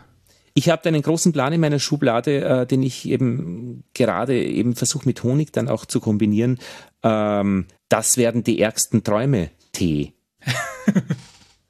ich 0.54 0.70
hab 0.70 0.84
da 0.84 0.90
einen 0.90 1.02
großen 1.02 1.34
Plan 1.34 1.52
in 1.52 1.60
meiner 1.60 1.80
Schublade, 1.80 2.46
äh, 2.46 2.66
den 2.66 2.84
ich 2.84 3.10
eben 3.10 3.84
gerade 3.94 4.42
eben 4.42 4.76
versuche 4.76 5.06
mit 5.06 5.24
Honig 5.24 5.52
dann 5.52 5.68
auch 5.68 5.86
zu 5.86 6.00
kombinieren. 6.00 6.60
Ähm, 7.04 7.66
das 7.90 8.16
werden 8.16 8.44
die 8.44 8.62
ärgsten 8.62 9.04
Träume 9.04 9.50
Tee. 9.72 10.14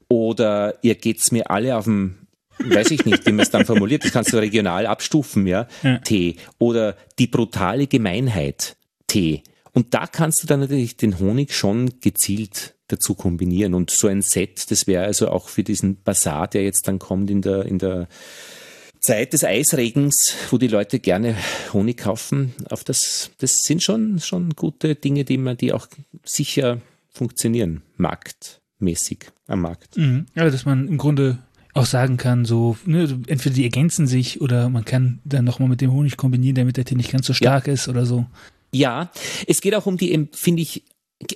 Oder 0.08 0.78
ihr 0.82 0.94
geht's 0.94 1.30
mir 1.30 1.50
alle 1.50 1.76
auf 1.76 1.84
dem 1.84 2.16
weiß 2.62 2.90
ich 2.90 3.04
nicht, 3.04 3.26
wie 3.26 3.32
man 3.32 3.40
es 3.40 3.50
dann 3.50 3.64
formuliert, 3.64 4.04
das 4.04 4.12
kannst 4.12 4.32
du 4.32 4.36
regional 4.36 4.86
abstufen, 4.86 5.46
ja, 5.46 5.66
Ja. 5.82 5.98
Tee. 5.98 6.36
Oder 6.58 6.96
die 7.18 7.26
brutale 7.26 7.86
Gemeinheit, 7.86 8.76
Tee. 9.06 9.42
Und 9.72 9.94
da 9.94 10.06
kannst 10.06 10.42
du 10.42 10.46
dann 10.46 10.60
natürlich 10.60 10.96
den 10.96 11.18
Honig 11.18 11.54
schon 11.54 12.00
gezielt 12.00 12.74
dazu 12.88 13.14
kombinieren. 13.14 13.74
Und 13.74 13.90
so 13.90 14.08
ein 14.08 14.22
Set, 14.22 14.70
das 14.70 14.86
wäre 14.86 15.04
also 15.04 15.28
auch 15.28 15.48
für 15.48 15.62
diesen 15.62 16.02
Bazar, 16.02 16.48
der 16.48 16.64
jetzt 16.64 16.88
dann 16.88 16.98
kommt 16.98 17.30
in 17.30 17.40
der, 17.40 17.64
in 17.64 17.78
der 17.78 18.08
Zeit 19.00 19.32
des 19.32 19.44
Eisregens, 19.44 20.34
wo 20.50 20.58
die 20.58 20.68
Leute 20.68 20.98
gerne 20.98 21.36
Honig 21.72 21.98
kaufen, 21.98 22.52
auf 22.68 22.84
das, 22.84 23.30
das 23.38 23.62
sind 23.62 23.82
schon, 23.82 24.18
schon 24.20 24.50
gute 24.50 24.94
Dinge, 24.94 25.24
die 25.24 25.38
man, 25.38 25.56
die 25.56 25.72
auch 25.72 25.86
sicher 26.24 26.80
funktionieren, 27.12 27.82
marktmäßig 27.96 29.26
am 29.46 29.62
Markt. 29.62 29.96
Mhm. 29.96 30.26
Ja, 30.34 30.48
dass 30.48 30.64
man 30.64 30.88
im 30.88 30.98
Grunde 30.98 31.38
auch 31.74 31.86
sagen 31.86 32.16
kann, 32.16 32.44
so, 32.44 32.76
ne, 32.84 33.20
entweder 33.26 33.54
die 33.54 33.64
ergänzen 33.64 34.06
sich 34.06 34.40
oder 34.40 34.68
man 34.68 34.84
kann 34.84 35.20
dann 35.24 35.44
nochmal 35.44 35.68
mit 35.68 35.80
dem 35.80 35.92
Honig 35.92 36.16
kombinieren, 36.16 36.56
damit 36.56 36.76
der 36.76 36.84
Tee 36.84 36.96
nicht 36.96 37.12
ganz 37.12 37.26
so 37.26 37.32
stark 37.32 37.68
ist 37.68 37.88
oder 37.88 38.06
so. 38.06 38.26
Ja, 38.72 39.10
es 39.46 39.60
geht 39.60 39.74
auch 39.74 39.86
um 39.86 39.96
die, 39.96 40.28
finde 40.32 40.62
ich, 40.62 40.84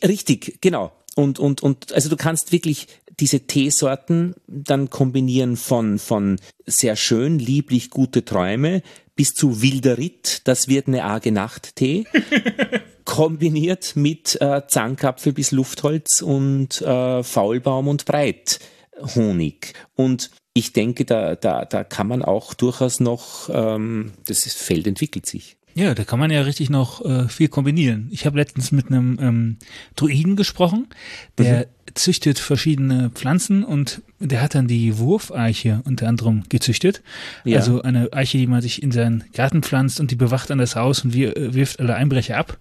richtig, 0.05 0.59
genau. 0.61 0.93
Und, 1.14 1.39
und, 1.39 1.62
und, 1.62 1.93
also 1.93 2.09
du 2.09 2.16
kannst 2.16 2.51
wirklich 2.51 2.89
diese 3.20 3.41
Teesorten 3.41 4.35
dann 4.49 4.91
kombinieren 4.91 5.57
von, 5.57 6.01
von 6.01 6.41
sehr 6.66 6.97
schön, 6.97 7.39
lieblich, 7.39 7.91
gute 7.91 8.25
Träume 8.25 8.83
bis 9.16 9.35
zu 9.35 9.62
wilder 9.62 9.99
Ritt, 9.99 10.43
das 10.45 10.68
wird 10.68 10.89
eine 10.89 11.05
arge 11.05 11.33
Nacht-Tee. 11.33 12.05
kombiniert 13.05 13.97
mit 13.97 14.41
äh, 14.41 14.63
Zankapfel 14.67 15.33
bis 15.33 15.51
Luftholz 15.51 16.23
und 16.23 16.81
äh, 16.83 17.23
Faulbaum 17.23 17.89
und 17.89 18.05
Breit 18.05 18.61
Honig. 19.15 19.75
Und 19.95 20.31
ich 20.55 20.73
denke, 20.73 21.05
da, 21.05 21.35
da, 21.35 21.65
da 21.65 21.85
kann 21.85 22.07
man 22.07 22.23
auch 22.23 22.55
durchaus 22.55 23.01
noch, 23.01 23.51
ähm, 23.53 24.13
das 24.27 24.47
ist, 24.47 24.57
Feld 24.57 24.87
entwickelt 24.87 25.27
sich. 25.27 25.57
Ja, 25.75 25.93
da 25.95 26.05
kann 26.05 26.21
man 26.21 26.31
ja 26.31 26.43
richtig 26.43 26.71
noch 26.71 27.05
äh, 27.05 27.29
viel 27.29 27.49
kombinieren. 27.49 28.09
Ich 28.13 28.27
habe 28.27 28.39
letztens 28.39 28.71
mit 28.71 28.87
einem 28.87 29.19
ähm, 29.21 29.57
Druiden 29.97 30.37
gesprochen, 30.37 30.87
der 31.37 31.67
züchtet 31.95 32.39
verschiedene 32.39 33.11
Pflanzen 33.11 33.65
und 33.65 34.03
der 34.21 34.41
hat 34.41 34.55
dann 34.55 34.69
die 34.69 34.99
Wurfeiche 34.99 35.83
unter 35.85 36.09
anderem 36.09 36.45
gezüchtet. 36.49 37.03
Ja. 37.45 37.59
Also 37.59 37.83
eine 37.83 38.13
Eiche, 38.13 38.39
die 38.39 38.47
man 38.47 38.63
sich 38.63 38.85
in 38.85 38.93
seinen 38.93 39.25
Garten 39.33 39.65
pflanzt 39.65 39.99
und 39.99 40.13
die 40.13 40.17
bewacht 40.17 40.53
an 40.53 40.59
das 40.59 40.77
Haus 40.77 41.05
und 41.05 41.13
wir, 41.13 41.37
äh, 41.37 41.55
wirft 41.55 41.81
alle 41.81 41.97
Einbrecher 41.97 42.37
ab. 42.37 42.59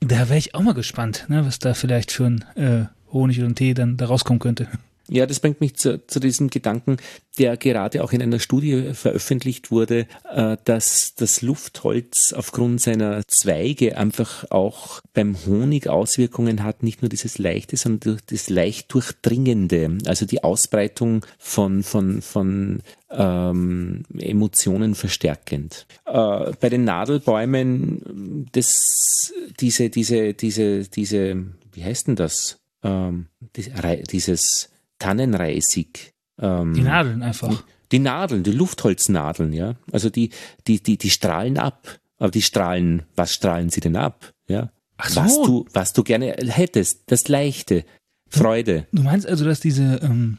Da 0.00 0.28
wäre 0.28 0.38
ich 0.38 0.54
auch 0.54 0.60
mal 0.60 0.74
gespannt, 0.74 1.26
ne, 1.28 1.46
was 1.46 1.58
da 1.58 1.74
vielleicht 1.74 2.12
für 2.12 2.26
ein 2.26 2.44
äh, 2.54 2.86
Honig 3.12 3.38
oder 3.38 3.48
ein 3.48 3.54
Tee 3.54 3.74
dann 3.74 3.96
da 3.96 4.06
rauskommen 4.06 4.40
könnte. 4.40 4.68
Ja, 5.08 5.26
das 5.26 5.40
bringt 5.40 5.60
mich 5.60 5.76
zu, 5.76 6.04
zu 6.06 6.18
diesem 6.18 6.50
Gedanken, 6.50 6.96
der 7.38 7.56
gerade 7.56 8.02
auch 8.02 8.12
in 8.12 8.22
einer 8.22 8.40
Studie 8.40 8.92
veröffentlicht 8.92 9.70
wurde, 9.70 10.06
äh, 10.32 10.56
dass 10.64 11.14
das 11.14 11.42
Luftholz 11.42 12.32
aufgrund 12.34 12.80
seiner 12.80 13.22
Zweige 13.28 13.98
einfach 13.98 14.50
auch 14.50 15.00
beim 15.14 15.36
Honig 15.46 15.88
Auswirkungen 15.88 16.64
hat, 16.64 16.82
nicht 16.82 17.02
nur 17.02 17.08
dieses 17.08 17.38
leichte, 17.38 17.76
sondern 17.76 18.18
das 18.26 18.50
leicht 18.50 18.92
durchdringende, 18.92 19.98
also 20.06 20.26
die 20.26 20.42
Ausbreitung 20.42 21.24
von, 21.38 21.84
von, 21.84 22.20
von 22.20 22.82
ähm, 23.10 24.02
Emotionen 24.18 24.94
verstärkend. 24.96 25.86
Äh, 26.04 26.52
bei 26.60 26.68
den 26.68 26.84
Nadelbäumen, 26.84 28.48
das, 28.52 29.32
diese, 29.60 29.88
diese, 29.90 30.34
diese, 30.34 30.84
diese, 30.84 31.44
wie 31.72 31.84
heißt 31.84 32.08
denn 32.08 32.16
das? 32.16 32.58
Ähm, 32.82 33.26
dieses 33.56 34.68
Tannenreisig. 34.98 36.12
Ähm, 36.40 36.74
Die 36.74 36.82
Nadeln 36.82 37.22
einfach. 37.22 37.62
die 37.92 37.98
Nadeln, 37.98 38.42
die 38.42 38.52
Luftholznadeln, 38.52 39.52
ja. 39.52 39.76
Also 39.92 40.10
die, 40.10 40.30
die, 40.66 40.82
die, 40.82 40.98
die 40.98 41.10
strahlen 41.10 41.58
ab. 41.58 41.98
Aber 42.18 42.30
die 42.30 42.42
strahlen, 42.42 43.02
was 43.14 43.34
strahlen 43.34 43.68
sie 43.70 43.80
denn 43.80 43.96
ab? 43.96 44.32
Ja. 44.48 44.70
Ach 44.96 45.08
so. 45.10 45.20
Was 45.20 45.34
du, 45.34 45.66
was 45.72 45.92
du 45.92 46.02
gerne 46.02 46.34
hättest, 46.38 47.02
das 47.06 47.28
Leichte, 47.28 47.84
Freude. 48.28 48.86
Du 48.92 49.02
meinst 49.02 49.26
also, 49.26 49.44
dass 49.44 49.60
diese, 49.60 50.00
ähm, 50.02 50.38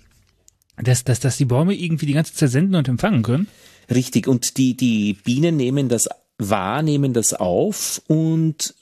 dass, 0.78 1.04
dass, 1.04 1.20
dass 1.20 1.38
die 1.38 1.46
Bäume 1.46 1.74
irgendwie 1.76 2.06
die 2.08 2.14
ganze 2.14 2.34
Zeit 2.34 2.50
senden 2.50 2.76
und 2.76 2.88
empfangen 2.88 3.24
können? 3.24 3.48
Richtig. 3.90 4.28
Und 4.28 4.58
die, 4.58 4.76
die 4.76 5.14
Bienen 5.14 5.56
nehmen 5.56 5.88
das 5.88 6.10
wahr, 6.38 6.84
nehmen 6.84 7.14
das 7.14 7.34
auf 7.34 8.02
und 8.08 8.76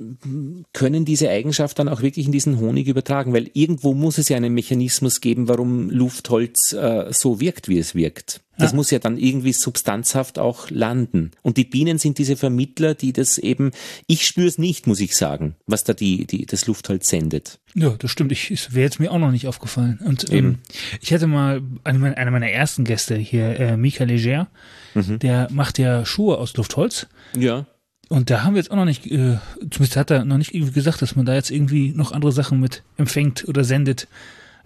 können 0.74 1.06
diese 1.06 1.30
Eigenschaft 1.30 1.80
dann 1.80 1.90
auch 1.90 2.02
wirklich 2.02 2.26
in 2.26 2.32
diesen 2.32 2.60
Honig 2.60 2.88
übertragen, 2.88 3.34
weil 3.34 3.50
irgendwo 3.54 3.94
muss 3.94 4.18
es 4.18 4.30
ja 4.30 4.38
einen 4.38 4.54
Mechanismus 4.54 5.22
geben, 5.22 5.48
warum 5.48 5.90
Luftholz 5.90 6.74
äh, 6.74 7.12
so 7.12 7.40
wirkt, 7.40 7.70
wie 7.70 7.80
es 7.80 7.96
wirkt. 7.96 8.42
Das 8.58 8.72
Ja. 8.72 8.76
muss 8.76 8.92
ja 8.92 9.00
dann 9.00 9.18
irgendwie 9.18 9.52
substanzhaft 9.54 10.40
auch 10.40 10.70
landen. 10.70 11.32
Und 11.42 11.58
die 11.58 11.66
Bienen 11.66 11.98
sind 11.98 12.18
diese 12.18 12.36
Vermittler, 12.38 12.96
die 12.96 13.12
das 13.14 13.38
eben, 13.38 13.72
ich 14.08 14.26
spüre 14.26 14.48
es 14.48 14.58
nicht, 14.58 14.88
muss 14.88 15.00
ich 15.00 15.16
sagen, 15.16 15.56
was 15.66 15.84
da 15.84 15.94
die, 15.94 16.26
die, 16.26 16.46
das 16.46 16.66
Luftholz 16.68 17.10
sendet. 17.10 17.60
Ja, 17.74 17.90
das 18.00 18.12
stimmt. 18.12 18.32
Ich, 18.32 18.52
es 18.52 18.74
wäre 18.74 18.86
jetzt 18.86 19.00
mir 19.00 19.12
auch 19.12 19.20
noch 19.20 19.32
nicht 19.32 19.48
aufgefallen. 19.48 20.00
Und 20.06 20.32
ähm, 20.32 20.60
ich 21.02 21.14
hatte 21.14 21.28
mal 21.28 21.62
eine, 21.84 22.00
meiner- 22.00 22.18
einer 22.18 22.32
meiner 22.32 22.50
ersten 22.50 22.86
Gäste 22.86 23.16
hier, 23.16 23.60
äh, 23.60 23.78
Mika 23.78 24.04
Leger, 24.06 24.48
der 24.96 25.50
macht 25.52 25.78
ja 25.78 26.06
Schuhe 26.06 26.38
aus 26.38 26.56
Luftholz. 26.56 27.08
Ja. 27.38 27.66
Und 28.08 28.30
da 28.30 28.44
haben 28.44 28.54
wir 28.54 28.62
jetzt 28.62 28.72
auch 28.72 28.76
noch 28.78 28.86
nicht, 28.86 29.06
äh, 29.08 29.38
zumindest 29.72 29.98
hat 29.98 30.12
er 30.12 30.24
noch 30.26 30.38
nicht 30.38 30.54
irgendwie 30.54 30.74
gesagt, 30.74 31.02
dass 31.02 31.16
man 31.16 31.26
da 31.26 31.34
jetzt 31.34 31.50
irgendwie 31.52 31.92
noch 31.92 32.12
andere 32.12 32.32
Sachen 32.32 32.60
mit 32.60 32.84
empfängt 32.98 33.48
oder 33.48 33.64
sendet. 33.64 34.08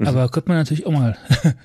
Aber 0.07 0.29
könnte 0.29 0.49
man 0.49 0.57
natürlich 0.57 0.85
auch 0.85 0.91
mal. 0.91 1.17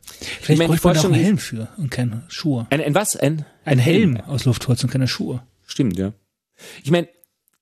Vielleicht 0.40 0.58
meine, 0.58 0.74
die 0.74 0.80
bräuchte 0.80 0.88
man 0.88 0.94
da 0.94 1.02
einen 1.02 1.14
Helm 1.14 1.38
für 1.38 1.68
und 1.76 1.90
keine 1.90 2.24
Schuhe. 2.28 2.66
Ein, 2.70 2.80
ein 2.80 2.94
was? 2.94 3.16
Ein, 3.16 3.44
Ein 3.64 3.78
Helm 3.78 4.20
aus 4.20 4.44
Luftholz 4.44 4.82
und 4.82 4.90
keine 4.90 5.06
Schuhe. 5.06 5.42
Stimmt, 5.66 5.98
ja. 5.98 6.12
Ich 6.82 6.90
meine, 6.90 7.08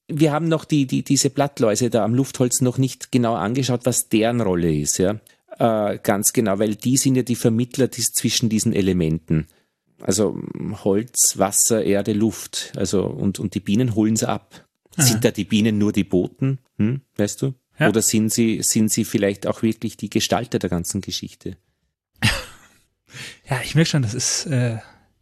wir 0.08 0.32
haben 0.32 0.48
noch 0.48 0.64
die, 0.64 0.86
die, 0.86 1.04
diese 1.04 1.30
Blattläuse 1.30 1.90
da 1.90 2.04
am 2.04 2.14
Luftholz 2.14 2.60
noch 2.60 2.78
nicht 2.78 3.12
genau 3.12 3.34
angeschaut, 3.34 3.82
was 3.84 4.08
deren 4.08 4.40
Rolle 4.40 4.74
ist, 4.74 4.98
ja. 4.98 5.20
Äh, 5.58 5.98
ganz 6.02 6.32
genau, 6.32 6.58
weil 6.58 6.74
die 6.74 6.96
sind 6.96 7.16
ja 7.16 7.22
die 7.22 7.36
Vermittler 7.36 7.88
dies, 7.88 8.12
zwischen 8.12 8.48
diesen 8.48 8.72
Elementen. 8.72 9.46
Also 10.00 10.40
Holz, 10.84 11.38
Wasser, 11.38 11.84
Erde, 11.84 12.12
Luft. 12.12 12.72
Also 12.76 13.04
und, 13.04 13.38
und 13.38 13.54
die 13.54 13.60
Bienen 13.60 13.94
holen 13.94 14.16
sie 14.16 14.28
ab. 14.28 14.66
Sind 14.96 15.24
da 15.24 15.30
die 15.30 15.44
Bienen 15.44 15.78
nur 15.78 15.92
die 15.92 16.04
Boten, 16.04 16.58
hm, 16.76 17.00
weißt 17.16 17.40
du? 17.40 17.54
Ja. 17.82 17.88
Oder 17.88 18.02
sind 18.02 18.32
sie, 18.32 18.62
sind 18.62 18.90
sie 18.90 19.04
vielleicht 19.04 19.46
auch 19.46 19.62
wirklich 19.62 19.96
die 19.96 20.10
Gestalter 20.10 20.58
der 20.58 20.70
ganzen 20.70 21.00
Geschichte? 21.00 21.56
Ja, 23.50 23.60
ich 23.62 23.74
merke 23.74 23.90
schon, 23.90 24.00
das 24.00 24.14
ist 24.14 24.46
äh, 24.46 24.78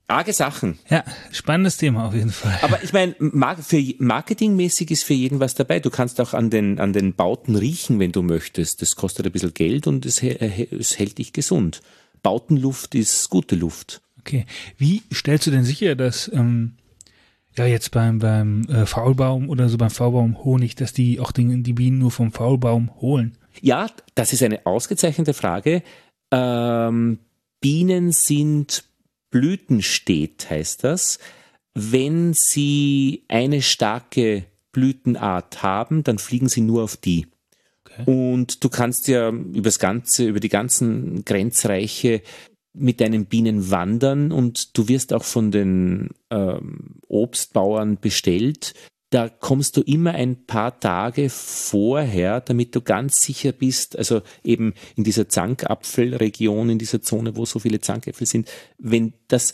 Arge 0.06 0.32
Sachen. 0.32 0.78
ja 0.88 1.04
spannendes 1.32 1.76
Thema 1.76 2.06
auf 2.06 2.14
jeden 2.14 2.30
Fall. 2.30 2.56
Aber 2.62 2.82
ich 2.84 2.92
meine, 2.92 3.16
für 3.62 3.82
marketingmäßig 3.98 4.92
ist 4.92 5.02
für 5.02 5.14
jeden 5.14 5.40
was 5.40 5.54
dabei. 5.54 5.80
Du 5.80 5.90
kannst 5.90 6.20
auch 6.20 6.34
an 6.34 6.50
den, 6.50 6.78
an 6.78 6.92
den 6.92 7.14
Bauten 7.14 7.56
riechen, 7.56 7.98
wenn 7.98 8.12
du 8.12 8.22
möchtest. 8.22 8.82
Das 8.82 8.94
kostet 8.94 9.26
ein 9.26 9.32
bisschen 9.32 9.54
Geld 9.54 9.88
und 9.88 10.06
es, 10.06 10.22
es 10.22 10.98
hält 10.98 11.18
dich 11.18 11.32
gesund. 11.32 11.80
Bautenluft 12.22 12.94
ist 12.94 13.28
gute 13.30 13.56
Luft. 13.56 14.02
Okay. 14.20 14.46
Wie 14.76 15.02
stellst 15.12 15.46
du 15.46 15.50
denn 15.50 15.64
sicher, 15.64 15.96
dass 15.96 16.30
ähm, 16.32 16.76
ja, 17.60 17.66
jetzt 17.66 17.90
beim, 17.90 18.18
beim 18.20 18.64
äh, 18.70 18.86
Faulbaum 18.86 19.50
oder 19.50 19.68
so 19.68 19.76
beim 19.76 19.90
Faulbaum 19.90 20.42
Honig, 20.42 20.76
dass 20.76 20.94
die 20.94 21.20
auch 21.20 21.30
den, 21.30 21.62
die 21.62 21.74
Bienen 21.74 21.98
nur 21.98 22.10
vom 22.10 22.32
Faulbaum 22.32 22.90
holen. 23.02 23.36
Ja, 23.60 23.88
das 24.14 24.32
ist 24.32 24.42
eine 24.42 24.64
ausgezeichnete 24.64 25.34
Frage. 25.34 25.82
Ähm, 26.30 27.18
Bienen 27.60 28.12
sind 28.12 28.84
blütenstet, 29.30 30.48
heißt 30.48 30.84
das. 30.84 31.18
Wenn 31.74 32.32
sie 32.34 33.24
eine 33.28 33.60
starke 33.60 34.44
Blütenart 34.72 35.62
haben, 35.62 36.02
dann 36.02 36.18
fliegen 36.18 36.48
sie 36.48 36.62
nur 36.62 36.82
auf 36.82 36.96
die. 36.96 37.26
Okay. 37.84 38.04
Und 38.06 38.64
du 38.64 38.70
kannst 38.70 39.06
ja 39.08 39.28
übers 39.28 39.78
ganze, 39.78 40.26
über 40.26 40.40
die 40.40 40.48
ganzen 40.48 41.26
Grenzreiche 41.26 42.22
mit 42.72 43.00
deinen 43.00 43.26
Bienen 43.26 43.70
wandern 43.70 44.32
und 44.32 44.76
du 44.76 44.88
wirst 44.88 45.12
auch 45.12 45.24
von 45.24 45.50
den 45.50 46.10
ähm, 46.30 47.00
Obstbauern 47.08 47.98
bestellt. 47.98 48.74
Da 49.10 49.28
kommst 49.28 49.76
du 49.76 49.80
immer 49.80 50.12
ein 50.12 50.46
paar 50.46 50.78
Tage 50.78 51.30
vorher, 51.30 52.40
damit 52.40 52.76
du 52.76 52.80
ganz 52.80 53.22
sicher 53.22 53.50
bist, 53.50 53.98
also 53.98 54.22
eben 54.44 54.74
in 54.94 55.02
dieser 55.02 55.28
Zankapfelregion, 55.28 56.70
in 56.70 56.78
dieser 56.78 57.02
Zone, 57.02 57.34
wo 57.34 57.44
so 57.44 57.58
viele 57.58 57.80
Zankäpfel 57.80 58.26
sind, 58.28 58.48
wenn 58.78 59.14
das, 59.26 59.52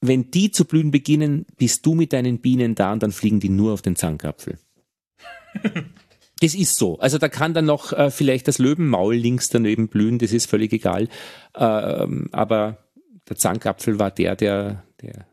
wenn 0.00 0.32
die 0.32 0.50
zu 0.50 0.64
blühen 0.64 0.90
beginnen, 0.90 1.46
bist 1.56 1.86
du 1.86 1.94
mit 1.94 2.12
deinen 2.12 2.40
Bienen 2.40 2.74
da 2.74 2.92
und 2.92 3.02
dann 3.02 3.12
fliegen 3.12 3.38
die 3.38 3.48
nur 3.48 3.74
auf 3.74 3.82
den 3.82 3.94
Zankapfel. 3.94 4.58
Das 6.40 6.54
ist 6.54 6.76
so. 6.76 6.98
Also 6.98 7.18
da 7.18 7.28
kann 7.28 7.54
dann 7.54 7.64
noch 7.64 7.92
äh, 7.92 8.10
vielleicht 8.10 8.46
das 8.46 8.58
Löwenmaul 8.58 9.14
links 9.14 9.48
daneben 9.48 9.88
blühen, 9.88 10.18
das 10.18 10.32
ist 10.32 10.50
völlig 10.50 10.72
egal. 10.72 11.08
Ähm, 11.56 12.28
aber 12.32 12.78
der 13.28 13.36
Zankapfel 13.36 13.98
war 13.98 14.10
der, 14.10 14.36
der, 14.36 14.84
der, 15.00 15.26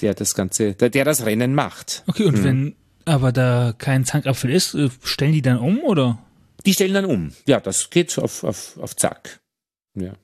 der 0.00 0.14
das 0.14 0.34
Ganze, 0.34 0.74
der, 0.74 0.88
der 0.88 1.04
das 1.04 1.26
Rennen 1.26 1.54
macht. 1.54 2.04
Okay, 2.06 2.24
und 2.24 2.38
hm. 2.38 2.44
wenn 2.44 2.76
aber 3.04 3.32
da 3.32 3.72
kein 3.76 4.04
Zankapfel 4.04 4.50
ist, 4.50 4.74
äh, 4.74 4.88
stellen 5.04 5.32
die 5.32 5.42
dann 5.42 5.58
um 5.58 5.78
oder? 5.80 6.18
Die 6.64 6.72
stellen 6.72 6.94
dann 6.94 7.04
um. 7.04 7.32
Ja, 7.46 7.60
das 7.60 7.90
geht 7.90 8.18
auf, 8.18 8.42
auf, 8.42 8.78
auf 8.78 8.96
Zack. 8.96 9.40
Ja. 9.94 10.14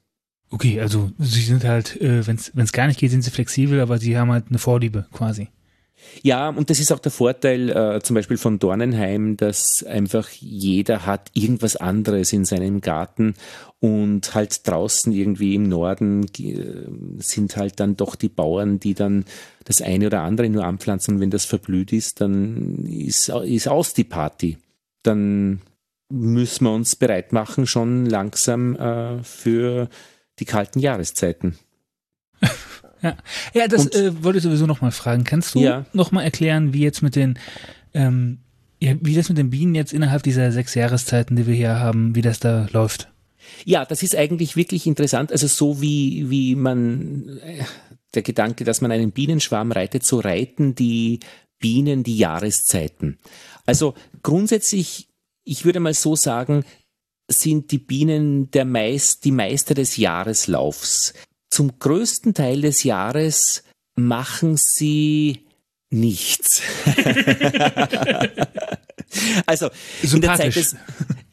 Okay, 0.50 0.80
also 0.80 1.10
sie 1.18 1.42
sind 1.42 1.64
halt, 1.64 2.00
äh, 2.00 2.26
wenn 2.26 2.36
es 2.36 2.72
gar 2.72 2.86
nicht 2.86 2.98
geht, 2.98 3.10
sind 3.10 3.22
sie 3.22 3.30
flexibel, 3.30 3.80
aber 3.80 3.98
sie 3.98 4.18
haben 4.18 4.32
halt 4.32 4.46
eine 4.48 4.58
Vorliebe 4.58 5.06
quasi. 5.12 5.48
Ja, 6.22 6.50
und 6.50 6.70
das 6.70 6.78
ist 6.78 6.92
auch 6.92 6.98
der 6.98 7.12
Vorteil 7.12 7.70
äh, 7.70 8.00
zum 8.03 8.14
Beispiel 8.14 8.36
von 8.36 8.59
Dornenheim, 8.59 9.36
dass 9.36 9.82
einfach 9.84 10.28
jeder 10.28 11.07
hat 11.07 11.30
irgendwas 11.34 11.76
anderes 11.76 12.32
in 12.32 12.44
seinem 12.44 12.80
Garten 12.80 13.34
und 13.80 14.34
halt 14.34 14.66
draußen 14.68 15.12
irgendwie 15.12 15.55
im 15.55 15.68
Norden 15.68 16.26
äh, 16.38 16.86
sind 17.18 17.57
halt 17.57 17.80
dann 17.80 17.96
doch 17.96 18.14
die 18.14 18.28
Bauern, 18.28 18.78
die 18.78 18.94
dann 18.94 19.24
das 19.64 19.82
eine 19.82 20.07
oder 20.07 20.22
andere 20.22 20.48
nur 20.48 20.64
anpflanzen. 20.64 21.14
Und 21.14 21.20
wenn 21.20 21.30
das 21.30 21.44
verblüht 21.44 21.92
ist, 21.92 22.20
dann 22.20 22.84
ist, 22.86 23.28
ist 23.28 23.68
aus 23.68 23.94
die 23.94 24.05
Party. 24.05 24.59
Dann 25.03 25.61
müssen 26.09 26.64
wir 26.64 26.72
uns 26.72 26.94
bereit 26.94 27.32
machen, 27.32 27.66
schon 27.66 28.07
langsam 28.07 28.76
äh, 28.76 29.22
für 29.24 29.88
die 30.38 30.44
kalten 30.44 30.78
Jahreszeiten. 30.78 31.59
Ja, 33.03 33.16
ja 33.53 33.68
das 33.68 33.86
äh, 33.88 34.22
wollte 34.22 34.38
ich 34.38 34.44
sowieso 34.44 34.66
noch 34.66 34.80
mal 34.80 34.92
fragen. 34.92 35.24
Kannst 35.24 35.55
du 35.55 35.61
ja. 35.61 35.84
noch 35.92 36.12
mal 36.12 36.22
erklären, 36.22 36.72
wie 36.72 36.82
jetzt 36.82 37.03
mit 37.03 37.16
den, 37.16 37.38
ähm, 37.94 38.38
ja, 38.80 38.94
wie 39.00 39.14
das 39.14 39.28
mit 39.28 39.38
den 39.38 39.50
Bienen 39.50 39.74
jetzt 39.74 39.92
innerhalb 39.92 40.22
dieser 40.22 40.53
sechs 40.53 40.74
Jahreszeiten, 40.74 41.36
die 41.36 41.46
wir 41.46 41.55
hier 41.55 41.78
haben, 41.80 42.14
wie 42.14 42.22
das 42.22 42.40
da 42.40 42.68
läuft? 42.72 43.09
Ja, 43.64 43.84
das 43.84 44.03
ist 44.03 44.16
eigentlich 44.16 44.57
wirklich 44.57 44.86
interessant. 44.86 45.32
Also 45.32 45.46
so 45.46 45.80
wie, 45.80 46.30
wie 46.30 46.55
man, 46.55 47.38
äh, 47.38 47.64
der 48.14 48.22
Gedanke, 48.22 48.64
dass 48.64 48.80
man 48.80 48.92
einen 48.92 49.12
Bienenschwarm 49.12 49.72
reitet, 49.72 50.05
so 50.05 50.20
reiten 50.20 50.74
die 50.74 51.20
Bienen 51.59 52.03
die 52.03 52.18
Jahreszeiten. 52.18 53.18
Also 53.66 53.94
grundsätzlich, 54.22 55.09
ich 55.44 55.64
würde 55.64 55.80
mal 55.80 55.94
so 55.94 56.16
sagen, 56.16 56.64
sind 57.28 57.70
die 57.70 57.78
Bienen 57.78 58.50
der 58.50 58.64
meist, 58.64 59.24
die 59.24 59.30
Meister 59.30 59.74
des 59.74 59.96
Jahreslaufs 59.96 61.14
zum 61.53 61.78
größten 61.78 62.34
Teil 62.34 62.62
des 62.62 62.82
Jahres 62.82 63.62
machen 63.94 64.57
sie 64.57 65.46
nichts. 65.90 66.62
also 69.46 69.68
in 70.00 70.22
der 70.22 70.34
Zeit 70.34 70.57
des 70.57 70.74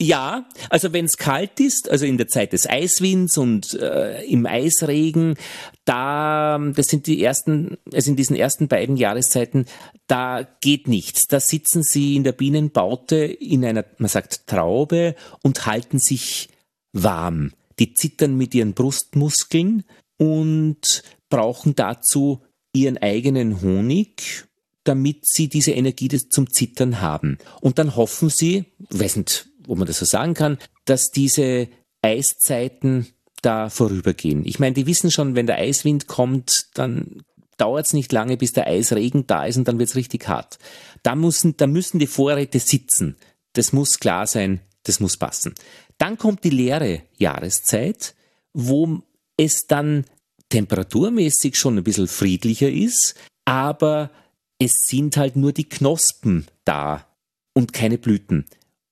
ja, 0.01 0.47
also 0.70 0.93
wenn 0.93 1.05
es 1.05 1.17
kalt 1.17 1.59
ist, 1.59 1.89
also 1.89 2.05
in 2.05 2.17
der 2.17 2.30
Zeit 2.30 2.53
des 2.53 2.70
Eiswinds 2.70 3.38
und 3.38 3.74
äh, 3.74 4.24
im 4.24 4.45
Eisregen, 4.45 5.36
da 5.84 6.57
das 6.74 6.88
sind 6.88 7.05
die 7.07 7.22
ersten, 7.22 7.78
also 7.93 8.11
in 8.11 8.15
diesen 8.15 8.38
ersten 8.38 8.70
beiden 8.70 8.95
Jahreszeiten, 8.95 9.65
da 10.07 10.47
geht 10.61 10.88
nichts. 10.88 11.28
Da 11.28 11.41
sitzen 11.41 11.84
sie 11.84 12.15
in 12.15 12.24
der 12.24 12.32
Bienenbaute 12.32 13.17
in 13.17 13.65
einer, 13.65 13.84
man 13.97 14.09
sagt 14.09 14.47
Traube 14.47 15.15
und 15.43 15.65
halten 15.65 15.99
sich 15.99 16.47
warm. 16.93 17.51
Die 17.80 17.93
zittern 17.93 18.36
mit 18.36 18.55
ihren 18.55 18.74
Brustmuskeln 18.74 19.84
und 20.20 21.01
brauchen 21.30 21.76
dazu 21.76 22.43
ihren 22.74 22.97
eigenen 22.97 23.61
Honig, 23.61 24.45
damit 24.84 25.26
sie 25.26 25.49
diese 25.49 25.72
Energie 25.72 26.09
zum 26.09 26.51
Zittern 26.51 27.01
haben. 27.01 27.39
Und 27.61 27.80
dann 27.80 27.95
hoffen 27.95 28.30
sie, 28.30 28.65
weiß 28.91 29.15
nicht, 29.17 29.49
ob 29.67 29.78
man 29.78 29.88
das 29.88 29.99
so 29.99 30.05
sagen 30.05 30.34
kann, 30.34 30.57
dass 30.86 31.09
diese 31.09 31.67
Eiszeiten 32.01 33.07
da 33.41 33.70
vorübergehen. 33.70 34.45
Ich 34.45 34.59
meine, 34.59 34.74
die 34.74 34.88
wissen 34.88 35.11
schon, 35.11 35.36
wenn 35.36 35.47
der 35.47 35.57
Eiswind 35.57 36.07
kommt, 36.07 36.51
dann 36.74 37.24
dauert 37.57 37.86
es 37.86 37.93
nicht 37.93 38.11
lange, 38.11 38.38
bis 38.38 38.53
der 38.53 38.67
Eisregen 38.67 39.28
da 39.28 39.45
ist 39.45 39.57
und 39.57 39.67
dann 39.67 39.80
wird 39.80 39.89
es 39.89 39.95
richtig 39.95 40.28
hart. 40.28 40.59
Da 41.03 41.15
müssen, 41.15 41.57
da 41.57 41.67
müssen 41.67 41.99
die 41.99 42.07
Vorräte 42.07 42.59
sitzen. 42.59 43.17
Das 43.53 43.74
muss 43.74 43.99
klar 43.99 44.28
sein, 44.28 44.61
das 44.84 44.99
muss 44.99 45.17
passen. 45.17 45.53
Dann 45.97 46.17
kommt 46.17 46.43
die 46.43 46.49
leere 46.49 47.01
Jahreszeit, 47.17 48.15
wo 48.53 49.01
es 49.39 49.67
dann 49.67 50.05
temperaturmäßig 50.49 51.55
schon 51.55 51.77
ein 51.77 51.83
bisschen 51.83 52.07
friedlicher 52.07 52.69
ist, 52.69 53.15
aber 53.45 54.11
es 54.59 54.85
sind 54.85 55.15
halt 55.15 55.35
nur 55.35 55.53
die 55.53 55.69
Knospen 55.69 56.47
da 56.65 57.07
und 57.53 57.71
keine 57.71 57.97
Blüten. 57.97 58.45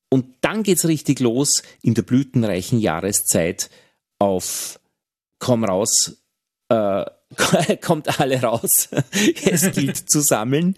Und 0.10 0.26
dann 0.42 0.64
geht's 0.64 0.88
richtig 0.88 1.20
los 1.20 1.64
in 1.82 1.94
der 1.94 2.04
blütenreichen 2.04 2.80
Jahreszeit 2.80 3.70
auf 4.20 4.80
komm 5.40 5.66
raus, 5.66 6.18
äh, 6.70 7.06
kommt 7.82 8.20
alle 8.20 8.42
raus. 8.42 8.88
es 9.44 9.72
gilt 9.72 10.10
zu 10.10 10.22
sammeln. 10.22 10.78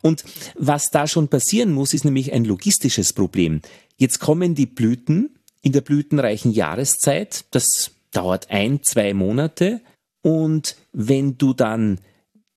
Und 0.00 0.24
was 0.54 0.88
da 0.90 1.06
schon 1.06 1.28
passieren 1.28 1.72
muss, 1.72 1.92
ist 1.92 2.06
nämlich 2.06 2.32
ein 2.32 2.46
logistisches 2.46 3.12
Problem. 3.12 3.60
Jetzt 3.98 4.18
kommen 4.18 4.54
die 4.54 4.66
Blüten 4.66 5.38
in 5.60 5.72
der 5.72 5.82
blütenreichen 5.82 6.52
Jahreszeit. 6.52 7.44
Das 7.50 7.90
dauert 8.12 8.50
ein, 8.50 8.82
zwei 8.82 9.14
Monate. 9.14 9.80
Und 10.22 10.76
wenn 10.92 11.38
du 11.38 11.54
dann 11.54 12.00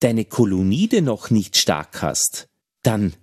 deine 0.00 0.24
Kolonide 0.24 1.02
noch 1.02 1.30
nicht 1.30 1.56
stark 1.56 2.02
hast, 2.02 2.48
dann 2.82 3.14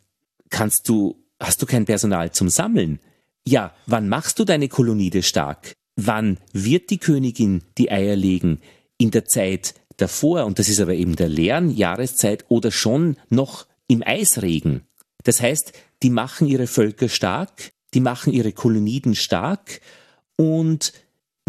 kannst 0.50 0.90
du, 0.90 1.24
hast 1.40 1.62
du 1.62 1.66
kein 1.66 1.86
Personal 1.86 2.32
zum 2.32 2.50
Sammeln. 2.50 3.00
Ja, 3.48 3.74
wann 3.86 4.10
machst 4.10 4.40
du 4.40 4.46
deine 4.46 4.68
Kolonide 4.68 5.24
stark? 5.24 5.74
Wann 5.96 6.38
wird 6.54 6.90
die 6.90 6.98
Königin 6.98 7.64
die 7.78 7.92
Eier 7.92 8.16
legen? 8.16 8.62
In 8.98 9.12
der 9.12 9.26
Zeit 9.26 9.76
davor, 9.98 10.46
und 10.46 10.60
das 10.60 10.70
ist 10.70 10.80
aber 10.80 10.94
eben 10.94 11.16
der 11.16 11.30
leeren 11.30 11.70
Jahreszeit 11.70 12.46
oder 12.50 12.72
schon 12.72 13.18
noch 13.30 13.68
im 13.88 14.04
Eisregen. 14.06 14.84
Das 15.24 15.42
heißt, 15.42 15.74
die 16.02 16.10
machen 16.10 16.48
ihre 16.48 16.68
Völker 16.68 17.10
stark, 17.10 17.72
die 17.94 18.00
machen 18.00 18.34
ihre 18.34 18.54
Koloniden 18.54 19.16
stark 19.16 19.82
und 20.36 20.94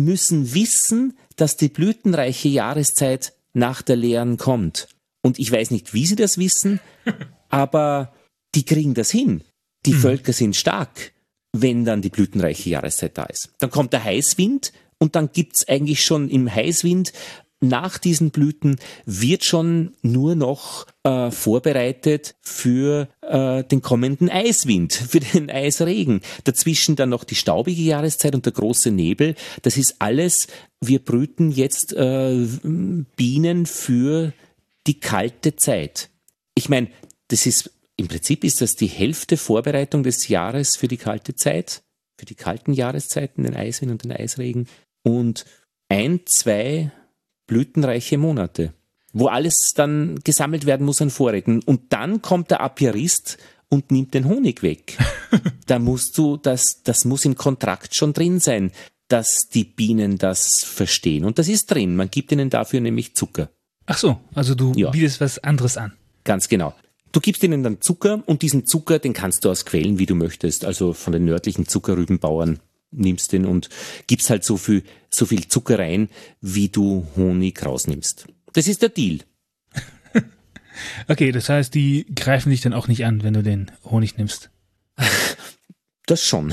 müssen 0.04 0.54
wissen, 0.54 1.16
dass 1.36 1.56
die 1.56 1.68
blütenreiche 1.68 2.48
Jahreszeit 2.48 3.32
nach 3.54 3.82
der 3.82 3.96
Leeren 3.96 4.36
kommt. 4.36 4.88
Und 5.22 5.38
ich 5.38 5.50
weiß 5.50 5.70
nicht, 5.70 5.94
wie 5.94 6.06
sie 6.06 6.16
das 6.16 6.38
wissen, 6.38 6.80
aber 7.48 8.12
die 8.54 8.64
kriegen 8.64 8.94
das 8.94 9.10
hin. 9.10 9.42
Die 9.86 9.94
mhm. 9.94 10.00
Völker 10.00 10.32
sind 10.32 10.56
stark, 10.56 11.12
wenn 11.52 11.84
dann 11.84 12.02
die 12.02 12.10
blütenreiche 12.10 12.70
Jahreszeit 12.70 13.16
da 13.18 13.24
ist. 13.24 13.50
Dann 13.58 13.70
kommt 13.70 13.92
der 13.92 14.04
Heißwind 14.04 14.72
und 14.98 15.16
dann 15.16 15.30
gibt's 15.32 15.66
eigentlich 15.68 16.04
schon 16.04 16.28
im 16.28 16.52
Heißwind 16.52 17.12
nach 17.62 17.98
diesen 17.98 18.30
Blüten 18.30 18.76
wird 19.06 19.44
schon 19.44 19.92
nur 20.02 20.34
noch 20.34 20.86
äh, 21.04 21.30
vorbereitet 21.30 22.34
für 22.40 23.08
äh, 23.22 23.64
den 23.64 23.82
kommenden 23.82 24.28
Eiswind, 24.28 24.92
für 24.92 25.20
den 25.20 25.50
Eisregen. 25.50 26.20
Dazwischen 26.44 26.96
dann 26.96 27.10
noch 27.10 27.24
die 27.24 27.34
staubige 27.34 27.82
Jahreszeit 27.82 28.34
und 28.34 28.44
der 28.44 28.52
große 28.52 28.90
Nebel. 28.90 29.34
Das 29.62 29.76
ist 29.76 29.96
alles, 30.00 30.48
wir 30.80 30.98
brüten 30.98 31.50
jetzt 31.50 31.92
äh, 31.92 32.46
Bienen 33.16 33.66
für 33.66 34.32
die 34.86 35.00
kalte 35.00 35.56
Zeit. 35.56 36.10
Ich 36.54 36.68
meine, 36.68 36.88
das 37.28 37.46
ist 37.46 37.70
im 37.96 38.08
Prinzip 38.08 38.42
ist 38.42 38.60
das 38.60 38.74
die 38.74 38.86
Hälfte 38.86 39.36
Vorbereitung 39.36 40.02
des 40.02 40.28
Jahres 40.28 40.76
für 40.76 40.88
die 40.88 40.96
kalte 40.96 41.36
Zeit, 41.36 41.82
für 42.18 42.26
die 42.26 42.34
kalten 42.34 42.72
Jahreszeiten, 42.72 43.44
den 43.44 43.54
Eiswind 43.54 43.92
und 43.92 44.04
den 44.04 44.12
Eisregen. 44.12 44.66
Und 45.04 45.44
ein, 45.88 46.20
zwei 46.26 46.90
blütenreiche 47.52 48.18
Monate. 48.18 48.72
wo 49.14 49.26
alles 49.26 49.72
dann 49.74 50.20
gesammelt 50.24 50.64
werden 50.64 50.86
muss 50.86 51.02
an 51.02 51.10
Vorräten. 51.10 51.60
Und 51.62 51.92
dann 51.92 52.22
kommt 52.22 52.50
der 52.50 52.62
Apiarist 52.62 53.36
und 53.68 53.90
nimmt 53.90 54.14
den 54.14 54.24
Honig 54.24 54.62
weg. 54.62 54.96
da 55.66 55.78
musst 55.78 56.16
du, 56.16 56.38
das, 56.38 56.82
das 56.82 57.04
muss 57.04 57.26
im 57.26 57.36
Kontrakt 57.36 57.94
schon 57.94 58.14
drin 58.14 58.40
sein, 58.40 58.70
dass 59.08 59.50
die 59.50 59.64
Bienen 59.64 60.16
das 60.16 60.64
verstehen. 60.64 61.26
Und 61.26 61.38
das 61.38 61.48
ist 61.48 61.66
drin. 61.66 61.94
Man 61.94 62.10
gibt 62.10 62.32
ihnen 62.32 62.48
dafür 62.48 62.80
nämlich 62.80 63.14
Zucker. 63.14 63.50
Ach 63.84 63.98
so, 63.98 64.18
also 64.34 64.54
du 64.54 64.72
ja. 64.76 64.88
bietest 64.88 65.20
was 65.20 65.38
anderes 65.38 65.76
an. 65.76 65.92
Ganz 66.24 66.48
genau. 66.48 66.72
Du 67.12 67.20
gibst 67.20 67.42
ihnen 67.42 67.62
dann 67.62 67.82
Zucker 67.82 68.22
und 68.24 68.40
diesen 68.40 68.64
Zucker, 68.64 68.98
den 68.98 69.12
kannst 69.12 69.44
du 69.44 69.50
aus 69.50 69.66
Quellen, 69.66 69.98
wie 69.98 70.06
du 70.06 70.14
möchtest, 70.14 70.64
also 70.64 70.94
von 70.94 71.12
den 71.12 71.26
nördlichen 71.26 71.68
Zuckerrübenbauern 71.68 72.60
nimmst 72.92 73.32
den 73.32 73.44
und 73.44 73.68
gibst 74.06 74.30
halt 74.30 74.44
so 74.44 74.56
viel, 74.56 74.84
so 75.10 75.26
viel 75.26 75.48
Zucker 75.48 75.78
rein, 75.78 76.08
wie 76.40 76.68
du 76.68 77.06
Honig 77.16 77.64
rausnimmst. 77.64 78.26
Das 78.52 78.68
ist 78.68 78.82
der 78.82 78.90
Deal. 78.90 79.20
okay, 81.08 81.32
das 81.32 81.48
heißt, 81.48 81.74
die 81.74 82.06
greifen 82.14 82.50
dich 82.50 82.60
dann 82.60 82.74
auch 82.74 82.88
nicht 82.88 83.04
an, 83.04 83.22
wenn 83.22 83.34
du 83.34 83.42
den 83.42 83.72
Honig 83.84 84.16
nimmst. 84.18 84.50
Das 86.06 86.24
schon. 86.24 86.52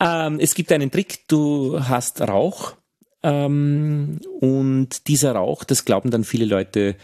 ähm, 0.00 0.40
es 0.40 0.54
gibt 0.54 0.72
einen 0.72 0.90
Trick, 0.90 1.28
du 1.28 1.80
hast 1.86 2.22
Rauch 2.22 2.76
ähm, 3.22 4.20
und 4.40 5.06
dieser 5.06 5.32
Rauch, 5.32 5.64
das 5.64 5.84
glauben 5.84 6.10
dann 6.10 6.24
viele 6.24 6.46
Leute, 6.46 6.96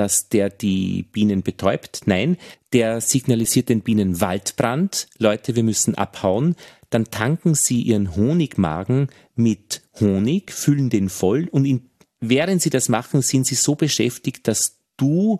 dass 0.00 0.30
der 0.30 0.48
die 0.48 1.02
Bienen 1.02 1.42
betäubt. 1.42 2.06
Nein, 2.06 2.38
der 2.72 3.02
signalisiert 3.02 3.68
den 3.68 3.82
Bienen 3.82 4.22
Waldbrand. 4.22 5.08
Leute, 5.18 5.56
wir 5.56 5.62
müssen 5.62 5.94
abhauen. 5.94 6.56
Dann 6.88 7.10
tanken 7.10 7.54
sie 7.54 7.82
ihren 7.82 8.16
Honigmagen 8.16 9.08
mit 9.34 9.82
Honig, 10.00 10.52
füllen 10.52 10.88
den 10.88 11.10
voll 11.10 11.48
und 11.52 11.66
in, 11.66 11.90
während 12.18 12.62
sie 12.62 12.70
das 12.70 12.88
machen, 12.88 13.20
sind 13.20 13.46
sie 13.46 13.56
so 13.56 13.74
beschäftigt, 13.74 14.48
dass 14.48 14.78
du 14.96 15.38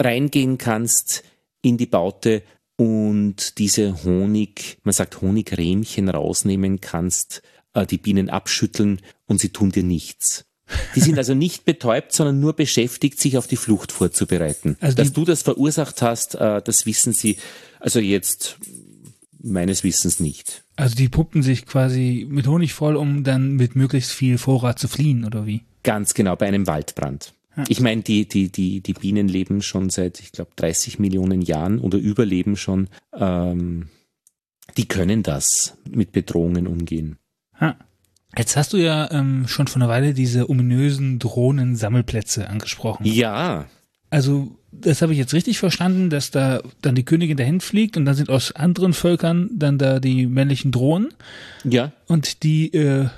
reingehen 0.00 0.56
kannst 0.56 1.22
in 1.60 1.76
die 1.76 1.84
Baute 1.84 2.42
und 2.76 3.58
diese 3.58 4.04
Honig, 4.04 4.78
man 4.84 4.94
sagt 4.94 5.20
Honigrämchen 5.20 6.08
rausnehmen 6.08 6.80
kannst, 6.80 7.42
äh, 7.74 7.84
die 7.84 7.98
Bienen 7.98 8.30
abschütteln 8.30 9.02
und 9.26 9.38
sie 9.38 9.50
tun 9.50 9.70
dir 9.70 9.84
nichts. 9.84 10.46
Die 10.94 11.00
sind 11.00 11.18
also 11.18 11.34
nicht 11.34 11.64
betäubt, 11.64 12.12
sondern 12.12 12.40
nur 12.40 12.54
beschäftigt, 12.54 13.20
sich 13.20 13.38
auf 13.38 13.46
die 13.46 13.56
Flucht 13.56 13.92
vorzubereiten. 13.92 14.76
Also 14.80 14.96
Dass 14.96 15.12
du 15.12 15.24
das 15.24 15.42
verursacht 15.42 16.02
hast, 16.02 16.34
äh, 16.34 16.60
das 16.62 16.86
wissen 16.86 17.12
sie 17.12 17.36
also 17.80 18.00
jetzt 18.00 18.58
meines 19.40 19.84
Wissens 19.84 20.20
nicht. 20.20 20.64
Also 20.76 20.94
die 20.94 21.08
puppen 21.08 21.42
sich 21.42 21.66
quasi 21.66 22.26
mit 22.28 22.46
Honig 22.46 22.72
voll, 22.72 22.96
um 22.96 23.24
dann 23.24 23.52
mit 23.52 23.76
möglichst 23.76 24.12
viel 24.12 24.38
Vorrat 24.38 24.78
zu 24.78 24.88
fliehen, 24.88 25.24
oder 25.24 25.46
wie? 25.46 25.62
Ganz 25.82 26.14
genau, 26.14 26.36
bei 26.36 26.46
einem 26.46 26.66
Waldbrand. 26.66 27.34
Ich 27.66 27.80
meine, 27.80 28.02
die, 28.02 28.28
die, 28.28 28.52
die, 28.52 28.80
die 28.80 28.92
Bienen 28.92 29.26
leben 29.26 29.62
schon 29.62 29.90
seit, 29.90 30.20
ich 30.20 30.30
glaube, 30.30 30.52
30 30.54 30.98
Millionen 30.98 31.42
Jahren 31.42 31.80
oder 31.80 31.98
überleben 31.98 32.56
schon. 32.56 32.88
Ähm, 33.12 33.88
die 34.76 34.86
können 34.86 35.24
das 35.24 35.76
mit 35.88 36.12
Bedrohungen 36.12 36.68
umgehen. 36.68 37.18
Ha. 37.60 37.76
Jetzt 38.36 38.56
hast 38.56 38.72
du 38.72 38.76
ja 38.76 39.10
ähm, 39.10 39.48
schon 39.48 39.66
vor 39.66 39.80
einer 39.80 39.88
Weile 39.88 40.12
diese 40.14 40.50
ominösen 40.50 41.18
Drohnensammelplätze 41.18 42.48
angesprochen. 42.48 43.04
Ja. 43.06 43.66
Also, 44.10 44.56
das 44.70 45.02
habe 45.02 45.12
ich 45.12 45.18
jetzt 45.18 45.34
richtig 45.34 45.58
verstanden, 45.58 46.10
dass 46.10 46.30
da 46.30 46.60
dann 46.82 46.94
die 46.94 47.04
Königin 47.04 47.36
dahin 47.36 47.60
fliegt 47.60 47.96
und 47.96 48.04
dann 48.04 48.14
sind 48.14 48.30
aus 48.30 48.52
anderen 48.52 48.92
Völkern 48.92 49.50
dann 49.54 49.78
da 49.78 49.98
die 49.98 50.26
männlichen 50.26 50.72
Drohnen. 50.72 51.08
Ja. 51.64 51.92
Und 52.06 52.42
die 52.42 52.72
äh, 52.74 53.08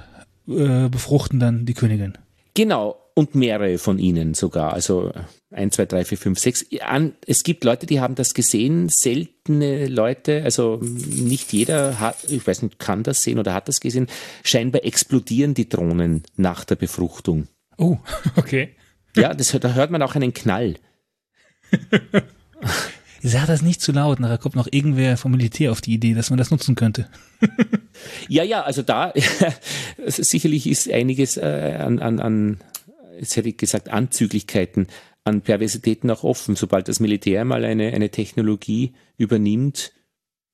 äh, 0.48 0.88
befruchten 0.88 1.40
dann 1.40 1.66
die 1.66 1.74
Königin. 1.74 2.16
Genau. 2.54 2.96
Und 3.14 3.34
mehrere 3.34 3.78
von 3.78 3.98
ihnen 3.98 4.34
sogar. 4.34 4.72
Also 4.72 5.12
1, 5.52 5.74
2, 5.74 5.86
3, 5.86 6.04
4, 6.04 6.18
5, 6.18 6.38
6. 6.38 6.66
Es 7.26 7.42
gibt 7.42 7.64
Leute, 7.64 7.86
die 7.86 8.00
haben 8.00 8.14
das 8.14 8.34
gesehen, 8.34 8.88
seltene 8.88 9.88
Leute, 9.88 10.42
also 10.44 10.78
nicht 10.80 11.52
jeder 11.52 11.98
hat, 11.98 12.16
ich 12.28 12.46
weiß 12.46 12.62
nicht, 12.62 12.78
kann 12.78 13.02
das 13.02 13.22
sehen 13.22 13.38
oder 13.38 13.52
hat 13.52 13.66
das 13.68 13.80
gesehen. 13.80 14.06
Scheinbar 14.44 14.84
explodieren 14.84 15.54
die 15.54 15.68
Drohnen 15.68 16.22
nach 16.36 16.64
der 16.64 16.76
Befruchtung. 16.76 17.48
Oh, 17.78 17.98
okay. 18.36 18.76
Ja, 19.16 19.34
das, 19.34 19.50
da 19.50 19.72
hört 19.74 19.90
man 19.90 20.02
auch 20.02 20.14
einen 20.14 20.32
Knall. 20.32 20.76
Sag 23.22 23.48
das 23.48 23.60
nicht 23.60 23.82
zu 23.82 23.92
laut, 23.92 24.18
nachher 24.18 24.38
kommt 24.38 24.54
noch 24.54 24.68
irgendwer 24.70 25.16
vom 25.16 25.32
Militär 25.32 25.72
auf 25.72 25.80
die 25.80 25.92
Idee, 25.92 26.14
dass 26.14 26.30
man 26.30 26.38
das 26.38 26.50
nutzen 26.50 26.74
könnte. 26.74 27.08
ja, 28.28 28.44
ja, 28.44 28.62
also 28.62 28.82
da 28.82 29.12
sicherlich 30.06 30.66
ist 30.66 30.90
einiges 30.90 31.36
äh, 31.36 31.76
an, 31.78 31.98
an, 31.98 32.18
an, 32.20 32.60
jetzt 33.18 33.36
hätte 33.36 33.50
ich 33.50 33.58
gesagt, 33.58 33.90
Anzüglichkeiten 33.90 34.86
an 35.24 35.42
Perversitäten 35.42 36.10
auch 36.10 36.24
offen. 36.24 36.56
Sobald 36.56 36.88
das 36.88 37.00
Militär 37.00 37.44
mal 37.44 37.64
eine, 37.64 37.92
eine 37.92 38.10
Technologie 38.10 38.92
übernimmt, 39.16 39.92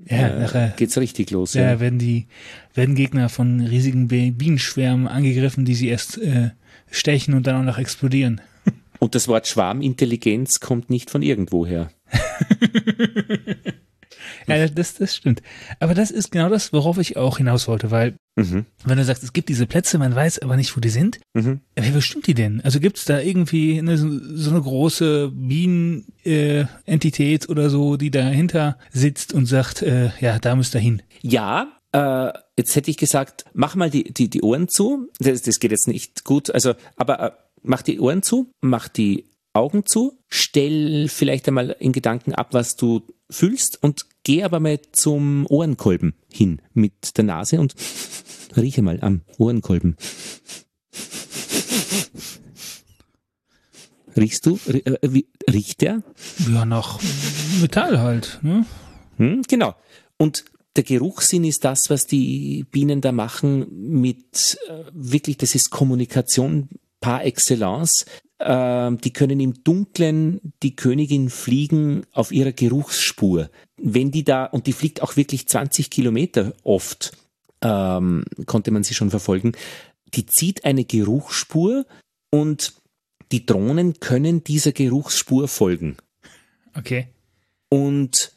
ja, 0.04 0.66
äh, 0.66 0.72
geht's 0.76 0.98
richtig 0.98 1.30
los. 1.30 1.54
Ja, 1.54 1.62
ja, 1.62 1.80
werden 1.80 1.98
die 1.98 2.26
werden 2.74 2.94
Gegner 2.94 3.28
von 3.30 3.60
riesigen 3.60 4.08
Bienenschwärmen 4.08 5.08
angegriffen, 5.08 5.64
die 5.64 5.74
sie 5.74 5.88
erst 5.88 6.18
äh, 6.18 6.50
stechen 6.90 7.34
und 7.34 7.46
dann 7.46 7.56
auch 7.56 7.64
noch 7.64 7.78
explodieren. 7.78 8.42
Und 8.98 9.14
das 9.14 9.28
Wort 9.28 9.46
Schwarmintelligenz 9.46 10.60
kommt 10.60 10.90
nicht 10.90 11.10
von 11.10 11.22
irgendwoher. 11.22 11.90
ja, 14.46 14.66
das, 14.68 14.94
das 14.94 15.16
stimmt. 15.16 15.42
Aber 15.80 15.94
das 15.94 16.10
ist 16.10 16.30
genau 16.30 16.48
das, 16.48 16.72
worauf 16.72 16.98
ich 16.98 17.16
auch 17.16 17.38
hinaus 17.38 17.68
wollte, 17.68 17.90
weil 17.90 18.16
mhm. 18.36 18.66
wenn 18.84 18.98
du 18.98 19.04
sagst, 19.04 19.22
es 19.22 19.32
gibt 19.32 19.48
diese 19.48 19.66
Plätze, 19.66 19.98
man 19.98 20.14
weiß 20.14 20.40
aber 20.40 20.56
nicht, 20.56 20.76
wo 20.76 20.80
die 20.80 20.88
sind, 20.88 21.20
mhm. 21.34 21.60
wer 21.74 21.90
bestimmt 21.90 22.26
die 22.26 22.34
denn? 22.34 22.60
Also 22.62 22.80
gibt 22.80 22.98
es 22.98 23.04
da 23.04 23.20
irgendwie 23.20 23.78
eine, 23.78 23.96
so 23.96 24.50
eine 24.50 24.60
große 24.60 25.32
Bienenentität 25.34 27.44
äh, 27.44 27.50
oder 27.50 27.70
so, 27.70 27.96
die 27.96 28.10
dahinter 28.10 28.78
sitzt 28.92 29.32
und 29.32 29.46
sagt, 29.46 29.82
äh, 29.82 30.10
ja, 30.20 30.38
da 30.38 30.56
müsst 30.56 30.74
ihr 30.74 30.80
hin? 30.80 31.02
Ja, 31.22 31.68
äh, 31.92 32.32
jetzt 32.58 32.76
hätte 32.76 32.90
ich 32.90 32.96
gesagt, 32.96 33.44
mach 33.54 33.74
mal 33.74 33.90
die, 33.90 34.12
die, 34.12 34.28
die 34.28 34.42
Ohren 34.42 34.68
zu. 34.68 35.08
Das, 35.18 35.42
das 35.42 35.60
geht 35.60 35.70
jetzt 35.70 35.88
nicht 35.88 36.24
gut. 36.24 36.50
Also, 36.50 36.74
aber 36.96 37.20
äh, 37.20 37.30
mach 37.62 37.82
die 37.82 38.00
Ohren 38.00 38.22
zu, 38.22 38.50
mach 38.60 38.88
die 38.88 39.30
Augen 39.56 39.86
zu, 39.86 40.18
stell 40.28 41.08
vielleicht 41.08 41.48
einmal 41.48 41.74
in 41.78 41.92
Gedanken 41.92 42.34
ab, 42.34 42.48
was 42.52 42.76
du 42.76 43.02
fühlst 43.30 43.82
und 43.82 44.06
geh 44.26 44.42
aber 44.42 44.58
mal 44.58 44.80
zum 44.90 45.46
Ohrenkolben 45.48 46.14
hin 46.32 46.60
mit 46.74 47.16
der 47.16 47.22
Nase 47.22 47.60
und 47.60 47.76
rieche 48.56 48.82
mal 48.82 48.98
am 49.00 49.20
Ohrenkolben. 49.38 49.96
Riechst 54.16 54.46
du? 54.46 54.58
Äh, 54.66 54.96
riecht 55.48 55.80
der? 55.80 56.02
Ja, 56.52 56.64
nach 56.64 56.98
Metall 57.60 58.00
halt. 58.00 58.40
Ne? 58.42 58.66
Hm, 59.18 59.42
genau. 59.46 59.76
Und 60.16 60.44
der 60.74 60.82
Geruchssinn 60.82 61.44
ist 61.44 61.64
das, 61.64 61.88
was 61.88 62.08
die 62.08 62.66
Bienen 62.72 63.00
da 63.00 63.12
machen 63.12 63.66
mit 63.70 64.58
äh, 64.68 64.84
wirklich, 64.92 65.36
das 65.36 65.54
ist 65.54 65.70
Kommunikation 65.70 66.68
par 66.98 67.24
excellence. 67.24 68.06
Ähm, 68.38 68.98
die 69.00 69.12
können 69.12 69.40
im 69.40 69.64
Dunklen 69.64 70.52
die 70.62 70.76
Königin 70.76 71.30
fliegen 71.30 72.04
auf 72.12 72.32
ihrer 72.32 72.52
Geruchsspur. 72.52 73.50
Wenn 73.78 74.10
die 74.10 74.24
da, 74.24 74.44
und 74.44 74.66
die 74.66 74.72
fliegt 74.72 75.02
auch 75.02 75.16
wirklich 75.16 75.46
20 75.48 75.90
Kilometer 75.90 76.52
oft, 76.62 77.16
ähm, 77.62 78.24
konnte 78.44 78.70
man 78.70 78.84
sie 78.84 78.94
schon 78.94 79.10
verfolgen, 79.10 79.52
die 80.14 80.26
zieht 80.26 80.64
eine 80.64 80.84
Geruchsspur 80.84 81.86
und 82.30 82.74
die 83.32 83.46
Drohnen 83.46 84.00
können 84.00 84.44
dieser 84.44 84.72
Geruchsspur 84.72 85.48
folgen. 85.48 85.96
Okay. 86.74 87.08
Und 87.70 88.32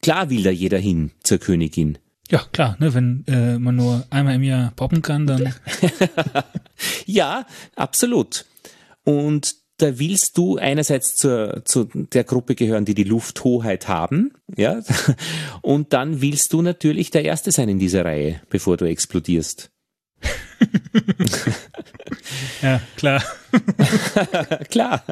klar 0.00 0.30
will 0.30 0.42
da 0.42 0.50
jeder 0.50 0.78
hin 0.78 1.12
zur 1.22 1.38
Königin. 1.38 1.98
Ja, 2.30 2.46
klar, 2.52 2.76
ne, 2.80 2.94
wenn 2.94 3.24
äh, 3.26 3.58
man 3.58 3.76
nur 3.76 4.06
einmal 4.08 4.36
im 4.36 4.42
Jahr 4.42 4.72
poppen 4.74 5.02
kann, 5.02 5.26
dann. 5.26 5.54
ja, 7.06 7.46
absolut. 7.76 8.46
Und 9.04 9.56
da 9.78 9.98
willst 9.98 10.38
du 10.38 10.58
einerseits 10.58 11.16
zur, 11.16 11.62
zu 11.64 11.88
der 11.92 12.24
Gruppe 12.24 12.54
gehören, 12.54 12.84
die 12.84 12.94
die 12.94 13.04
Lufthoheit 13.04 13.88
haben, 13.88 14.32
ja, 14.56 14.82
und 15.62 15.92
dann 15.92 16.20
willst 16.20 16.52
du 16.52 16.62
natürlich 16.62 17.10
der 17.10 17.24
Erste 17.24 17.50
sein 17.50 17.68
in 17.68 17.78
dieser 17.78 18.04
Reihe, 18.04 18.40
bevor 18.48 18.76
du 18.76 18.84
explodierst. 18.84 19.70
ja, 22.62 22.80
klar. 22.96 23.22
klar. 24.70 25.04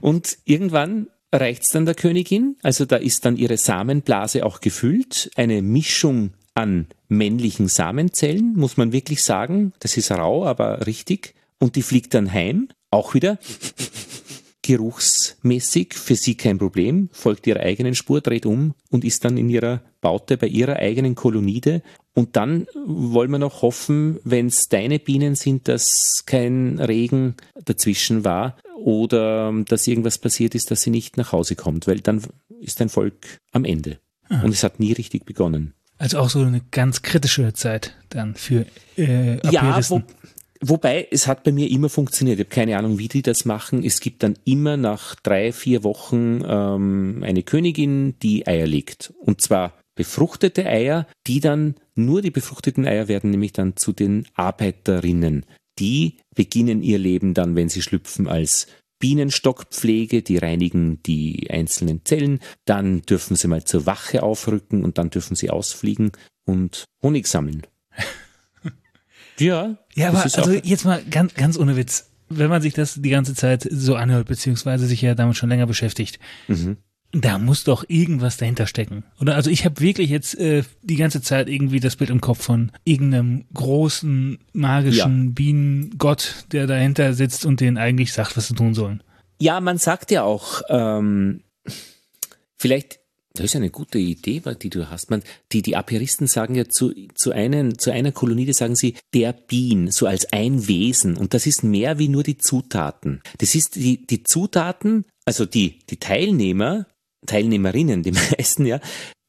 Und 0.00 0.38
irgendwann 0.44 1.08
reicht's 1.32 1.70
dann 1.70 1.86
der 1.86 1.94
Königin, 1.94 2.56
also 2.62 2.86
da 2.86 2.96
ist 2.96 3.24
dann 3.24 3.36
ihre 3.36 3.56
Samenblase 3.56 4.44
auch 4.44 4.60
gefüllt, 4.60 5.30
eine 5.36 5.62
Mischung 5.62 6.32
an 6.54 6.88
männlichen 7.08 7.68
Samenzellen, 7.68 8.54
muss 8.56 8.76
man 8.76 8.90
wirklich 8.90 9.22
sagen. 9.22 9.74
Das 9.78 9.96
ist 9.96 10.10
rau, 10.10 10.44
aber 10.44 10.86
richtig 10.86 11.35
und 11.58 11.76
die 11.76 11.82
fliegt 11.82 12.14
dann 12.14 12.32
heim, 12.32 12.68
auch 12.90 13.14
wieder 13.14 13.38
geruchsmäßig, 14.62 15.94
für 15.94 16.16
sie 16.16 16.34
kein 16.34 16.58
Problem, 16.58 17.08
folgt 17.12 17.46
ihrer 17.46 17.60
eigenen 17.60 17.94
Spur, 17.94 18.20
dreht 18.20 18.46
um 18.46 18.74
und 18.90 19.04
ist 19.04 19.24
dann 19.24 19.36
in 19.38 19.48
ihrer 19.48 19.80
Baute 20.00 20.36
bei 20.36 20.48
ihrer 20.48 20.76
eigenen 20.76 21.14
Kolonide 21.14 21.82
Und 22.14 22.34
dann 22.34 22.66
wollen 22.86 23.30
wir 23.30 23.38
noch 23.38 23.62
hoffen, 23.62 24.18
wenn 24.24 24.46
es 24.46 24.68
deine 24.68 24.98
Bienen 24.98 25.34
sind, 25.34 25.68
dass 25.68 26.24
kein 26.26 26.80
Regen 26.80 27.34
dazwischen 27.64 28.24
war 28.24 28.56
oder 28.82 29.52
dass 29.68 29.86
irgendwas 29.86 30.18
passiert 30.18 30.54
ist, 30.54 30.70
dass 30.70 30.80
sie 30.80 30.90
nicht 30.90 31.16
nach 31.16 31.32
Hause 31.32 31.56
kommt, 31.56 31.86
weil 31.86 32.00
dann 32.00 32.22
ist 32.60 32.80
dein 32.80 32.88
Volk 32.88 33.38
am 33.52 33.64
Ende. 33.64 33.98
Aha. 34.30 34.42
Und 34.42 34.50
es 34.52 34.64
hat 34.64 34.80
nie 34.80 34.92
richtig 34.92 35.26
begonnen. 35.26 35.74
Also 35.98 36.18
auch 36.18 36.30
so 36.30 36.40
eine 36.40 36.62
ganz 36.70 37.02
kritische 37.02 37.52
Zeit 37.52 37.94
dann 38.08 38.34
für 38.34 38.66
äh, 38.96 39.38
Ja, 39.50 39.78
wo, 39.90 40.02
wobei 40.60 41.08
es 41.10 41.26
hat 41.26 41.44
bei 41.44 41.52
mir 41.52 41.70
immer 41.70 41.88
funktioniert. 41.88 42.38
Ich 42.38 42.46
habe 42.46 42.54
keine 42.54 42.78
Ahnung, 42.78 42.98
wie 42.98 43.08
die 43.08 43.22
das 43.22 43.44
machen. 43.44 43.84
Es 43.84 44.00
gibt 44.00 44.22
dann 44.22 44.38
immer 44.44 44.76
nach 44.76 45.14
drei, 45.16 45.52
vier 45.52 45.84
Wochen 45.84 46.42
ähm, 46.46 47.22
eine 47.24 47.42
Königin, 47.42 48.18
die 48.22 48.46
Eier 48.46 48.66
legt. 48.66 49.12
Und 49.18 49.40
zwar 49.40 49.74
befruchtete 49.94 50.66
Eier, 50.66 51.06
die 51.26 51.40
dann, 51.40 51.76
nur 51.94 52.22
die 52.22 52.30
befruchteten 52.30 52.86
Eier 52.86 53.08
werden 53.08 53.30
nämlich 53.30 53.52
dann 53.52 53.76
zu 53.76 53.92
den 53.92 54.26
Arbeiterinnen. 54.34 55.46
Die 55.78 56.18
beginnen 56.34 56.82
ihr 56.82 56.98
Leben 56.98 57.34
dann, 57.34 57.56
wenn 57.56 57.68
sie 57.68 57.82
schlüpfen, 57.82 58.28
als 58.28 58.66
Bienenstockpflege, 58.98 60.22
die 60.22 60.38
reinigen 60.38 61.02
die 61.02 61.50
einzelnen 61.50 62.04
Zellen, 62.04 62.40
dann 62.64 63.02
dürfen 63.02 63.36
sie 63.36 63.48
mal 63.48 63.64
zur 63.64 63.84
Wache 63.84 64.22
aufrücken 64.22 64.84
und 64.84 64.98
dann 64.98 65.10
dürfen 65.10 65.36
sie 65.36 65.50
ausfliegen 65.50 66.12
und 66.46 66.84
Honig 67.02 67.26
sammeln. 67.26 67.66
ja. 69.38 69.78
Ja, 69.96 70.08
aber 70.08 70.22
also 70.22 70.52
jetzt 70.52 70.84
mal 70.84 71.02
ganz, 71.10 71.34
ganz 71.34 71.58
ohne 71.58 71.76
Witz. 71.76 72.10
Wenn 72.28 72.50
man 72.50 72.62
sich 72.62 72.74
das 72.74 72.94
die 72.94 73.10
ganze 73.10 73.34
Zeit 73.34 73.66
so 73.70 73.94
anhört, 73.96 74.28
beziehungsweise 74.28 74.86
sich 74.86 75.00
ja 75.02 75.14
damit 75.14 75.36
schon 75.36 75.48
länger 75.48 75.66
beschäftigt, 75.66 76.18
mhm. 76.48 76.76
Da 77.12 77.38
muss 77.38 77.64
doch 77.64 77.84
irgendwas 77.88 78.36
dahinter 78.36 78.66
stecken. 78.66 79.04
Oder 79.20 79.36
also 79.36 79.48
ich 79.48 79.64
habe 79.64 79.80
wirklich 79.80 80.10
jetzt 80.10 80.38
äh, 80.38 80.64
die 80.82 80.96
ganze 80.96 81.22
Zeit 81.22 81.48
irgendwie 81.48 81.80
das 81.80 81.96
Bild 81.96 82.10
im 82.10 82.20
Kopf 82.20 82.42
von 82.42 82.72
irgendeinem 82.84 83.46
großen 83.54 84.38
magischen 84.52 85.24
ja. 85.24 85.30
Bienengott, 85.32 86.46
der 86.52 86.66
dahinter 86.66 87.14
sitzt 87.14 87.46
und 87.46 87.60
denen 87.60 87.78
eigentlich 87.78 88.12
sagt, 88.12 88.36
was 88.36 88.48
sie 88.48 88.54
tun 88.54 88.74
sollen. 88.74 89.02
Ja, 89.38 89.60
man 89.60 89.78
sagt 89.78 90.10
ja 90.10 90.24
auch, 90.24 90.62
ähm, 90.68 91.42
vielleicht, 92.58 92.98
das 93.36 93.46
ist 93.46 93.56
eine 93.56 93.70
gute 93.70 93.98
Idee, 93.98 94.42
die 94.62 94.70
du 94.70 94.90
hast. 94.90 95.10
Man, 95.10 95.22
die, 95.52 95.62
die 95.62 95.76
Aperisten 95.76 96.26
sagen 96.26 96.54
ja 96.54 96.68
zu, 96.68 96.92
zu, 97.14 97.32
einen, 97.32 97.78
zu 97.78 97.90
einer 97.90 98.12
Kolonie, 98.12 98.52
sagen 98.52 98.76
sie 98.76 98.96
der 99.14 99.32
Bien, 99.32 99.90
so 99.90 100.06
als 100.06 100.32
ein 100.32 100.66
Wesen. 100.68 101.16
Und 101.16 101.34
das 101.34 101.46
ist 101.46 101.62
mehr 101.62 101.98
wie 101.98 102.08
nur 102.08 102.22
die 102.22 102.38
Zutaten. 102.38 103.22
Das 103.38 103.54
ist 103.54 103.76
die, 103.76 104.06
die 104.06 104.22
Zutaten, 104.22 105.04
also 105.24 105.46
die, 105.46 105.78
die 105.88 105.98
Teilnehmer 105.98 106.86
Teilnehmerinnen, 107.26 108.02
die 108.02 108.12
meisten, 108.32 108.64
ja, 108.64 108.80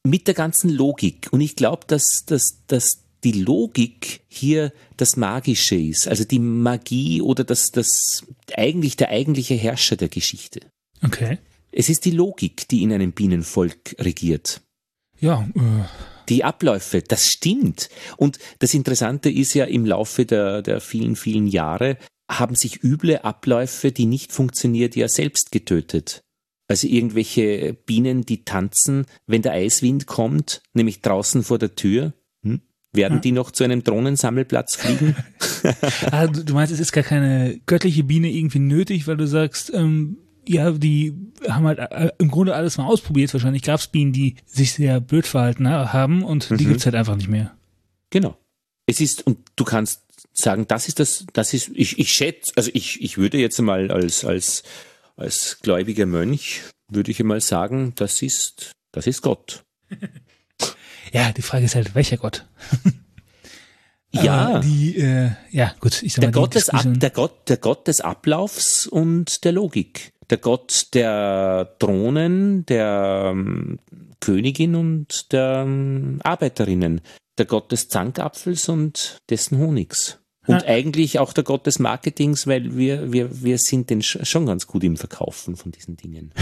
mit 0.04 0.26
der 0.26 0.34
ganzen 0.34 0.70
Logik. 0.70 1.28
Und 1.30 1.40
ich 1.40 1.56
glaube, 1.56 1.84
dass, 1.86 2.24
dass, 2.24 2.64
dass 2.66 3.04
die 3.24 3.32
Logik 3.32 4.20
hier 4.28 4.72
das 4.96 5.16
Magische 5.16 5.74
ist, 5.74 6.08
also 6.08 6.24
die 6.24 6.38
Magie 6.38 7.20
oder 7.20 7.44
das, 7.44 7.66
das 7.72 8.24
eigentlich 8.54 8.96
der 8.96 9.10
eigentliche 9.10 9.54
Herrscher 9.54 9.96
der 9.96 10.08
Geschichte. 10.08 10.60
Okay. 11.04 11.38
Es 11.70 11.88
ist 11.88 12.04
die 12.04 12.10
Logik, 12.10 12.68
die 12.68 12.82
in 12.82 12.92
einem 12.92 13.12
Bienenvolk 13.12 13.96
regiert. 13.98 14.62
Ja. 15.20 15.48
Äh. 15.54 15.84
Die 16.28 16.44
Abläufe, 16.44 17.00
das 17.00 17.26
stimmt. 17.26 17.88
Und 18.16 18.38
das 18.58 18.74
Interessante 18.74 19.30
ist 19.30 19.54
ja, 19.54 19.64
im 19.64 19.86
Laufe 19.86 20.26
der, 20.26 20.62
der 20.62 20.80
vielen, 20.80 21.16
vielen 21.16 21.46
Jahre 21.46 21.96
haben 22.30 22.54
sich 22.54 22.84
üble 22.84 23.18
Abläufe, 23.18 23.92
die 23.92 24.04
nicht 24.04 24.32
funktioniert, 24.32 24.94
ja 24.96 25.08
selbst 25.08 25.50
getötet. 25.50 26.22
Also 26.68 26.86
irgendwelche 26.86 27.72
Bienen, 27.72 28.26
die 28.26 28.44
tanzen, 28.44 29.06
wenn 29.26 29.40
der 29.40 29.52
Eiswind 29.52 30.06
kommt, 30.06 30.60
nämlich 30.74 31.00
draußen 31.00 31.42
vor 31.42 31.58
der 31.58 31.74
Tür. 31.74 32.12
Hm? 32.44 32.60
Werden 32.92 33.14
hm. 33.14 33.20
die 33.22 33.32
noch 33.32 33.50
zu 33.50 33.64
einem 33.64 33.82
Drohnensammelplatz 33.82 34.76
fliegen? 34.76 35.16
ah, 36.10 36.26
du 36.26 36.52
meinst, 36.52 36.74
es 36.74 36.80
ist 36.80 36.92
gar 36.92 37.04
keine 37.04 37.58
göttliche 37.64 38.04
Biene 38.04 38.30
irgendwie 38.30 38.58
nötig, 38.58 39.06
weil 39.06 39.16
du 39.16 39.26
sagst, 39.26 39.72
ähm, 39.74 40.18
ja, 40.48 40.72
die 40.72 41.14
haben 41.48 41.66
halt 41.66 41.78
äh, 41.78 42.10
im 42.18 42.30
Grunde 42.30 42.54
alles 42.54 42.78
mal 42.78 42.86
ausprobiert. 42.86 43.32
Wahrscheinlich 43.32 43.62
gab 43.62 43.80
es 43.80 43.88
Bienen, 43.88 44.12
die 44.12 44.36
sich 44.46 44.72
sehr 44.72 45.00
blöd 45.00 45.26
verhalten 45.26 45.68
haben 45.68 46.22
und 46.22 46.50
die 46.50 46.64
mhm. 46.64 46.68
gibt's 46.68 46.86
halt 46.86 46.94
einfach 46.94 47.16
nicht 47.16 47.28
mehr. 47.28 47.54
Genau. 48.10 48.36
Es 48.86 49.00
ist, 49.00 49.26
und 49.26 49.38
du 49.56 49.64
kannst 49.64 50.02
sagen, 50.32 50.66
das 50.66 50.88
ist 50.88 50.98
das, 50.98 51.26
das 51.32 51.52
ist, 51.52 51.70
ich, 51.74 51.98
ich 51.98 52.12
schätze, 52.12 52.52
also 52.56 52.70
ich, 52.72 53.02
ich 53.02 53.18
würde 53.18 53.38
jetzt 53.38 53.60
mal 53.60 53.90
als, 53.90 54.24
als 54.24 54.62
als 55.18 55.58
gläubiger 55.62 56.06
Mönch 56.06 56.62
würde 56.90 57.10
ich 57.10 57.22
mal 57.22 57.40
sagen, 57.40 57.92
das 57.96 58.22
ist, 58.22 58.72
das 58.92 59.06
ist 59.06 59.22
Gott. 59.22 59.64
Ja, 61.10 61.32
die 61.32 61.40
Frage 61.40 61.64
ist 61.64 61.74
halt, 61.74 61.94
welcher 61.94 62.18
Gott? 62.18 62.44
ja, 64.10 64.58
die, 64.58 64.98
äh, 64.98 65.30
ja, 65.50 65.74
gut, 65.80 66.02
ich 66.02 66.12
sag 66.12 66.20
der 66.20 66.28
mal, 66.28 66.34
Gott 66.34 66.54
des 66.54 66.68
Ab, 66.68 66.84
der 66.84 67.08
Gott, 67.08 67.48
der 67.48 67.56
Gott 67.56 67.88
des 67.88 68.02
Ablaufs 68.02 68.86
und 68.86 69.42
der 69.44 69.52
Logik. 69.52 70.12
Der 70.30 70.38
Gott 70.38 70.88
der 70.94 71.74
Drohnen, 71.78 72.66
der 72.66 73.30
ähm, 73.32 73.78
Königin 74.20 74.74
und 74.74 75.32
der 75.32 75.64
ähm, 75.66 76.20
Arbeiterinnen. 76.22 77.00
Der 77.38 77.46
Gott 77.46 77.70
des 77.72 77.88
Zankapfels 77.88 78.68
und 78.68 79.18
dessen 79.30 79.58
Honigs. 79.58 80.18
Und 80.46 80.62
ja. 80.62 80.68
eigentlich 80.68 81.18
auch 81.18 81.32
der 81.32 81.44
Gott 81.44 81.66
des 81.66 81.78
Marketings, 81.78 82.46
weil 82.46 82.76
wir, 82.76 83.12
wir, 83.12 83.42
wir 83.42 83.58
sind 83.58 83.90
den 83.90 84.02
schon 84.02 84.46
ganz 84.46 84.66
gut 84.66 84.82
im 84.82 84.96
Verkaufen 84.96 85.56
von 85.56 85.72
diesen 85.72 85.96
Dingen. 85.96 86.32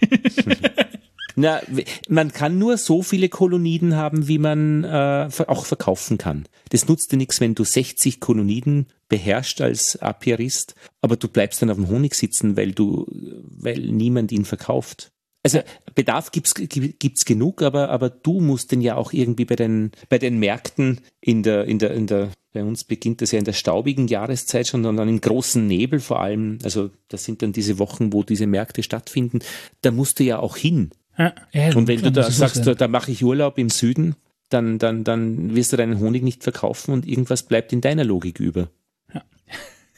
Na, 1.36 1.60
man 2.08 2.32
kann 2.32 2.58
nur 2.58 2.76
so 2.76 3.02
viele 3.02 3.28
Koloniden 3.28 3.96
haben, 3.96 4.28
wie 4.28 4.38
man 4.38 4.84
äh, 4.84 5.28
auch 5.46 5.64
verkaufen 5.64 6.18
kann. 6.18 6.46
Das 6.70 6.88
nutzt 6.88 7.12
dir 7.12 7.16
nichts, 7.16 7.40
wenn 7.40 7.54
du 7.54 7.64
60 7.64 8.20
Koloniden 8.20 8.86
beherrschst 9.08 9.60
als 9.60 9.96
Apiarist, 9.96 10.74
aber 11.00 11.16
du 11.16 11.28
bleibst 11.28 11.62
dann 11.62 11.70
auf 11.70 11.76
dem 11.76 11.88
Honig 11.88 12.14
sitzen, 12.14 12.56
weil 12.56 12.72
du, 12.72 13.06
weil 13.42 13.78
niemand 13.80 14.32
ihn 14.32 14.44
verkauft. 14.44 15.10
Also 15.42 15.60
Bedarf 15.94 16.32
gibt's 16.32 16.54
gibt's 16.54 17.24
genug, 17.24 17.62
aber 17.62 17.88
aber 17.88 18.10
du 18.10 18.40
musst 18.40 18.72
den 18.72 18.82
ja 18.82 18.96
auch 18.96 19.12
irgendwie 19.12 19.46
bei 19.46 19.56
den 19.56 19.90
bei 20.10 20.18
den 20.18 20.38
Märkten 20.38 21.00
in 21.20 21.42
der 21.42 21.64
in 21.64 21.78
der 21.78 21.92
in 21.92 22.06
der 22.06 22.28
bei 22.52 22.62
uns 22.62 22.84
beginnt 22.84 23.22
das 23.22 23.30
ja 23.30 23.38
in 23.38 23.44
der 23.44 23.52
staubigen 23.52 24.08
Jahreszeit 24.08 24.66
schon 24.66 24.84
und 24.84 24.96
dann 24.96 25.08
im 25.08 25.20
großen 25.20 25.66
Nebel 25.66 26.00
vor 26.00 26.20
allem. 26.20 26.58
Also 26.62 26.90
das 27.08 27.24
sind 27.24 27.42
dann 27.42 27.52
diese 27.52 27.78
Wochen, 27.78 28.12
wo 28.12 28.22
diese 28.22 28.46
Märkte 28.46 28.82
stattfinden. 28.82 29.38
Da 29.82 29.92
musst 29.92 30.18
du 30.18 30.24
ja 30.24 30.40
auch 30.40 30.56
hin. 30.56 30.90
Ja, 31.20 31.34
ja, 31.52 31.76
und 31.76 31.86
wenn 31.86 32.00
du 32.00 32.10
da 32.10 32.30
sagst, 32.30 32.66
da, 32.66 32.74
da 32.74 32.88
mache 32.88 33.10
ich 33.10 33.22
Urlaub 33.22 33.58
im 33.58 33.68
Süden, 33.68 34.16
dann 34.48 34.78
dann 34.78 35.04
dann 35.04 35.54
wirst 35.54 35.70
du 35.70 35.76
deinen 35.76 35.98
Honig 36.00 36.22
nicht 36.22 36.42
verkaufen 36.42 36.94
und 36.94 37.06
irgendwas 37.06 37.42
bleibt 37.42 37.74
in 37.74 37.82
deiner 37.82 38.04
Logik 38.04 38.40
über. 38.40 38.70
Ja. 39.12 39.22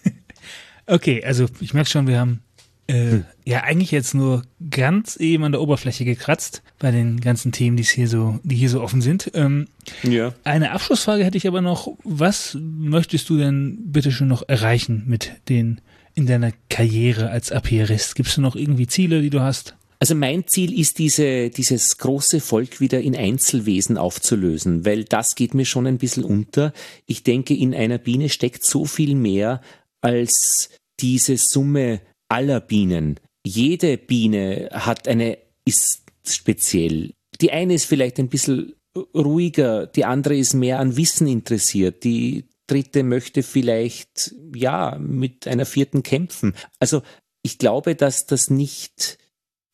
okay, 0.89 1.25
also 1.25 1.47
ich 1.61 1.75
merke 1.75 1.89
schon, 1.89 2.09
wir 2.09 2.19
haben 2.19 2.41
äh, 2.89 3.21
ja, 3.45 3.63
eigentlich 3.63 3.93
jetzt 3.93 4.15
nur 4.15 4.43
ganz 4.69 5.15
eben 5.15 5.45
an 5.45 5.53
der 5.53 5.61
Oberfläche 5.61 6.05
gekratzt 6.05 6.65
bei 6.81 6.91
den 6.91 7.21
ganzen 7.21 7.53
Themen, 7.53 7.77
die 7.77 7.85
hier 7.85 8.09
so, 8.09 8.41
die 8.43 8.57
hier 8.57 8.69
so 8.69 8.83
offen 8.83 9.01
sind. 9.01 9.31
Ähm, 9.35 9.69
ja. 10.03 10.35
Eine 10.43 10.73
Abschlussfrage 10.73 11.25
hätte 11.25 11.39
ich 11.39 11.47
aber 11.47 11.61
noch. 11.61 11.87
Was 12.03 12.59
möchtest 12.61 13.31
du 13.31 13.39
denn 13.39 13.79
bitte 13.93 14.11
schon 14.11 14.27
noch 14.27 14.49
erreichen 14.49 15.05
mit 15.07 15.35
den 15.49 15.81
in 16.15 16.27
deiner 16.27 16.51
Karriere 16.69 17.31
als 17.31 17.53
Apierist? 17.53 18.17
Gibt 18.17 18.29
es 18.29 18.39
noch 18.39 18.57
irgendwie 18.57 18.89
Ziele, 18.89 19.23
die 19.23 19.31
du 19.31 19.41
hast? 19.41 19.77
Also 20.03 20.17
mein 20.17 20.49
Ziel 20.49 20.77
ist, 20.77 20.99
diese, 20.99 21.51
dieses 21.51 21.97
große 21.97 22.41
Volk 22.41 22.81
wieder 22.81 23.01
in 23.01 23.15
Einzelwesen 23.15 23.97
aufzulösen, 23.97 24.85
weil 24.85 25.05
das 25.05 25.37
geht 25.37 25.55
mir 25.55 25.65
schon 25.65 25.87
ein 25.87 25.99
bisschen 25.99 26.25
unter. 26.25 26.73
Ich 27.07 27.23
denke, 27.23 27.55
in 27.55 27.73
einer 27.73 27.99
Biene 27.99 28.29
steckt 28.29 28.65
so 28.65 28.85
viel 28.85 29.15
mehr 29.15 29.61
als 30.01 30.71
diese 30.99 31.37
Summe 31.37 32.01
aller 32.29 32.59
Bienen. 32.59 33.21
Jede 33.47 33.97
Biene 33.97 34.71
hat 34.73 35.07
eine, 35.07 35.39
ist 35.65 36.03
speziell. 36.27 37.13
Die 37.41 37.53
eine 37.53 37.75
ist 37.75 37.85
vielleicht 37.85 38.19
ein 38.19 38.29
bisschen 38.29 38.73
ruhiger, 39.15 39.87
die 39.87 40.05
andere 40.05 40.37
ist 40.37 40.55
mehr 40.55 40.81
an 40.81 40.97
Wissen 40.97 41.29
interessiert, 41.29 42.03
die 42.03 42.47
dritte 42.67 43.05
möchte 43.05 43.45
vielleicht, 43.45 44.35
ja, 44.53 44.99
mit 44.99 45.47
einer 45.47 45.65
vierten 45.65 46.03
kämpfen. 46.03 46.55
Also 46.81 47.03
ich 47.45 47.59
glaube, 47.59 47.95
dass 47.95 48.27
das 48.27 48.51
nicht 48.51 49.22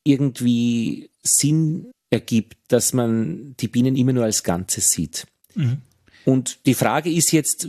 irgendwie 0.08 1.10
Sinn 1.22 1.90
ergibt, 2.10 2.56
dass 2.68 2.92
man 2.92 3.54
die 3.60 3.68
Bienen 3.68 3.96
immer 3.96 4.12
nur 4.12 4.24
als 4.24 4.42
Ganzes 4.42 4.90
sieht. 4.90 5.26
Mhm. 5.54 5.78
Und 6.24 6.66
die 6.66 6.74
Frage 6.74 7.10
ist 7.10 7.32
jetzt, 7.32 7.68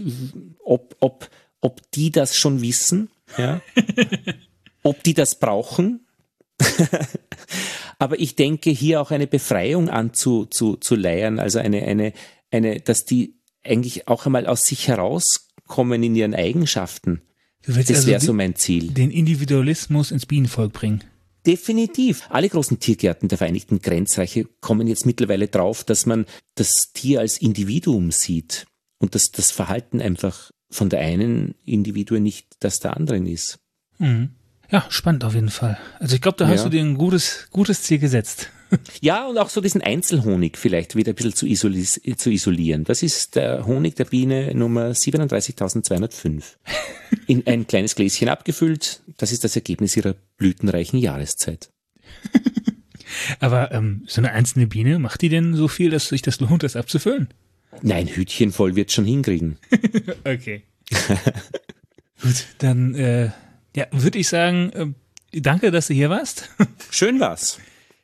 ob, 0.63 0.95
ob, 0.99 1.29
ob 1.61 1.91
die 1.91 2.11
das 2.11 2.35
schon 2.35 2.61
wissen, 2.61 3.09
ja? 3.37 3.61
Ob 4.83 5.03
die 5.03 5.13
das 5.13 5.35
brauchen? 5.35 6.05
Aber 7.99 8.19
ich 8.19 8.35
denke, 8.35 8.69
hier 8.69 9.01
auch 9.01 9.11
eine 9.11 9.27
Befreiung 9.27 9.89
anzuleiern, 9.89 11.39
also 11.39 11.59
eine, 11.59 11.83
eine, 11.83 12.13
eine, 12.49 12.79
dass 12.79 13.05
die 13.05 13.35
eigentlich 13.63 14.07
auch 14.07 14.25
einmal 14.25 14.47
aus 14.47 14.61
sich 14.61 14.87
herauskommen 14.87 16.01
in 16.01 16.15
ihren 16.15 16.33
Eigenschaften. 16.33 17.21
das 17.65 17.77
also 17.77 18.07
wäre 18.07 18.21
so 18.21 18.33
mein 18.33 18.55
Ziel. 18.55 18.91
Den 18.91 19.11
Individualismus 19.11 20.11
ins 20.11 20.25
Bienenvolk 20.25 20.71
bringen. 20.71 21.03
Definitiv. 21.45 22.27
Alle 22.29 22.49
großen 22.49 22.79
Tiergärten 22.79 23.29
der 23.29 23.37
Vereinigten 23.37 23.81
Grenzreiche 23.81 24.45
kommen 24.61 24.87
jetzt 24.87 25.05
mittlerweile 25.05 25.47
drauf, 25.47 25.83
dass 25.83 26.05
man 26.05 26.25
das 26.55 26.91
Tier 26.93 27.21
als 27.21 27.37
Individuum 27.37 28.11
sieht 28.11 28.65
und 28.99 29.15
dass 29.15 29.31
das 29.31 29.51
Verhalten 29.51 30.01
einfach 30.01 30.51
von 30.69 30.89
der 30.89 30.99
einen 30.99 31.55
Individuen 31.65 32.23
nicht 32.23 32.47
das 32.59 32.79
der 32.79 32.95
anderen 32.95 33.25
ist. 33.25 33.59
Mhm. 33.97 34.31
Ja, 34.69 34.85
spannend 34.89 35.23
auf 35.23 35.33
jeden 35.33 35.49
Fall. 35.49 35.79
Also 35.99 36.15
ich 36.15 36.21
glaube, 36.21 36.37
da 36.37 36.47
hast 36.47 36.65
du 36.65 36.69
dir 36.69 36.81
ein 36.81 36.97
gutes, 36.97 37.47
gutes 37.49 37.81
Ziel 37.81 37.97
gesetzt. 37.97 38.51
Ja, 39.01 39.26
und 39.26 39.38
auch 39.38 39.49
so 39.49 39.61
diesen 39.61 39.82
Einzelhonig 39.82 40.57
vielleicht 40.57 40.95
wieder 40.95 41.13
ein 41.13 41.15
bisschen 41.15 41.34
zu, 41.34 41.47
isoli 41.47 41.84
zu 41.84 42.30
isolieren. 42.30 42.84
Das 42.84 43.01
ist 43.01 43.36
der 43.36 43.65
Honig 43.65 43.95
der 43.95 44.05
Biene 44.05 44.53
Nummer 44.53 44.91
37.205. 44.91 46.43
In 47.28 47.47
ein 47.47 47.65
kleines 47.67 47.95
Gläschen 47.95 48.30
abgefüllt. 48.30 49.01
Das 49.17 49.32
ist 49.32 49.43
das 49.43 49.55
Ergebnis 49.55 49.97
ihrer 49.97 50.15
blütenreichen 50.38 50.99
Jahreszeit. 50.99 51.70
Aber 53.39 53.72
ähm, 53.72 54.03
so 54.07 54.22
eine 54.22 54.32
einzelne 54.32 54.67
Biene, 54.67 54.99
macht 54.99 55.22
die 55.22 55.30
denn 55.30 55.55
so 55.55 55.67
viel, 55.67 55.89
dass 55.89 56.09
sich 56.09 56.22
das 56.22 56.39
lohnt, 56.39 56.63
das 56.63 56.76
abzufüllen? 56.76 57.30
Nein, 57.82 58.07
Hütchen 58.07 58.51
voll 58.51 58.76
wird 58.76 58.91
schon 58.91 59.05
hinkriegen. 59.05 59.57
okay. 60.26 60.63
Gut, 62.22 62.45
dann 62.57 62.95
äh, 62.95 63.32
ja, 63.76 63.88
würde 63.91 64.20
ich 64.20 64.28
sagen, 64.28 64.72
äh, 65.32 65.39
danke, 65.39 65.72
dass 65.72 65.88
du 65.88 65.93
hier 65.93 66.09
warst. 66.09 66.49
Schön 66.91 67.20
war's. 67.20 67.59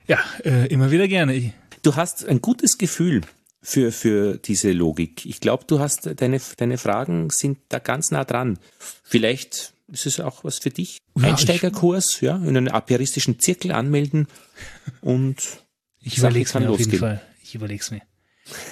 Ja, 0.07 0.19
äh, 0.43 0.67
immer 0.67 0.91
wieder 0.91 1.07
gerne. 1.07 1.53
Du 1.81 1.95
hast 1.95 2.25
ein 2.25 2.41
gutes 2.41 2.77
Gefühl 2.77 3.21
für, 3.61 3.91
für 3.91 4.37
diese 4.37 4.71
Logik. 4.71 5.25
Ich 5.25 5.39
glaube, 5.39 5.65
du 5.67 5.79
hast 5.79 6.09
deine, 6.19 6.39
deine 6.57 6.77
Fragen 6.77 7.29
sind 7.29 7.57
da 7.69 7.79
ganz 7.79 8.11
nah 8.11 8.23
dran. 8.23 8.59
Vielleicht 9.03 9.73
ist 9.87 10.05
es 10.05 10.19
auch 10.19 10.43
was 10.43 10.59
für 10.59 10.69
dich. 10.69 10.99
Ja, 11.17 11.29
Einsteigerkurs, 11.29 12.21
ja, 12.21 12.37
in 12.37 12.57
einen 12.57 12.67
aperistischen 12.69 13.39
Zirkel 13.39 13.71
anmelden 13.71 14.27
und 15.01 15.37
ich 16.01 16.17
überleg's 16.17 16.53
mir 16.53 16.69
auf 16.69 16.79
jeden 16.79 16.97
Fall. 16.97 17.21
Ich 17.43 17.55
überleg's 17.55 17.91
mir. 17.91 18.01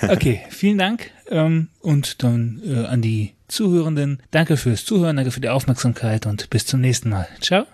Okay, 0.01 0.41
vielen 0.49 0.77
Dank 0.77 1.09
ähm, 1.27 1.69
und 1.79 2.23
dann 2.23 2.61
äh, 2.65 2.85
an 2.85 3.01
die 3.01 3.33
Zuhörenden. 3.47 4.21
Danke 4.31 4.57
fürs 4.57 4.85
Zuhören, 4.85 5.15
danke 5.15 5.31
für 5.31 5.41
die 5.41 5.49
Aufmerksamkeit 5.49 6.25
und 6.25 6.49
bis 6.49 6.65
zum 6.65 6.81
nächsten 6.81 7.09
Mal. 7.09 7.27
Ciao. 7.41 7.65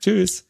Tschüss. 0.00 0.46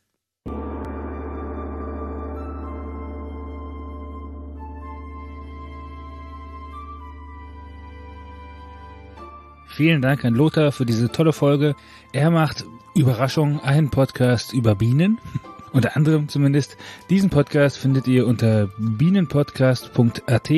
Vielen 9.75 10.03
Dank 10.03 10.25
an 10.25 10.35
Lothar 10.35 10.71
für 10.71 10.87
diese 10.87 11.11
tolle 11.11 11.33
Folge. 11.33 11.75
Er 12.13 12.31
macht 12.31 12.65
Überraschung 12.95 13.61
einen 13.61 13.91
Podcast 13.91 14.53
über 14.53 14.77
Bienen. 14.77 15.19
Unter 15.73 15.97
anderem 15.97 16.29
zumindest. 16.29 16.77
Diesen 17.11 17.29
Podcast 17.29 17.79
findet 17.79 18.07
ihr 18.07 18.29
unter 18.29 18.69
bienenpodcast.at. 18.79 20.51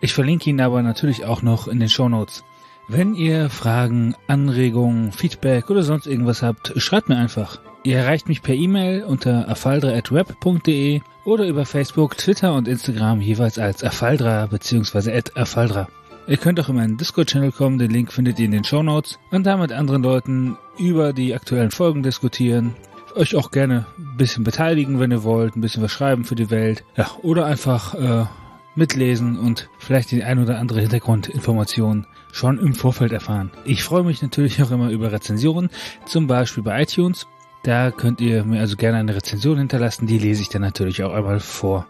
Ich 0.00 0.12
verlinke 0.12 0.50
ihn 0.50 0.60
aber 0.60 0.82
natürlich 0.82 1.24
auch 1.24 1.42
noch 1.42 1.68
in 1.68 1.78
den 1.78 1.88
Show 1.88 2.08
Notes. 2.08 2.42
Wenn 2.88 3.14
ihr 3.14 3.48
Fragen, 3.48 4.16
Anregungen, 4.26 5.12
Feedback 5.12 5.70
oder 5.70 5.84
sonst 5.84 6.08
irgendwas 6.08 6.42
habt, 6.42 6.72
schreibt 6.78 7.08
mir 7.08 7.16
einfach. 7.16 7.60
Ihr 7.84 7.98
erreicht 7.98 8.28
mich 8.28 8.42
per 8.42 8.56
E-Mail 8.56 9.04
unter 9.04 9.48
afaldra.web.de 9.48 11.00
oder 11.24 11.46
über 11.46 11.64
Facebook, 11.64 12.16
Twitter 12.18 12.54
und 12.54 12.66
Instagram 12.66 13.20
jeweils 13.20 13.60
als 13.60 13.84
afaldra 13.84 14.46
bzw. 14.46 15.22
afaldra. 15.36 15.86
Ihr 16.28 16.36
könnt 16.36 16.60
auch 16.60 16.68
in 16.68 16.76
meinen 16.76 16.98
Discord-Channel 16.98 17.52
kommen, 17.52 17.78
den 17.78 17.90
Link 17.90 18.12
findet 18.12 18.38
ihr 18.38 18.44
in 18.44 18.52
den 18.52 18.62
Show 18.62 18.82
Notes 18.82 19.18
und 19.30 19.46
da 19.46 19.56
mit 19.56 19.72
anderen 19.72 20.02
Leuten 20.02 20.58
über 20.78 21.14
die 21.14 21.34
aktuellen 21.34 21.70
Folgen 21.70 22.02
diskutieren. 22.02 22.74
Euch 23.14 23.34
auch 23.34 23.50
gerne 23.50 23.86
ein 23.96 24.18
bisschen 24.18 24.44
beteiligen, 24.44 25.00
wenn 25.00 25.10
ihr 25.10 25.24
wollt, 25.24 25.56
ein 25.56 25.62
bisschen 25.62 25.82
was 25.82 25.90
schreiben 25.90 26.24
für 26.24 26.34
die 26.34 26.50
Welt. 26.50 26.84
Ja, 26.96 27.10
oder 27.22 27.46
einfach 27.46 27.94
äh, 27.94 28.26
mitlesen 28.74 29.38
und 29.38 29.70
vielleicht 29.78 30.10
die 30.10 30.22
ein 30.22 30.38
oder 30.38 30.58
andere 30.58 30.82
Hintergrundinformation 30.82 32.06
schon 32.30 32.58
im 32.58 32.74
Vorfeld 32.74 33.12
erfahren. 33.12 33.50
Ich 33.64 33.82
freue 33.82 34.04
mich 34.04 34.20
natürlich 34.20 34.62
auch 34.62 34.70
immer 34.70 34.90
über 34.90 35.10
Rezensionen, 35.10 35.70
zum 36.04 36.26
Beispiel 36.26 36.62
bei 36.62 36.82
iTunes. 36.82 37.26
Da 37.62 37.90
könnt 37.90 38.20
ihr 38.20 38.44
mir 38.44 38.60
also 38.60 38.76
gerne 38.76 38.98
eine 38.98 39.16
Rezension 39.16 39.56
hinterlassen, 39.56 40.06
die 40.06 40.18
lese 40.18 40.42
ich 40.42 40.50
dann 40.50 40.60
natürlich 40.60 41.02
auch 41.02 41.14
einmal 41.14 41.40
vor. 41.40 41.86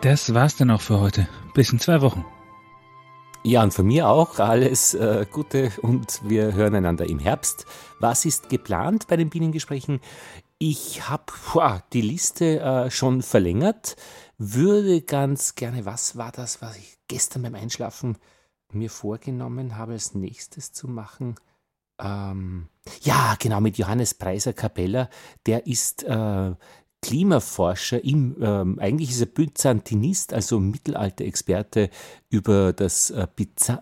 Das 0.00 0.34
war's 0.34 0.56
dann 0.56 0.72
auch 0.72 0.80
für 0.80 0.98
heute. 0.98 1.28
Bis 1.54 1.72
in 1.72 1.78
zwei 1.78 2.00
Wochen. 2.00 2.24
Ja, 3.42 3.62
und 3.62 3.72
von 3.72 3.86
mir 3.86 4.06
auch 4.06 4.38
alles 4.38 4.92
äh, 4.92 5.24
Gute 5.30 5.72
und 5.80 6.20
wir 6.28 6.52
hören 6.52 6.74
einander 6.74 7.08
im 7.08 7.18
Herbst. 7.18 7.64
Was 7.98 8.26
ist 8.26 8.50
geplant 8.50 9.06
bei 9.08 9.16
den 9.16 9.30
Bienengesprächen? 9.30 10.00
Ich 10.58 11.08
habe 11.08 11.24
die 11.94 12.02
Liste 12.02 12.60
äh, 12.60 12.90
schon 12.90 13.22
verlängert, 13.22 13.96
würde 14.36 15.00
ganz 15.00 15.54
gerne, 15.54 15.86
was 15.86 16.18
war 16.18 16.32
das, 16.32 16.60
was 16.60 16.76
ich 16.76 16.98
gestern 17.08 17.40
beim 17.40 17.54
Einschlafen 17.54 18.18
mir 18.72 18.90
vorgenommen 18.90 19.78
habe, 19.78 19.92
als 19.92 20.14
nächstes 20.14 20.72
zu 20.72 20.86
machen? 20.86 21.36
Ähm, 21.98 22.68
ja, 23.00 23.36
genau, 23.38 23.60
mit 23.60 23.78
Johannes 23.78 24.12
Preiser 24.12 24.52
Capella. 24.52 25.08
Der 25.46 25.66
ist 25.66 26.02
äh, 26.02 26.54
Klimaforscher, 27.02 28.04
im, 28.04 28.36
ähm, 28.42 28.78
eigentlich 28.78 29.10
ist 29.10 29.20
er 29.20 29.26
Byzantinist, 29.26 30.34
also 30.34 30.60
Mittelalter-Experte 30.60 31.88
über 32.28 32.72
das 32.72 33.10
äh, 33.10 33.26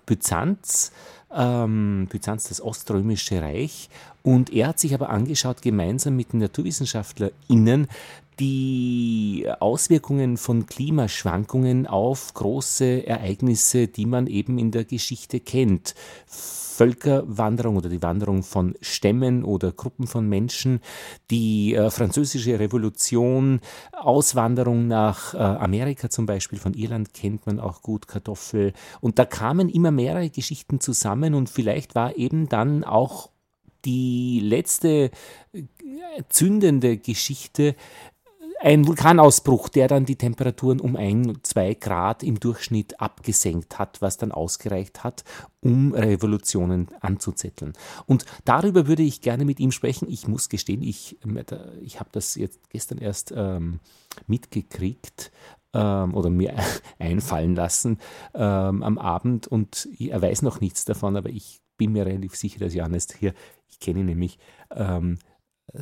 Byzanz, 0.07 0.93
ähm, 1.35 2.07
Byzanz, 2.11 2.49
das 2.49 2.61
Oströmische 2.61 3.43
Reich. 3.43 3.89
Und 4.23 4.53
er 4.53 4.69
hat 4.69 4.79
sich 4.79 4.95
aber 4.95 5.11
angeschaut, 5.11 5.63
gemeinsam 5.63 6.17
mit 6.17 6.33
den 6.33 6.41
NaturwissenschaftlerInnen, 6.41 7.89
die 8.39 9.47
Auswirkungen 9.61 10.37
von 10.37 10.67
Klimaschwankungen 10.67 11.87
auf 11.87 12.35
große 12.35 13.07
Ereignisse, 13.07 13.89
die 13.89 14.07
man 14.07 14.27
eben 14.27 14.59
in 14.59 14.71
der 14.71 14.85
Geschichte 14.85 15.41
kennt. 15.41 15.95
Völkerwanderung 16.79 17.77
oder 17.77 17.89
die 17.89 18.03
Wanderung 18.03 18.45
von 18.45 18.77
Stämmen 18.81 19.43
oder 19.43 19.73
Gruppen 19.73 20.07
von 20.07 20.29
Menschen, 20.29 20.81
die 21.29 21.75
äh, 21.75 21.91
französische 21.91 22.61
Revolution, 22.61 23.61
Auswanderung 23.93 24.87
nach 24.87 25.35
äh, 25.35 25.39
Amerika 25.39 26.09
zum 26.09 26.27
Beispiel, 26.27 26.61
von 26.61 26.75
Irland 26.75 27.13
kennt 27.15 27.47
man 27.47 27.59
auch 27.59 27.83
gut 27.83 28.07
Kartoffel. 28.07 28.75
Und 29.01 29.19
da 29.19 29.25
kamen 29.25 29.69
immer 29.69 29.91
mehrere 29.91 30.31
Geschichten 30.31 30.79
zusammen 30.79 31.35
und 31.35 31.51
vielleicht 31.51 31.97
war 31.97 32.17
eben 32.17 32.49
dann 32.49 32.85
auch 32.85 33.31
die 33.85 34.41
letzte 34.41 35.11
äh, 35.53 35.63
zündende 36.29 36.97
Geschichte 36.97 37.75
ein 38.61 38.87
Vulkanausbruch, 38.87 39.69
der 39.69 39.89
dann 39.89 40.05
die 40.05 40.17
Temperaturen 40.17 40.81
um 40.81 40.97
ein, 40.97 41.39
zwei 41.43 41.75
Grad 41.75 42.23
im 42.23 42.41
Durchschnitt 42.41 43.01
abgesenkt 43.01 43.79
hat, 43.79 44.03
was 44.03 44.17
dann 44.17 44.33
ausgereicht 44.33 45.05
hat, 45.05 45.25
um 45.61 45.95
Revolutionen 45.95 46.89
anzuzetteln. 47.01 47.73
Und 48.07 48.25
darüber 48.45 48.87
würde 48.87 49.03
ich 49.03 49.21
gerne 49.21 49.45
mit 49.45 49.61
ihm 49.61 49.71
sprechen. 49.71 50.09
Ich 50.09 50.27
muss 50.27 50.49
gestehen, 50.49 50.83
ich, 50.83 51.19
ich 51.83 52.01
habe 52.01 52.11
das 52.13 52.35
jetzt 52.35 52.69
gestern 52.71 52.99
erst 52.99 53.33
ähm, 53.35 53.79
mitgekriegt 54.27 55.31
ähm, 55.73 56.15
oder 56.15 56.31
mir 56.31 56.55
einfallen 56.99 57.55
lassen 57.55 57.99
ähm, 58.35 58.83
am 58.83 58.99
Abend 58.99 59.47
und 59.47 59.89
er 59.99 60.21
weiß 60.21 60.43
noch 60.43 60.61
nichts 60.61 60.85
davon, 60.85 61.17
aber 61.17 61.31
ich 61.31 61.61
bin 61.77 61.93
mir 61.93 62.07
relativ 62.07 62.35
sicher, 62.35 62.59
dass 62.59 62.75
Johannes 62.75 63.07
hier, 63.17 63.35
ich 63.69 63.79
kenne 63.79 64.01
ihn 64.01 64.07
nämlich, 64.07 64.39
ähm, 64.75 65.19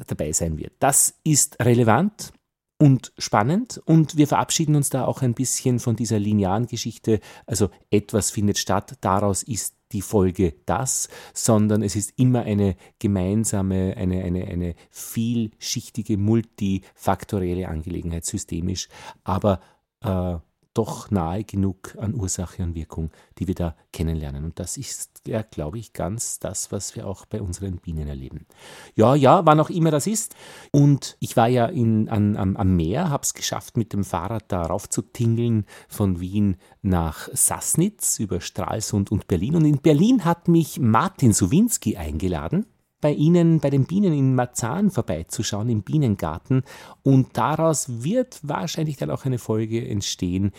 dabei 0.09 0.33
sein 0.33 0.59
wird. 0.59 0.73
Das 0.81 1.15
ist 1.23 1.61
relevant 1.61 2.33
und 2.79 3.13
spannend. 3.19 3.81
Und 3.85 4.17
wir 4.17 4.27
verabschieden 4.27 4.77
uns 4.77 4.91
da 4.91 5.05
auch 5.05 5.23
ein 5.23 5.35
bisschen 5.35 5.79
von 5.79 5.97
dieser 5.97 6.19
linearen 6.19 6.67
Geschichte, 6.67 7.21
also 7.47 7.71
etwas 7.91 8.31
findet 8.31 8.59
statt, 8.59 8.97
daraus 9.01 9.43
ist 9.43 9.77
die 9.93 10.03
Folge 10.03 10.55
das, 10.67 11.09
sondern 11.33 11.83
es 11.83 11.97
ist 11.97 12.19
immer 12.19 12.43
eine 12.43 12.77
gemeinsame, 12.99 13.97
eine, 13.97 14.23
eine, 14.25 14.47
eine 14.47 14.75
vielschichtige, 14.91 16.19
multifaktorielle 16.19 17.69
Angelegenheit, 17.69 18.25
systemisch, 18.25 18.89
aber 19.23 19.61
äh, 20.03 20.37
doch 20.77 21.11
nahe 21.11 21.45
genug 21.45 21.97
an 21.99 22.15
Ursache 22.15 22.63
und 22.63 22.75
Wirkung, 22.75 23.11
die 23.39 23.47
wir 23.47 23.55
da 23.55 23.77
kennenlernen. 23.93 24.45
Und 24.45 24.59
das 24.59 24.77
ist, 24.77 25.23
ja, 25.27 25.43
glaube 25.43 25.79
ich, 25.79 25.93
ganz 25.93 26.39
das, 26.39 26.71
was 26.73 26.95
wir 26.95 27.07
auch 27.07 27.27
bei 27.27 27.41
unseren 27.41 27.79
Bienen 27.79 28.09
erleben. 28.09 28.47
Ja, 28.95 29.15
ja, 29.15 29.47
wann 29.47 29.61
auch 29.61 29.71
immer 29.71 29.91
das 29.91 30.07
ist. 30.07 30.35
Und 30.73 31.17
ich 31.21 31.37
war 31.37 31.49
ja 31.49 31.67
in, 31.67 32.09
an, 32.09 32.37
am, 32.37 32.57
am 32.57 32.77
Meer, 32.77 33.11
habe 33.11 33.23
es 33.23 33.35
geschafft, 33.35 33.77
mit 33.77 33.93
dem 33.93 34.05
Fahrrad 34.05 34.53
darauf 34.53 34.89
zu 34.89 35.03
tingeln 35.03 35.65
von 35.89 36.21
Wien 36.21 36.57
nach 36.83 37.29
Sassnitz 37.33 38.19
über 38.19 38.41
Stralsund 38.41 39.11
und 39.11 39.29
Berlin. 39.29 39.57
Und 39.57 39.65
in 39.65 39.79
Berlin 39.79 40.25
hat 40.25 40.49
mich 40.49 40.79
Martin 40.79 41.33
Suwinski 41.33 41.97
eingeladen 41.97 42.67
bei 43.07 43.13
Ihnen, 43.13 43.61
bei 43.61 43.71
den 43.71 43.85
Bienen 43.85 44.13
in 44.13 44.35
Marzahn 44.35 44.91
vorbeizuschauen, 44.91 45.69
im 45.69 45.83
Bienengarten. 45.83 46.65
Und 47.05 47.37
daraus 47.37 48.03
wird 48.03 48.41
wahrscheinlich 48.43 48.97
dann 48.97 49.13
auch 49.13 49.25
eine 49.25 49.39
Folge 49.39 49.89
entstehen 49.89 50.51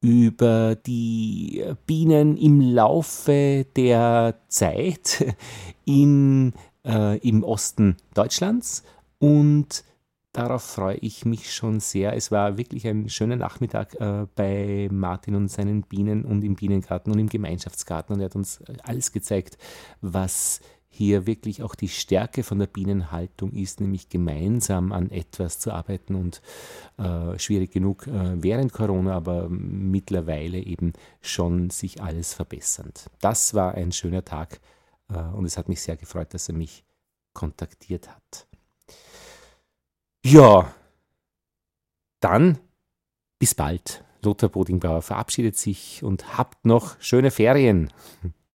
über 0.00 0.76
die 0.76 1.64
Bienen 1.84 2.36
im 2.36 2.60
Laufe 2.60 3.66
der 3.74 4.36
Zeit 4.46 5.34
in, 5.84 6.52
äh, 6.86 7.18
im 7.28 7.42
Osten 7.42 7.96
Deutschlands 8.14 8.84
und 9.18 9.82
darauf 10.32 10.62
freue 10.62 10.98
ich 10.98 11.24
mich 11.24 11.52
schon 11.52 11.80
sehr. 11.80 12.14
Es 12.14 12.30
war 12.30 12.56
wirklich 12.56 12.86
ein 12.86 13.08
schöner 13.08 13.34
Nachmittag 13.34 13.96
äh, 13.96 14.26
bei 14.36 14.88
Martin 14.92 15.34
und 15.34 15.48
seinen 15.48 15.82
Bienen 15.82 16.24
und 16.24 16.44
im 16.44 16.54
Bienengarten 16.54 17.12
und 17.12 17.18
im 17.18 17.28
Gemeinschaftsgarten. 17.28 18.14
Und 18.14 18.20
er 18.20 18.26
hat 18.26 18.36
uns 18.36 18.62
alles 18.84 19.10
gezeigt, 19.10 19.58
was 20.02 20.60
hier 20.96 21.26
wirklich 21.26 21.62
auch 21.62 21.74
die 21.74 21.88
Stärke 21.88 22.42
von 22.42 22.58
der 22.58 22.66
Bienenhaltung 22.66 23.52
ist, 23.52 23.80
nämlich 23.80 24.08
gemeinsam 24.08 24.92
an 24.92 25.10
etwas 25.10 25.58
zu 25.58 25.72
arbeiten 25.72 26.14
und 26.14 26.40
äh, 26.96 27.38
schwierig 27.38 27.70
genug 27.72 28.06
äh, 28.06 28.42
während 28.42 28.72
Corona, 28.72 29.14
aber 29.14 29.48
mittlerweile 29.50 30.58
eben 30.58 30.94
schon 31.20 31.70
sich 31.70 32.02
alles 32.02 32.32
verbessernd. 32.32 33.10
Das 33.20 33.52
war 33.52 33.74
ein 33.74 33.92
schöner 33.92 34.24
Tag 34.24 34.60
äh, 35.10 35.18
und 35.18 35.44
es 35.44 35.58
hat 35.58 35.68
mich 35.68 35.82
sehr 35.82 35.96
gefreut, 35.96 36.32
dass 36.32 36.48
er 36.48 36.54
mich 36.54 36.84
kontaktiert 37.34 38.08
hat. 38.08 38.46
Ja, 40.24 40.74
dann 42.20 42.58
bis 43.38 43.54
bald. 43.54 44.02
Lothar 44.22 44.48
Bodingbauer 44.48 45.02
verabschiedet 45.02 45.56
sich 45.56 46.02
und 46.02 46.36
habt 46.38 46.64
noch 46.64 47.00
schöne 47.00 47.30
Ferien. 47.30 47.92